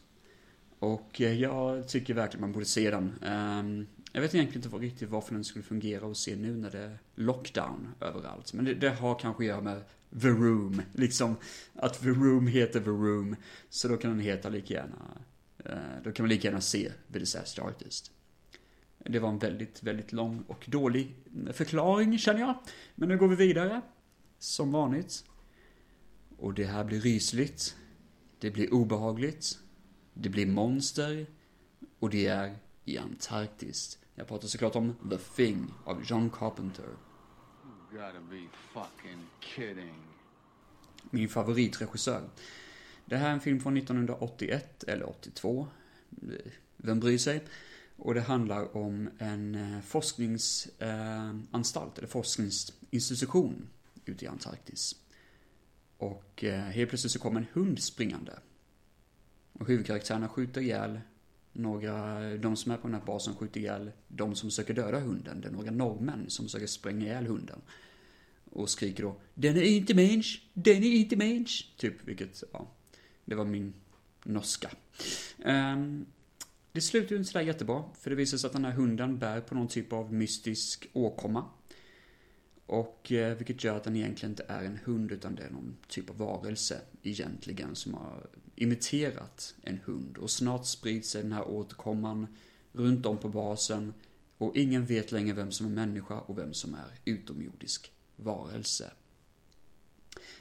Och 0.79 1.21
eh, 1.21 1.41
jag 1.41 1.89
tycker 1.89 2.15
verkligen 2.15 2.41
man 2.41 2.53
borde 2.53 2.65
se 2.65 2.91
den. 2.91 3.15
Ehm, 3.23 3.87
jag 4.13 4.21
vet 4.21 4.35
egentligen 4.35 4.65
inte 4.65 4.77
riktigt 4.77 5.09
varför 5.09 5.35
den 5.35 5.45
skulle 5.45 5.65
fungera 5.65 6.07
att 6.11 6.17
se 6.17 6.37
nu 6.37 6.57
när 6.57 6.71
det 6.71 6.79
är 6.79 6.99
lockdown 7.15 7.89
överallt. 8.01 8.53
Men 8.53 8.65
det, 8.65 8.75
det 8.75 8.91
har 8.91 9.19
kanske 9.19 9.43
att 9.43 9.47
göra 9.47 9.61
med 9.61 9.83
The 10.21 10.29
Room. 10.29 10.83
Liksom 10.93 11.37
att 11.75 12.01
The 12.01 12.09
Room 12.09 12.47
heter 12.47 12.81
The 12.81 12.91
Room. 12.91 13.37
Så 13.69 13.89
då 13.89 13.97
kan 13.97 14.11
den 14.11 14.21
heta 14.21 14.49
lika 14.49 14.75
gärna, 14.75 15.19
eh, 15.65 16.03
då 16.05 16.13
kan 16.13 16.25
man 16.25 16.31
lika 16.31 16.49
gärna 16.49 16.61
se 16.61 16.93
The 17.13 17.19
Disaster 17.19 17.63
Artist. 17.63 18.13
Det 19.11 19.19
var 19.19 19.29
en 19.29 19.39
väldigt, 19.39 19.83
väldigt 19.83 20.13
lång 20.13 20.45
och 20.47 20.65
dålig 20.69 21.17
förklaring 21.53 22.19
känner 22.19 22.41
jag. 22.41 22.59
Men 22.95 23.09
nu 23.09 23.19
går 23.19 23.29
vi 23.29 23.37
vidare. 23.37 23.81
som 24.39 24.73
vanligt. 24.73 25.25
Och 26.39 26.55
det 26.55 26.65
här 26.65 26.85
blir 26.85 27.01
rysligt. 27.01 27.77
Det 28.39 28.51
blir 28.51 28.75
obehagligt. 28.75 29.59
Det 30.15 30.29
blir 30.29 30.47
monster. 30.47 31.27
Och 31.99 32.11
det 32.11 32.27
är 32.27 32.57
i 32.85 32.99
Antarktis. 32.99 33.99
Jag 34.15 34.29
pratar 34.29 34.49
såklart 34.49 34.77
om 34.77 34.95
The 35.11 35.19
Thing 35.19 35.75
av 35.85 36.05
John 36.07 36.31
Carpenter. 36.31 36.89
Min 41.11 41.29
favoritregissör. 41.29 42.29
Det 43.05 43.17
här 43.17 43.29
är 43.29 43.33
en 43.33 43.41
film 43.41 43.61
från 43.61 43.77
1981 43.77 44.85
eller 44.85 45.09
82. 45.09 45.69
Vem 46.77 47.01
bryr 47.01 47.19
sig? 47.19 47.45
Och 47.99 48.15
det 48.15 48.21
handlar 48.21 48.77
om 48.77 49.11
en 49.19 49.55
eh, 49.55 49.81
forskningsanstalt, 49.81 51.93
eh, 51.93 51.99
eller 51.99 52.09
forskningsinstitution 52.09 53.69
ute 54.05 54.25
i 54.25 54.29
Antarktis. 54.29 54.97
Och 55.97 56.45
eh, 56.45 56.61
helt 56.61 56.89
plötsligt 56.89 57.13
så 57.13 57.19
kommer 57.19 57.41
en 57.41 57.47
hund 57.53 57.83
springande. 57.83 58.33
Och 59.53 59.69
huvudkaraktärerna 59.69 60.29
skjuter 60.29 60.61
ihjäl 60.61 61.01
några, 61.53 62.21
de 62.37 62.57
som 62.57 62.73
är 62.73 62.77
på 62.77 62.89
den 62.89 62.95
här 62.95 63.07
basen 63.07 63.35
skjuter 63.35 63.61
ihjäl 63.61 63.93
de 64.09 64.35
som 64.35 64.51
försöker 64.51 64.75
döda 64.75 65.01
hunden. 65.01 65.41
Det 65.41 65.49
är 65.49 65.53
några 65.53 65.71
norrmän 65.71 66.31
som 66.31 66.45
försöker 66.45 66.67
spränga 66.67 67.07
ihjäl 67.07 67.27
hunden. 67.27 67.61
Och 68.51 68.71
skriker 68.71 69.03
då 69.03 69.21
Den 69.35 69.57
är 69.57 69.63
inte 69.63 69.95
mensch, 69.95 70.43
den 70.53 70.85
är 70.85 70.93
inte 70.93 71.17
mensch. 71.17 71.73
Typ, 71.77 71.95
vilket, 72.05 72.43
ja, 72.53 72.71
det 73.25 73.35
var 73.35 73.45
min 73.45 73.75
norska. 74.25 74.71
Um, 75.45 76.07
det 76.79 76.83
slutar 76.83 77.11
ju 77.11 77.17
inte 77.17 77.31
sådär 77.31 77.45
jättebra, 77.45 77.85
för 77.95 78.11
det 78.11 78.17
visar 78.17 78.39
sig 78.39 78.47
att 78.47 78.53
den 78.53 78.65
här 78.65 78.73
hunden 78.73 79.19
bär 79.19 79.41
på 79.41 79.55
någon 79.55 79.69
typ 79.69 79.93
av 79.93 80.13
mystisk 80.13 80.89
åkomma. 80.93 81.45
Och 82.67 83.13
eh, 83.13 83.37
vilket 83.37 83.65
gör 83.65 83.77
att 83.77 83.85
den 83.85 83.97
egentligen 83.97 84.33
inte 84.33 84.45
är 84.49 84.65
en 84.65 84.79
hund, 84.85 85.13
utan 85.13 85.35
det 85.35 85.43
är 85.43 85.51
någon 85.51 85.77
typ 85.89 86.11
av 86.11 86.17
varelse 86.17 86.81
egentligen 87.03 87.77
som 87.77 87.95
har 87.95 88.27
imiterat 88.55 89.55
en 89.63 89.81
hund. 89.85 90.19
Och 90.19 90.31
snart 90.31 90.67
sprids 90.67 91.11
sig 91.11 91.23
den 91.23 91.33
här 91.33 91.49
återkomman 91.49 92.27
runt 92.73 93.07
om 93.07 93.19
på 93.19 93.29
basen 93.29 93.95
och 94.39 94.57
ingen 94.57 94.85
vet 94.87 95.13
längre 95.13 95.35
vem 95.35 95.51
som 95.51 95.67
är 95.67 95.71
människa 95.71 96.19
och 96.19 96.39
vem 96.39 96.55
som 96.55 96.75
är 96.75 96.91
utomjordisk 97.05 97.93
varelse. 98.17 98.91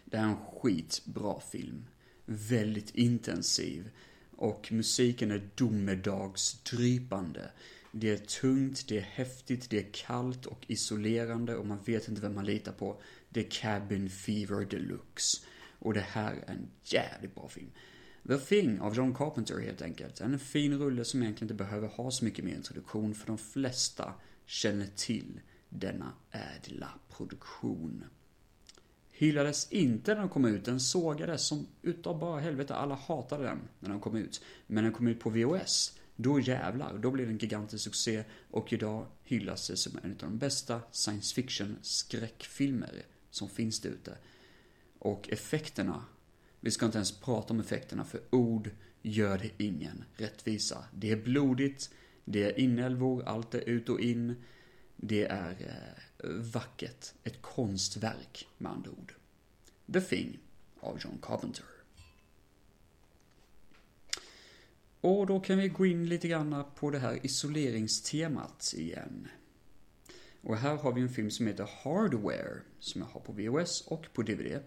Det 0.05 0.17
är 0.17 0.23
en 0.23 0.37
skitbra 0.37 1.39
film. 1.39 1.85
Väldigt 2.25 2.95
intensiv. 2.95 3.89
Och 4.37 4.71
musiken 4.71 5.31
är 5.31 5.49
domedagsdrypande. 5.55 7.51
Det 7.91 8.09
är 8.09 8.17
tungt, 8.17 8.87
det 8.87 8.97
är 8.97 9.01
häftigt, 9.01 9.69
det 9.69 9.77
är 9.77 9.91
kallt 9.91 10.45
och 10.45 10.65
isolerande 10.67 11.55
och 11.55 11.65
man 11.65 11.79
vet 11.85 12.07
inte 12.07 12.21
vem 12.21 12.35
man 12.35 12.45
litar 12.45 12.71
på. 12.71 13.01
Det 13.29 13.39
är 13.39 13.49
Cabin 13.49 14.09
Fever 14.09 14.65
Deluxe. 14.65 15.37
Och 15.79 15.93
det 15.93 16.05
här 16.07 16.33
är 16.33 16.51
en 16.51 16.69
jävligt 16.83 17.35
bra 17.35 17.47
film. 17.47 17.71
The 18.27 18.37
Thing 18.37 18.79
av 18.79 18.95
John 18.95 19.13
Carpenter 19.13 19.59
helt 19.59 19.81
enkelt. 19.81 20.21
En 20.21 20.39
fin 20.39 20.79
rulle 20.79 21.05
som 21.05 21.23
egentligen 21.23 21.51
inte 21.51 21.63
behöver 21.63 21.87
ha 21.87 22.11
så 22.11 22.25
mycket 22.25 22.45
mer 22.45 22.55
introduktion 22.55 23.15
för 23.15 23.27
de 23.27 23.37
flesta 23.37 24.13
känner 24.45 24.87
till 24.95 25.39
denna 25.69 26.13
ädla 26.31 26.89
produktion. 27.09 28.03
Hyllades 29.19 29.71
inte 29.71 30.13
när 30.13 30.19
den 30.21 30.29
kom 30.29 30.45
ut, 30.45 30.65
den 30.65 30.79
sågades 30.79 31.47
som 31.47 31.67
utav 31.81 32.19
bara 32.19 32.39
helvete, 32.39 32.75
alla 32.75 32.95
hatade 32.95 33.43
den 33.43 33.59
när 33.79 33.89
den 33.89 33.99
kom 33.99 34.15
ut. 34.15 34.41
Men 34.67 34.75
när 34.75 34.83
den 34.83 34.91
kom 34.91 35.07
ut 35.07 35.19
på 35.19 35.29
VHS, 35.29 35.99
då 36.15 36.39
jävlar, 36.39 36.97
då 36.97 37.11
blev 37.11 37.27
den 37.27 37.35
en 37.35 37.39
gigantisk 37.39 37.83
succé 37.83 38.23
och 38.51 38.73
idag 38.73 39.05
hyllas 39.23 39.67
det 39.67 39.77
som 39.77 39.99
en 40.03 40.11
av 40.11 40.17
de 40.17 40.37
bästa 40.37 40.81
science 40.91 41.35
fiction 41.35 41.77
skräckfilmer 41.81 43.05
som 43.29 43.49
finns 43.49 43.79
där 43.79 43.89
ute. 43.89 44.17
Och 44.99 45.29
effekterna, 45.29 46.05
vi 46.59 46.71
ska 46.71 46.85
inte 46.85 46.97
ens 46.97 47.19
prata 47.19 47.53
om 47.53 47.59
effekterna 47.59 48.03
för 48.03 48.21
ord 48.29 48.69
gör 49.01 49.37
det 49.37 49.63
ingen 49.63 50.03
rättvisa. 50.15 50.83
Det 50.93 51.11
är 51.11 51.23
blodigt, 51.23 51.89
det 52.25 52.43
är 52.43 52.59
inälvor, 52.59 53.23
allt 53.25 53.55
är 53.55 53.69
ut 53.69 53.89
och 53.89 53.99
in. 53.99 54.35
Det 54.97 55.25
är 55.25 55.55
eh, 55.59 56.29
vackert. 56.29 57.13
Ett 57.23 57.41
konstverk 57.41 58.47
med 58.57 58.71
andra 58.71 58.91
ord. 58.91 59.13
The 59.93 60.01
Thing 60.01 60.39
av 60.79 60.99
John 61.03 61.19
Carpenter. 61.21 61.65
Och 65.01 65.27
då 65.27 65.39
kan 65.39 65.57
vi 65.57 65.67
gå 65.67 65.85
in 65.85 66.09
lite 66.09 66.27
grann 66.27 66.63
på 66.75 66.89
det 66.89 66.99
här 66.99 67.25
isoleringstemat 67.25 68.73
igen. 68.77 69.27
Och 70.41 70.57
här 70.57 70.75
har 70.75 70.93
vi 70.93 71.01
en 71.01 71.09
film 71.09 71.31
som 71.31 71.47
heter 71.47 71.69
Hardware, 71.83 72.61
som 72.79 73.01
jag 73.01 73.07
har 73.07 73.21
på 73.21 73.31
VHS 73.31 73.81
och 73.81 74.07
på 74.13 74.21
DVD. 74.21 74.59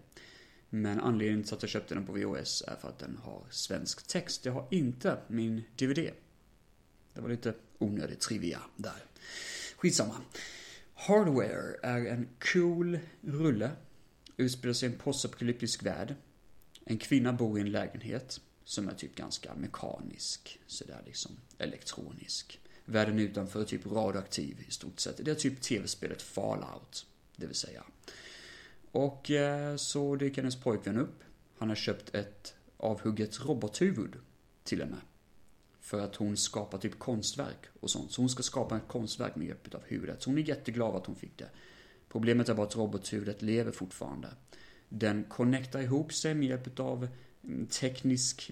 Men 0.69 0.99
anledningen 0.99 1.43
till 1.43 1.53
att 1.53 1.63
jag 1.63 1.69
köpte 1.69 1.93
den 1.93 2.05
på 2.05 2.13
VHS 2.13 2.63
är 2.67 2.75
för 2.75 2.89
att 2.89 2.99
den 2.99 3.17
har 3.23 3.43
svensk 3.49 4.07
text. 4.07 4.45
Jag 4.45 4.53
har 4.53 4.67
inte 4.71 5.17
min 5.27 5.63
DVD. 5.75 6.11
Det 7.13 7.21
var 7.21 7.29
lite 7.29 7.53
onödigt 7.77 8.19
trivia 8.19 8.59
där. 8.75 9.05
Skitsamma. 9.81 10.15
Hardware 10.93 11.75
är 11.83 12.05
en 12.05 12.27
cool 12.53 12.99
rulle. 13.21 13.71
Utspelar 14.37 14.73
sig 14.73 14.89
i 14.89 14.91
en 14.91 14.97
postapokalyptisk 14.97 15.83
värld. 15.83 16.15
En 16.85 16.97
kvinna 16.97 17.33
bor 17.33 17.57
i 17.57 17.61
en 17.61 17.71
lägenhet 17.71 18.41
som 18.63 18.89
är 18.89 18.93
typ 18.93 19.15
ganska 19.15 19.55
mekanisk, 19.55 20.59
sådär 20.67 21.01
liksom 21.05 21.31
elektronisk. 21.57 22.59
Världen 22.85 23.19
utanför 23.19 23.61
är 23.61 23.65
typ 23.65 23.85
radioaktiv 23.85 24.65
i 24.67 24.71
stort 24.71 24.99
sett. 24.99 25.25
Det 25.25 25.31
är 25.31 25.35
typ 25.35 25.61
tv-spelet 25.61 26.21
Fallout, 26.21 27.05
det 27.35 27.45
vill 27.45 27.55
säga. 27.55 27.83
Och 28.91 29.31
eh, 29.31 29.75
så 29.75 30.15
dyker 30.15 30.41
hennes 30.41 30.61
pojkvän 30.61 30.97
upp. 30.97 31.23
Han 31.57 31.69
har 31.69 31.75
köpt 31.75 32.15
ett 32.15 32.53
avhugget 32.77 33.45
robothuvud 33.45 34.15
till 34.63 34.81
henne. 34.81 34.97
För 35.91 35.99
att 35.99 36.15
hon 36.15 36.37
skapar 36.37 36.77
typ 36.77 36.99
konstverk 36.99 37.65
och 37.79 37.89
sånt. 37.89 38.11
Så 38.11 38.21
hon 38.21 38.29
ska 38.29 38.43
skapa 38.43 38.77
ett 38.77 38.87
konstverk 38.87 39.35
med 39.35 39.47
hjälp 39.47 39.75
av 39.75 39.81
huvudet. 39.83 40.21
Så 40.21 40.29
hon 40.29 40.37
är 40.37 40.41
jätteglad 40.41 40.95
att 40.95 41.05
hon 41.05 41.15
fick 41.15 41.37
det. 41.37 41.49
Problemet 42.09 42.49
är 42.49 42.53
bara 42.53 42.67
att 42.67 42.75
robothuvudet 42.75 43.41
lever 43.41 43.71
fortfarande. 43.71 44.27
Den 44.89 45.23
connectar 45.23 45.81
ihop 45.81 46.13
sig 46.13 46.35
med 46.35 46.49
hjälp 46.49 46.79
av 46.79 47.07
mm, 47.43 47.67
teknisk 47.67 48.51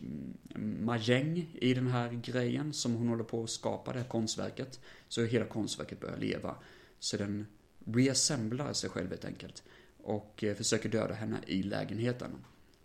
mm, 0.55 0.85
majäng 0.85 1.57
i 1.61 1.73
den 1.73 1.87
här 1.87 2.13
grejen 2.13 2.73
som 2.73 2.95
hon 2.95 3.07
håller 3.07 3.23
på 3.23 3.43
att 3.43 3.49
skapa, 3.49 3.93
det 3.93 3.99
här 3.99 4.07
konstverket. 4.07 4.79
Så 5.07 5.23
hela 5.23 5.45
konstverket 5.45 5.99
börjar 5.99 6.17
leva. 6.17 6.55
Så 6.99 7.17
den 7.17 7.47
reassemblar 7.85 8.73
sig 8.73 8.89
själv 8.89 9.09
helt 9.09 9.25
enkelt. 9.25 9.63
Och 10.03 10.43
eh, 10.43 10.55
försöker 10.55 10.89
döda 10.89 11.13
henne 11.13 11.37
i 11.47 11.63
lägenheten. 11.63 12.31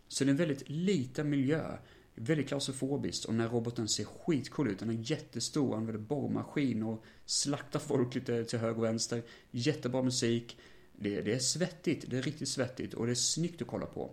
Så 0.09 0.25
det 0.25 0.29
är 0.29 0.31
en 0.31 0.37
väldigt 0.37 0.69
liten 0.69 1.31
miljö. 1.31 1.79
Väldigt 2.15 2.49
klaustrofobiskt 2.49 3.25
och 3.25 3.35
när 3.35 3.49
roboten 3.49 3.89
ser 3.89 4.05
skitcool 4.05 4.69
ut. 4.69 4.79
Den 4.79 4.91
är 4.91 5.11
jättestor, 5.11 5.77
använder 5.77 6.03
borrmaskin 6.03 6.83
och 6.83 7.05
slaktar 7.27 7.81
folk 7.81 8.15
lite 8.15 8.45
till 8.45 8.59
höger 8.59 8.79
och 8.79 8.85
vänster. 8.85 9.23
Jättebra 9.51 10.03
musik. 10.03 10.59
Det, 10.93 11.21
det 11.21 11.35
är 11.35 11.39
svettigt, 11.39 12.05
det 12.11 12.19
är 12.19 12.23
riktigt 12.23 12.49
svettigt 12.49 12.95
och 12.95 13.07
det 13.07 13.13
är 13.13 13.15
snyggt 13.15 13.63
att 13.63 13.69
kolla 13.69 13.87
på. 13.87 14.11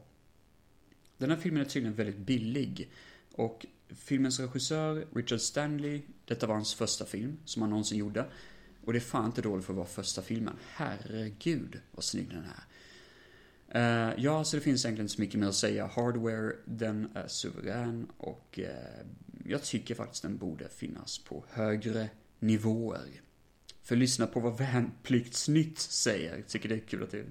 Den 1.18 1.30
här 1.30 1.38
filmen 1.38 1.62
är 1.62 1.66
tydligen 1.66 1.96
väldigt 1.96 2.18
billig. 2.18 2.92
Och 3.32 3.66
filmens 3.90 4.40
regissör, 4.40 5.08
Richard 5.16 5.42
Stanley, 5.42 6.02
detta 6.26 6.48
var 6.48 6.56
hans 6.56 6.74
första 6.74 7.06
film 7.06 7.38
som 7.46 7.62
han 7.62 7.70
någonsin 7.70 7.98
gjorde. 7.98 8.26
Och 8.86 8.94
det 8.94 9.00
är 9.00 9.02
fan 9.02 9.26
inte 9.26 9.42
dåligt 9.42 9.66
för 9.66 9.74
att 9.74 9.78
vara 9.78 9.88
första 9.88 10.22
filmen. 10.22 10.54
Herregud 10.68 11.80
vad 11.92 12.04
snygg 12.04 12.30
den 12.30 12.44
är. 12.44 12.64
Uh, 13.76 14.14
ja, 14.18 14.44
så 14.44 14.56
det 14.58 14.62
finns 14.62 14.86
egentligen 14.86 15.06
inte 15.06 15.16
så 15.16 15.22
mycket 15.22 15.40
mer 15.40 15.48
att 15.48 15.56
säga. 15.56 15.88
Hardware, 15.88 16.54
den 16.66 17.10
är 17.16 17.28
suverän 17.28 18.08
och 18.18 18.60
uh, 18.62 18.66
jag 19.46 19.64
tycker 19.64 19.96
faktiskt 19.96 20.24
den 20.24 20.38
borde 20.38 20.70
finnas 20.70 21.20
på 21.20 21.46
högre 21.50 22.10
nivåer. 22.40 23.22
För 23.84 23.96
lyssna 23.96 24.28
på 24.28 24.40
vad 24.40 24.58
Värnpliktsnytt 24.58 25.80
säger. 25.80 26.36
Jag 26.36 26.48
tycker 26.48 26.70
det 26.70 26.76
är 26.76 26.80
kul 26.80 27.04
att, 27.04 27.12
det, 27.12 27.26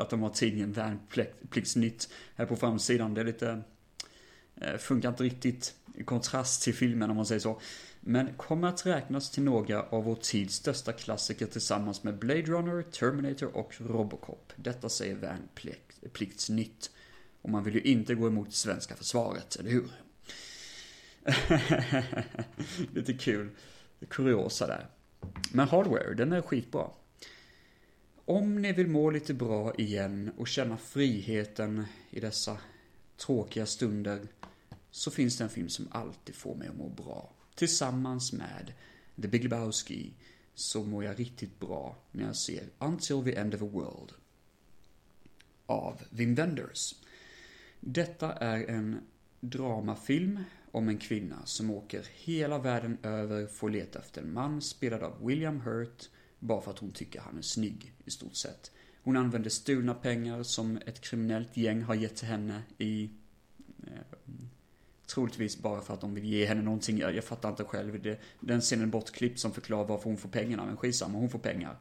att 0.00 0.10
de 0.10 0.22
har 0.22 0.30
tidningen 0.30 0.72
Värnpliktsnytt 0.72 2.08
här 2.34 2.46
på 2.46 2.56
framsidan. 2.56 3.14
Det 3.14 3.20
är 3.20 3.24
lite, 3.24 3.62
uh, 4.62 4.76
funkar 4.78 5.08
inte 5.08 5.24
riktigt 5.24 5.74
i 5.94 6.04
kontrast 6.04 6.62
till 6.62 6.74
filmen 6.74 7.10
om 7.10 7.16
man 7.16 7.26
säger 7.26 7.40
så. 7.40 7.60
Men 8.08 8.34
kommer 8.36 8.68
att 8.68 8.86
räknas 8.86 9.30
till 9.30 9.42
några 9.42 9.82
av 9.82 10.04
vår 10.04 10.14
tids 10.14 10.54
största 10.54 10.92
klassiker 10.92 11.46
tillsammans 11.46 12.02
med 12.02 12.18
Blade 12.18 12.42
Runner, 12.42 12.82
Terminator 12.82 13.56
och 13.56 13.74
Robocop. 13.80 14.52
Detta 14.56 14.88
säger 14.88 15.14
Värnpliktsnytt. 15.14 16.90
Och 17.42 17.50
man 17.50 17.64
vill 17.64 17.74
ju 17.74 17.80
inte 17.80 18.14
gå 18.14 18.26
emot 18.26 18.54
svenska 18.54 18.94
försvaret, 18.94 19.56
eller 19.56 19.70
hur? 19.70 19.90
Lite 22.94 23.12
kul. 23.12 23.50
Kuriosa 24.08 24.66
där. 24.66 24.86
Men 25.52 25.68
Hardware, 25.68 26.14
den 26.14 26.32
är 26.32 26.42
skitbra. 26.42 26.90
Om 28.24 28.62
ni 28.62 28.72
vill 28.72 28.88
må 28.88 29.10
lite 29.10 29.34
bra 29.34 29.74
igen 29.74 30.30
och 30.36 30.48
känna 30.48 30.76
friheten 30.76 31.84
i 32.10 32.20
dessa 32.20 32.58
tråkiga 33.16 33.66
stunder 33.66 34.20
så 34.90 35.10
finns 35.10 35.38
det 35.38 35.44
en 35.44 35.50
film 35.50 35.68
som 35.68 35.88
alltid 35.90 36.34
får 36.34 36.54
mig 36.54 36.68
att 36.68 36.76
må 36.76 36.88
bra 36.88 37.35
tillsammans 37.56 38.32
med 38.32 38.72
The 39.22 39.28
Big 39.28 39.42
Lebowski 39.42 40.12
så 40.54 40.84
mår 40.84 41.04
jag 41.04 41.20
riktigt 41.20 41.60
bra 41.60 41.96
när 42.12 42.24
jag 42.24 42.36
ser 42.36 42.68
Until 42.78 43.24
the 43.24 43.36
End 43.36 43.54
of 43.54 43.62
a 43.62 43.68
World. 43.72 44.12
av 45.66 46.02
Wim 46.10 46.34
Wenders. 46.34 46.94
Detta 47.80 48.32
är 48.32 48.66
en 48.66 49.00
dramafilm 49.40 50.44
om 50.70 50.88
en 50.88 50.98
kvinna 50.98 51.46
som 51.46 51.70
åker 51.70 52.06
hela 52.14 52.58
världen 52.58 52.98
över 53.02 53.46
för 53.46 53.66
att 53.66 53.72
leta 53.72 53.98
efter 53.98 54.22
en 54.22 54.32
man 54.32 54.62
spelad 54.62 55.02
av 55.02 55.26
William 55.26 55.60
Hurt 55.60 56.08
bara 56.38 56.60
för 56.60 56.70
att 56.70 56.78
hon 56.78 56.92
tycker 56.92 57.20
han 57.20 57.38
är 57.38 57.42
snygg 57.42 57.92
i 58.04 58.10
stort 58.10 58.34
sett. 58.34 58.70
Hon 59.02 59.16
använder 59.16 59.50
stulna 59.50 59.94
pengar 59.94 60.42
som 60.42 60.76
ett 60.86 61.00
kriminellt 61.00 61.56
gäng 61.56 61.82
har 61.82 61.94
gett 61.94 62.16
till 62.16 62.28
henne 62.28 62.62
i 62.78 63.10
eh, 63.86 64.18
Troligtvis 65.06 65.58
bara 65.58 65.80
för 65.80 65.94
att 65.94 66.00
de 66.00 66.14
vill 66.14 66.24
ge 66.24 66.46
henne 66.46 66.62
någonting, 66.62 66.98
jag, 66.98 67.16
jag 67.16 67.24
fattar 67.24 67.48
inte 67.48 67.64
själv. 67.64 68.02
Det, 68.02 68.20
den 68.40 68.60
scenen 68.60 68.84
är 68.84 68.92
bortklippt 68.92 69.38
som 69.38 69.52
förklarar 69.52 69.84
varför 69.84 70.04
hon 70.04 70.16
får 70.16 70.28
pengarna, 70.28 70.66
men 70.66 70.76
skitsamma, 70.76 71.18
hon 71.18 71.30
får 71.30 71.38
pengar. 71.38 71.78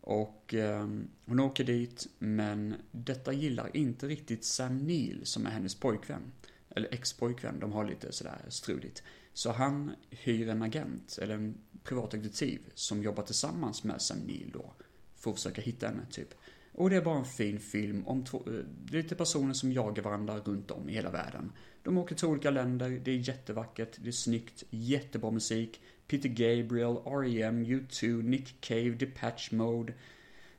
Och 0.00 0.54
eh, 0.54 0.88
hon 1.26 1.40
åker 1.40 1.64
dit, 1.64 2.06
men 2.18 2.74
detta 2.90 3.32
gillar 3.32 3.76
inte 3.76 4.06
riktigt 4.08 4.44
Sam 4.44 4.78
Neill 4.78 5.20
som 5.26 5.46
är 5.46 5.50
hennes 5.50 5.74
pojkvän. 5.74 6.32
Eller 6.70 6.88
ex-pojkvän, 6.94 7.60
de 7.60 7.72
har 7.72 7.84
lite 7.84 8.12
sådär 8.12 8.44
struligt. 8.48 9.02
Så 9.32 9.52
han 9.52 9.92
hyr 10.10 10.48
en 10.48 10.62
agent, 10.62 11.18
eller 11.22 11.34
en 11.34 11.54
privatdetektiv, 11.84 12.60
som 12.74 13.02
jobbar 13.02 13.22
tillsammans 13.22 13.84
med 13.84 14.02
Sam 14.02 14.18
Neill 14.18 14.50
då. 14.52 14.72
För 15.16 15.30
att 15.30 15.36
försöka 15.36 15.62
hitta 15.62 15.86
henne, 15.86 16.06
typ. 16.10 16.34
Och 16.72 16.90
det 16.90 16.96
är 16.96 17.02
bara 17.02 17.18
en 17.18 17.24
fin 17.24 17.60
film 17.60 18.06
om 18.06 18.24
två, 18.24 18.42
eh, 18.46 18.92
lite 18.92 19.14
personer 19.14 19.54
som 19.54 19.72
jagar 19.72 20.02
varandra 20.02 20.38
runt 20.38 20.70
om 20.70 20.88
i 20.88 20.92
hela 20.92 21.10
världen. 21.10 21.52
De 21.82 21.98
åker 21.98 22.14
till 22.14 22.26
olika 22.26 22.50
länder, 22.50 23.00
det 23.04 23.10
är 23.10 23.16
jättevackert, 23.16 23.96
det 24.02 24.08
är 24.08 24.12
snyggt, 24.12 24.64
jättebra 24.70 25.30
musik. 25.30 25.80
Peter 26.06 26.28
Gabriel, 26.28 26.96
R.E.M., 27.06 27.64
U2, 27.64 28.22
Nick 28.22 28.60
Cave, 28.60 28.90
Depeche 28.90 29.48
Mode, 29.50 29.92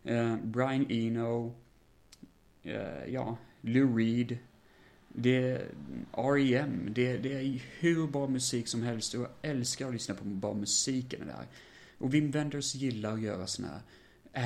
eh, 0.04 0.36
Brian 0.44 0.92
Eno, 0.92 1.56
eh, 2.64 3.06
ja, 3.08 3.38
Lou 3.62 3.98
Reed. 3.98 4.38
Det 5.08 5.36
är 5.36 5.68
R.E.M., 6.12 6.90
det, 6.90 7.18
det 7.18 7.34
är 7.34 7.64
hur 7.80 8.08
bra 8.08 8.28
musik 8.28 8.68
som 8.68 8.84
helst 8.84 9.14
och 9.14 9.22
jag 9.22 9.30
älskar 9.42 9.88
att 9.88 9.94
lyssna 9.94 10.16
på 10.16 10.26
bara 10.26 10.54
musiken 10.54 11.28
där. 11.28 11.48
Och 11.98 12.14
Wim 12.14 12.32
Wenders 12.32 12.76
gillar 12.76 13.14
att 13.14 13.22
göra 13.22 13.48
såna 13.48 13.68
här 13.68 13.82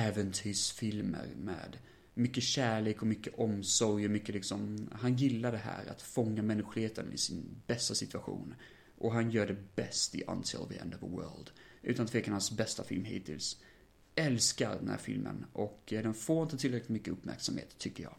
äventyrsfilmer 0.08 1.26
med 1.36 1.78
mycket 2.18 2.44
kärlek 2.44 3.00
och 3.00 3.06
mycket 3.06 3.38
omsorg 3.38 4.04
och 4.04 4.10
mycket 4.10 4.34
liksom, 4.34 4.88
han 4.92 5.16
gillar 5.16 5.52
det 5.52 5.58
här 5.58 5.86
att 5.86 6.02
fånga 6.02 6.42
mänskligheten 6.42 7.12
i 7.12 7.18
sin 7.18 7.62
bästa 7.66 7.94
situation. 7.94 8.54
Och 8.98 9.12
han 9.12 9.30
gör 9.30 9.46
det 9.46 9.56
bäst 9.76 10.14
i 10.14 10.22
Until 10.26 10.60
the 10.68 10.78
End 10.78 10.94
of 10.94 11.00
the 11.00 11.06
World. 11.06 11.50
Utan 11.82 12.06
tvekan 12.06 12.32
hans 12.32 12.50
bästa 12.50 12.84
film 12.84 13.04
hittills. 13.04 13.62
Älskar 14.14 14.76
den 14.78 14.88
här 14.88 14.96
filmen 14.96 15.44
och 15.52 15.92
eh, 15.92 16.02
den 16.02 16.14
får 16.14 16.42
inte 16.42 16.58
tillräckligt 16.58 16.88
mycket 16.88 17.12
uppmärksamhet, 17.12 17.78
tycker 17.78 18.02
jag. 18.02 18.14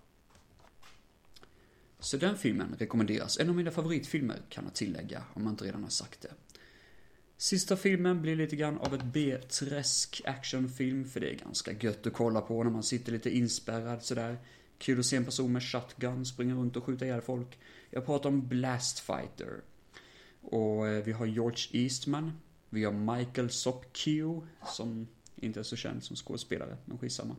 Så 1.99 2.17
den 2.17 2.37
filmen 2.37 2.75
rekommenderas. 2.79 3.39
En 3.39 3.49
av 3.49 3.55
mina 3.55 3.71
favoritfilmer 3.71 4.41
kan 4.49 4.63
jag 4.63 4.73
tillägga, 4.73 5.23
om 5.33 5.43
man 5.43 5.53
inte 5.53 5.63
redan 5.63 5.83
har 5.83 5.89
sagt 5.89 6.21
det. 6.21 6.31
Sista 7.41 7.77
filmen 7.77 8.21
blir 8.21 8.35
lite 8.35 8.55
grann 8.55 8.77
av 8.77 8.93
ett 8.93 9.03
B-träsk 9.03 10.21
actionfilm, 10.25 11.05
för 11.05 11.19
det 11.19 11.29
är 11.29 11.35
ganska 11.35 11.71
gött 11.71 12.07
att 12.07 12.13
kolla 12.13 12.41
på 12.41 12.63
när 12.63 12.71
man 12.71 12.83
sitter 12.83 13.11
lite 13.11 13.37
inspärrad 13.37 14.03
sådär. 14.03 14.37
Kul 14.77 14.99
att 14.99 15.05
se 15.05 15.15
en 15.15 15.25
person 15.25 15.53
med 15.53 15.63
shotgun 15.63 16.25
springa 16.25 16.55
runt 16.55 16.75
och 16.75 16.83
skjuta 16.83 17.05
ihjäl 17.05 17.21
folk. 17.21 17.59
Jag 17.89 18.05
pratar 18.05 18.29
om 18.29 18.47
Blast 18.47 18.99
Fighter. 18.99 19.61
Och 20.41 20.87
eh, 20.87 21.03
vi 21.03 21.11
har 21.11 21.25
George 21.25 21.67
Eastman. 21.71 22.31
Vi 22.69 22.83
har 22.83 23.17
Michael 23.17 23.49
Sopkiw, 23.49 24.47
som 24.65 25.07
inte 25.35 25.59
är 25.59 25.63
så 25.63 25.75
känd 25.75 26.03
som 26.03 26.15
skådespelare, 26.15 26.77
men 26.85 26.97
skitsamma. 26.97 27.35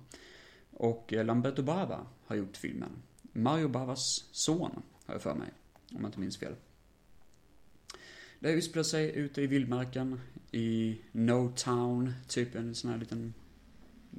Och 0.70 1.12
eh, 1.12 1.24
Lamberto 1.24 1.62
Bava 1.62 2.06
har 2.26 2.36
gjort 2.36 2.56
filmen. 2.56 3.02
Mario 3.32 3.68
Bavas 3.68 4.24
son, 4.32 4.82
har 5.06 5.14
jag 5.14 5.22
för 5.22 5.34
mig. 5.34 5.48
Om 5.92 6.00
jag 6.00 6.08
inte 6.08 6.20
minns 6.20 6.38
fel. 6.38 6.54
Det 8.42 8.52
utspelar 8.52 8.84
sig 8.84 9.10
ute 9.10 9.42
i 9.42 9.46
vildmarken 9.46 10.20
i 10.52 11.00
No 11.12 11.52
Town, 11.56 12.12
typ 12.28 12.54
en 12.54 12.74
sån 12.74 12.90
här 12.90 12.98
liten 12.98 13.34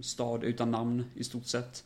stad 0.01 0.43
utan 0.43 0.72
namn 0.72 1.03
i 1.15 1.24
stort 1.24 1.45
sett. 1.45 1.84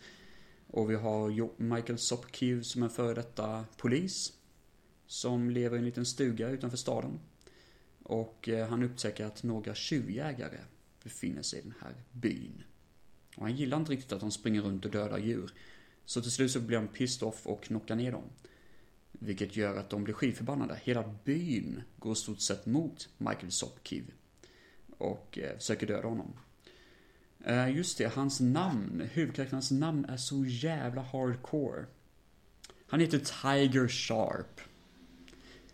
Och 0.67 0.89
vi 0.91 0.95
har 0.95 1.49
Michael 1.61 1.99
Sopkiv 1.99 2.61
som 2.61 2.83
är 2.83 2.89
före 2.89 3.13
detta 3.13 3.65
polis. 3.77 4.33
Som 5.07 5.49
lever 5.49 5.75
i 5.75 5.79
en 5.79 5.85
liten 5.85 6.05
stuga 6.05 6.49
utanför 6.49 6.77
staden. 6.77 7.19
Och 8.03 8.49
eh, 8.49 8.67
han 8.67 8.83
upptäcker 8.83 9.25
att 9.25 9.43
några 9.43 9.75
tjuvjägare 9.75 10.59
befinner 11.03 11.41
sig 11.41 11.59
i 11.59 11.61
den 11.61 11.73
här 11.81 11.93
byn. 12.11 12.63
Och 13.35 13.43
han 13.43 13.55
gillar 13.55 13.77
inte 13.77 13.91
riktigt 13.91 14.11
att 14.11 14.19
de 14.19 14.31
springer 14.31 14.61
runt 14.61 14.85
och 14.85 14.91
dödar 14.91 15.17
djur. 15.17 15.53
Så 16.05 16.21
till 16.21 16.31
slut 16.31 16.51
så 16.51 16.59
blir 16.59 16.77
han 16.77 16.87
pissed 16.87 17.27
off 17.27 17.47
och 17.47 17.63
knockar 17.63 17.95
ner 17.95 18.11
dem. 18.11 18.29
Vilket 19.19 19.55
gör 19.55 19.77
att 19.77 19.89
de 19.89 20.03
blir 20.03 20.13
skitförbannade. 20.13 20.79
Hela 20.83 21.15
byn 21.23 21.81
går 21.99 22.13
i 22.13 22.15
stort 22.15 22.41
sett 22.41 22.65
mot 22.65 23.09
Michael 23.17 23.51
Sopkiv. 23.51 24.13
Och 24.97 25.37
eh, 25.37 25.57
försöker 25.57 25.87
döda 25.87 26.07
honom. 26.07 26.33
Eh, 27.45 27.75
just 27.75 27.97
det, 27.97 28.13
hans 28.13 28.39
namn, 28.39 29.09
huvudkaraktärens 29.13 29.71
namn 29.71 30.05
är 30.05 30.17
så 30.17 30.45
jävla 30.45 31.01
hardcore. 31.01 31.85
Han 32.87 32.99
heter 32.99 33.19
Tiger 33.19 33.87
Sharp. 33.87 34.61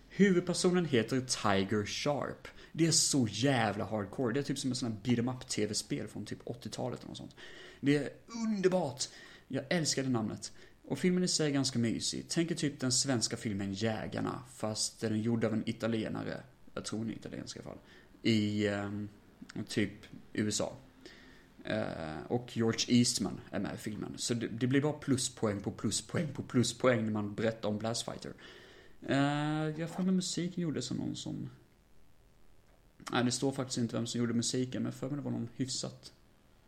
Huvudpersonen 0.09 0.85
heter 0.85 1.21
Tiger 1.21 1.85
Sharp. 1.85 2.47
Det 2.71 2.87
är 2.87 2.91
så 2.91 3.27
jävla 3.31 3.85
hardcore. 3.85 4.33
Det 4.33 4.39
är 4.39 4.43
typ 4.43 4.59
som 4.59 4.69
en 4.69 4.75
sån 4.75 4.91
här 4.91 4.97
beat'em 5.03 5.35
up 5.35 5.47
tv-spel 5.47 6.07
från 6.07 6.25
typ 6.25 6.43
80-talet 6.43 6.99
eller 6.99 7.07
något 7.07 7.17
sånt. 7.17 7.35
Det 7.79 7.97
är 7.97 8.09
underbart. 8.45 9.03
Jag 9.47 9.65
älskade 9.69 10.09
namnet. 10.09 10.51
Och 10.91 10.99
filmen 10.99 11.23
i 11.23 11.27
sig 11.27 11.47
är 11.47 11.53
ganska 11.53 11.79
mysig. 11.79 12.25
Tänk 12.27 12.51
er 12.51 12.55
typ 12.55 12.79
den 12.79 12.91
svenska 12.91 13.37
filmen 13.37 13.73
Jägarna, 13.73 14.43
fast 14.53 14.99
den 14.99 15.13
är 15.13 15.17
gjord 15.17 15.45
av 15.45 15.53
en 15.53 15.69
italienare. 15.69 16.43
Jag 16.73 16.85
tror 16.85 17.01
en 17.01 17.09
är 17.09 17.13
italiensk 17.13 17.57
i 17.57 17.59
alla 17.59 17.69
fall. 17.69 17.79
I 18.21 18.67
eh, 18.67 18.91
typ 19.67 19.91
USA. 20.33 20.77
Eh, 21.63 22.21
och 22.27 22.57
George 22.57 22.85
Eastman 22.87 23.39
är 23.51 23.59
med 23.59 23.73
i 23.75 23.77
filmen. 23.77 24.13
Så 24.17 24.33
det, 24.33 24.47
det, 24.47 24.67
blir 24.67 24.81
bara 24.81 24.93
pluspoäng 24.93 25.61
på 25.61 25.71
pluspoäng 25.71 26.27
på 26.33 26.43
pluspoäng 26.43 27.05
när 27.05 27.11
man 27.11 27.35
berättar 27.35 27.69
om 27.69 27.77
Blastfighter. 27.77 28.33
Eh, 29.07 29.79
jag 29.79 29.89
får 29.89 30.03
med 30.03 30.13
musiken 30.13 30.63
gjordes 30.63 30.91
av 30.91 30.97
någon 30.97 31.15
som... 31.15 31.49
Nej, 33.11 33.23
det 33.23 33.31
står 33.31 33.51
faktiskt 33.51 33.77
inte 33.77 33.95
vem 33.95 34.07
som 34.07 34.19
gjorde 34.19 34.33
musiken, 34.33 34.83
men 34.83 34.91
för 34.91 35.07
mig 35.07 35.15
det 35.15 35.23
var 35.23 35.31
någon 35.31 35.49
hyfsat 35.55 36.13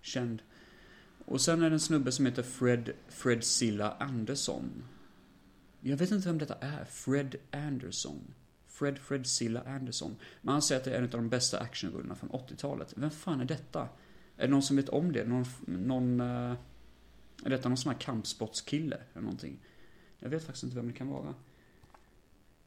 känd. 0.02 0.42
Och 1.26 1.42
sen 1.42 1.62
är 1.62 1.70
det 1.70 1.76
en 1.76 1.80
snubbe 1.80 2.12
som 2.12 2.26
heter 2.26 2.44
Fred, 2.44 2.92
Fred 3.08 3.44
Silla 3.44 3.92
Anderson. 3.92 4.84
Jag 5.82 5.98
vet 5.98 6.12
inte 6.12 6.28
vem 6.28 6.38
detta 6.38 6.56
är. 6.56 6.86
Fred 6.86 7.36
Anderson. 7.52 8.34
Fred 8.68 8.98
Fred 8.98 9.28
Silla 9.28 9.62
Anderson. 9.62 10.16
Men 10.42 10.52
han 10.52 10.62
säger 10.62 10.80
att 10.80 10.86
det 10.86 10.92
är 10.92 10.98
en 10.98 11.04
av 11.04 11.10
de 11.10 11.30
bästa 11.30 11.60
actionrullarna 11.60 12.16
från 12.16 12.30
80-talet. 12.30 12.94
Vem 12.98 13.12
fan 13.12 13.42
är 13.42 13.46
detta? 13.46 13.90
Är 14.38 14.48
det 14.48 14.48
någon 14.48 14.64
som 14.64 14.76
vet 14.76 14.90
om 14.90 15.12
det? 15.12 15.26
Någon, 15.26 15.46
någon 15.66 16.20
eh, 16.20 16.56
är 17.44 17.50
detta 17.50 17.70
någon 17.70 17.78
sån 17.78 17.92
här 17.92 18.00
kampsportskille 18.00 18.98
eller 19.14 19.24
någonting? 19.24 19.60
Jag 20.20 20.30
vet 20.30 20.44
faktiskt 20.44 20.64
inte 20.64 20.76
vem 20.76 20.88
det 20.88 20.94
kan 20.94 21.08
vara. 21.08 21.34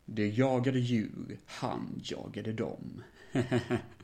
Det 0.05 0.29
jagade 0.29 0.79
djur, 0.79 1.39
han 1.47 2.01
jagade 2.03 2.53
dem. 2.53 3.03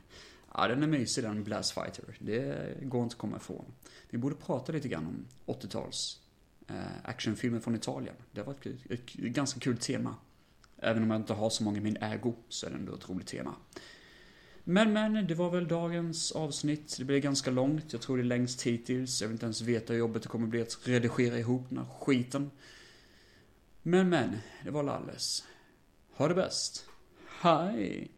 Ja, 0.53 0.67
den 0.67 0.83
är 0.83 0.87
mysig 0.87 1.23
den 1.23 1.43
Blast 1.43 1.71
Fighter. 1.71 2.17
Det 2.19 2.77
går 2.81 3.03
inte 3.03 3.13
att 3.13 3.19
komma 3.19 3.37
ifrån. 3.37 3.65
Vi 4.09 4.17
borde 4.17 4.35
prata 4.35 4.71
lite 4.71 4.87
grann 4.87 5.07
om 5.07 5.25
80-tals 5.55 6.19
eh, 6.67 6.75
actionfilmer 7.03 7.59
från 7.59 7.75
Italien. 7.75 8.15
Det 8.31 8.43
var 8.43 8.53
ett, 8.53 8.65
ett, 8.65 8.89
ett, 8.89 9.13
ganska 9.13 9.59
kul 9.59 9.77
tema. 9.77 10.15
Även 10.77 11.03
om 11.03 11.11
jag 11.11 11.19
inte 11.19 11.33
har 11.33 11.49
så 11.49 11.63
många 11.63 11.77
i 11.77 11.81
min 11.81 11.97
ägo 11.97 12.33
så 12.49 12.65
är 12.65 12.69
det 12.69 12.75
ändå 12.75 12.95
ett 12.95 13.09
roligt 13.09 13.27
tema. 13.27 13.55
Men 14.63 14.93
men, 14.93 15.27
det 15.27 15.35
var 15.35 15.49
väl 15.49 15.67
dagens 15.67 16.31
avsnitt. 16.31 16.95
Det 16.97 17.05
blev 17.05 17.19
ganska 17.19 17.51
långt. 17.51 17.93
Jag 17.93 18.01
tror 18.01 18.17
det 18.17 18.23
är 18.23 18.25
längst 18.25 18.61
hittills. 18.61 19.21
Jag 19.21 19.27
vill 19.27 19.35
inte 19.35 19.45
ens 19.45 19.61
veta 19.61 19.93
hur 19.93 19.99
jobbet 19.99 20.23
det 20.23 20.29
kommer 20.29 20.47
bli 20.47 20.61
att 20.61 20.79
redigera 20.83 21.39
ihop 21.39 21.65
den 21.69 21.77
här 21.77 21.85
skiten. 21.99 22.51
Men 23.81 24.09
men, 24.09 24.37
det 24.63 24.71
var 24.71 24.83
Lalles. 24.83 25.43
Ha 26.13 26.27
det 26.27 26.35
bäst. 26.35 26.85
Hej! 27.27 28.11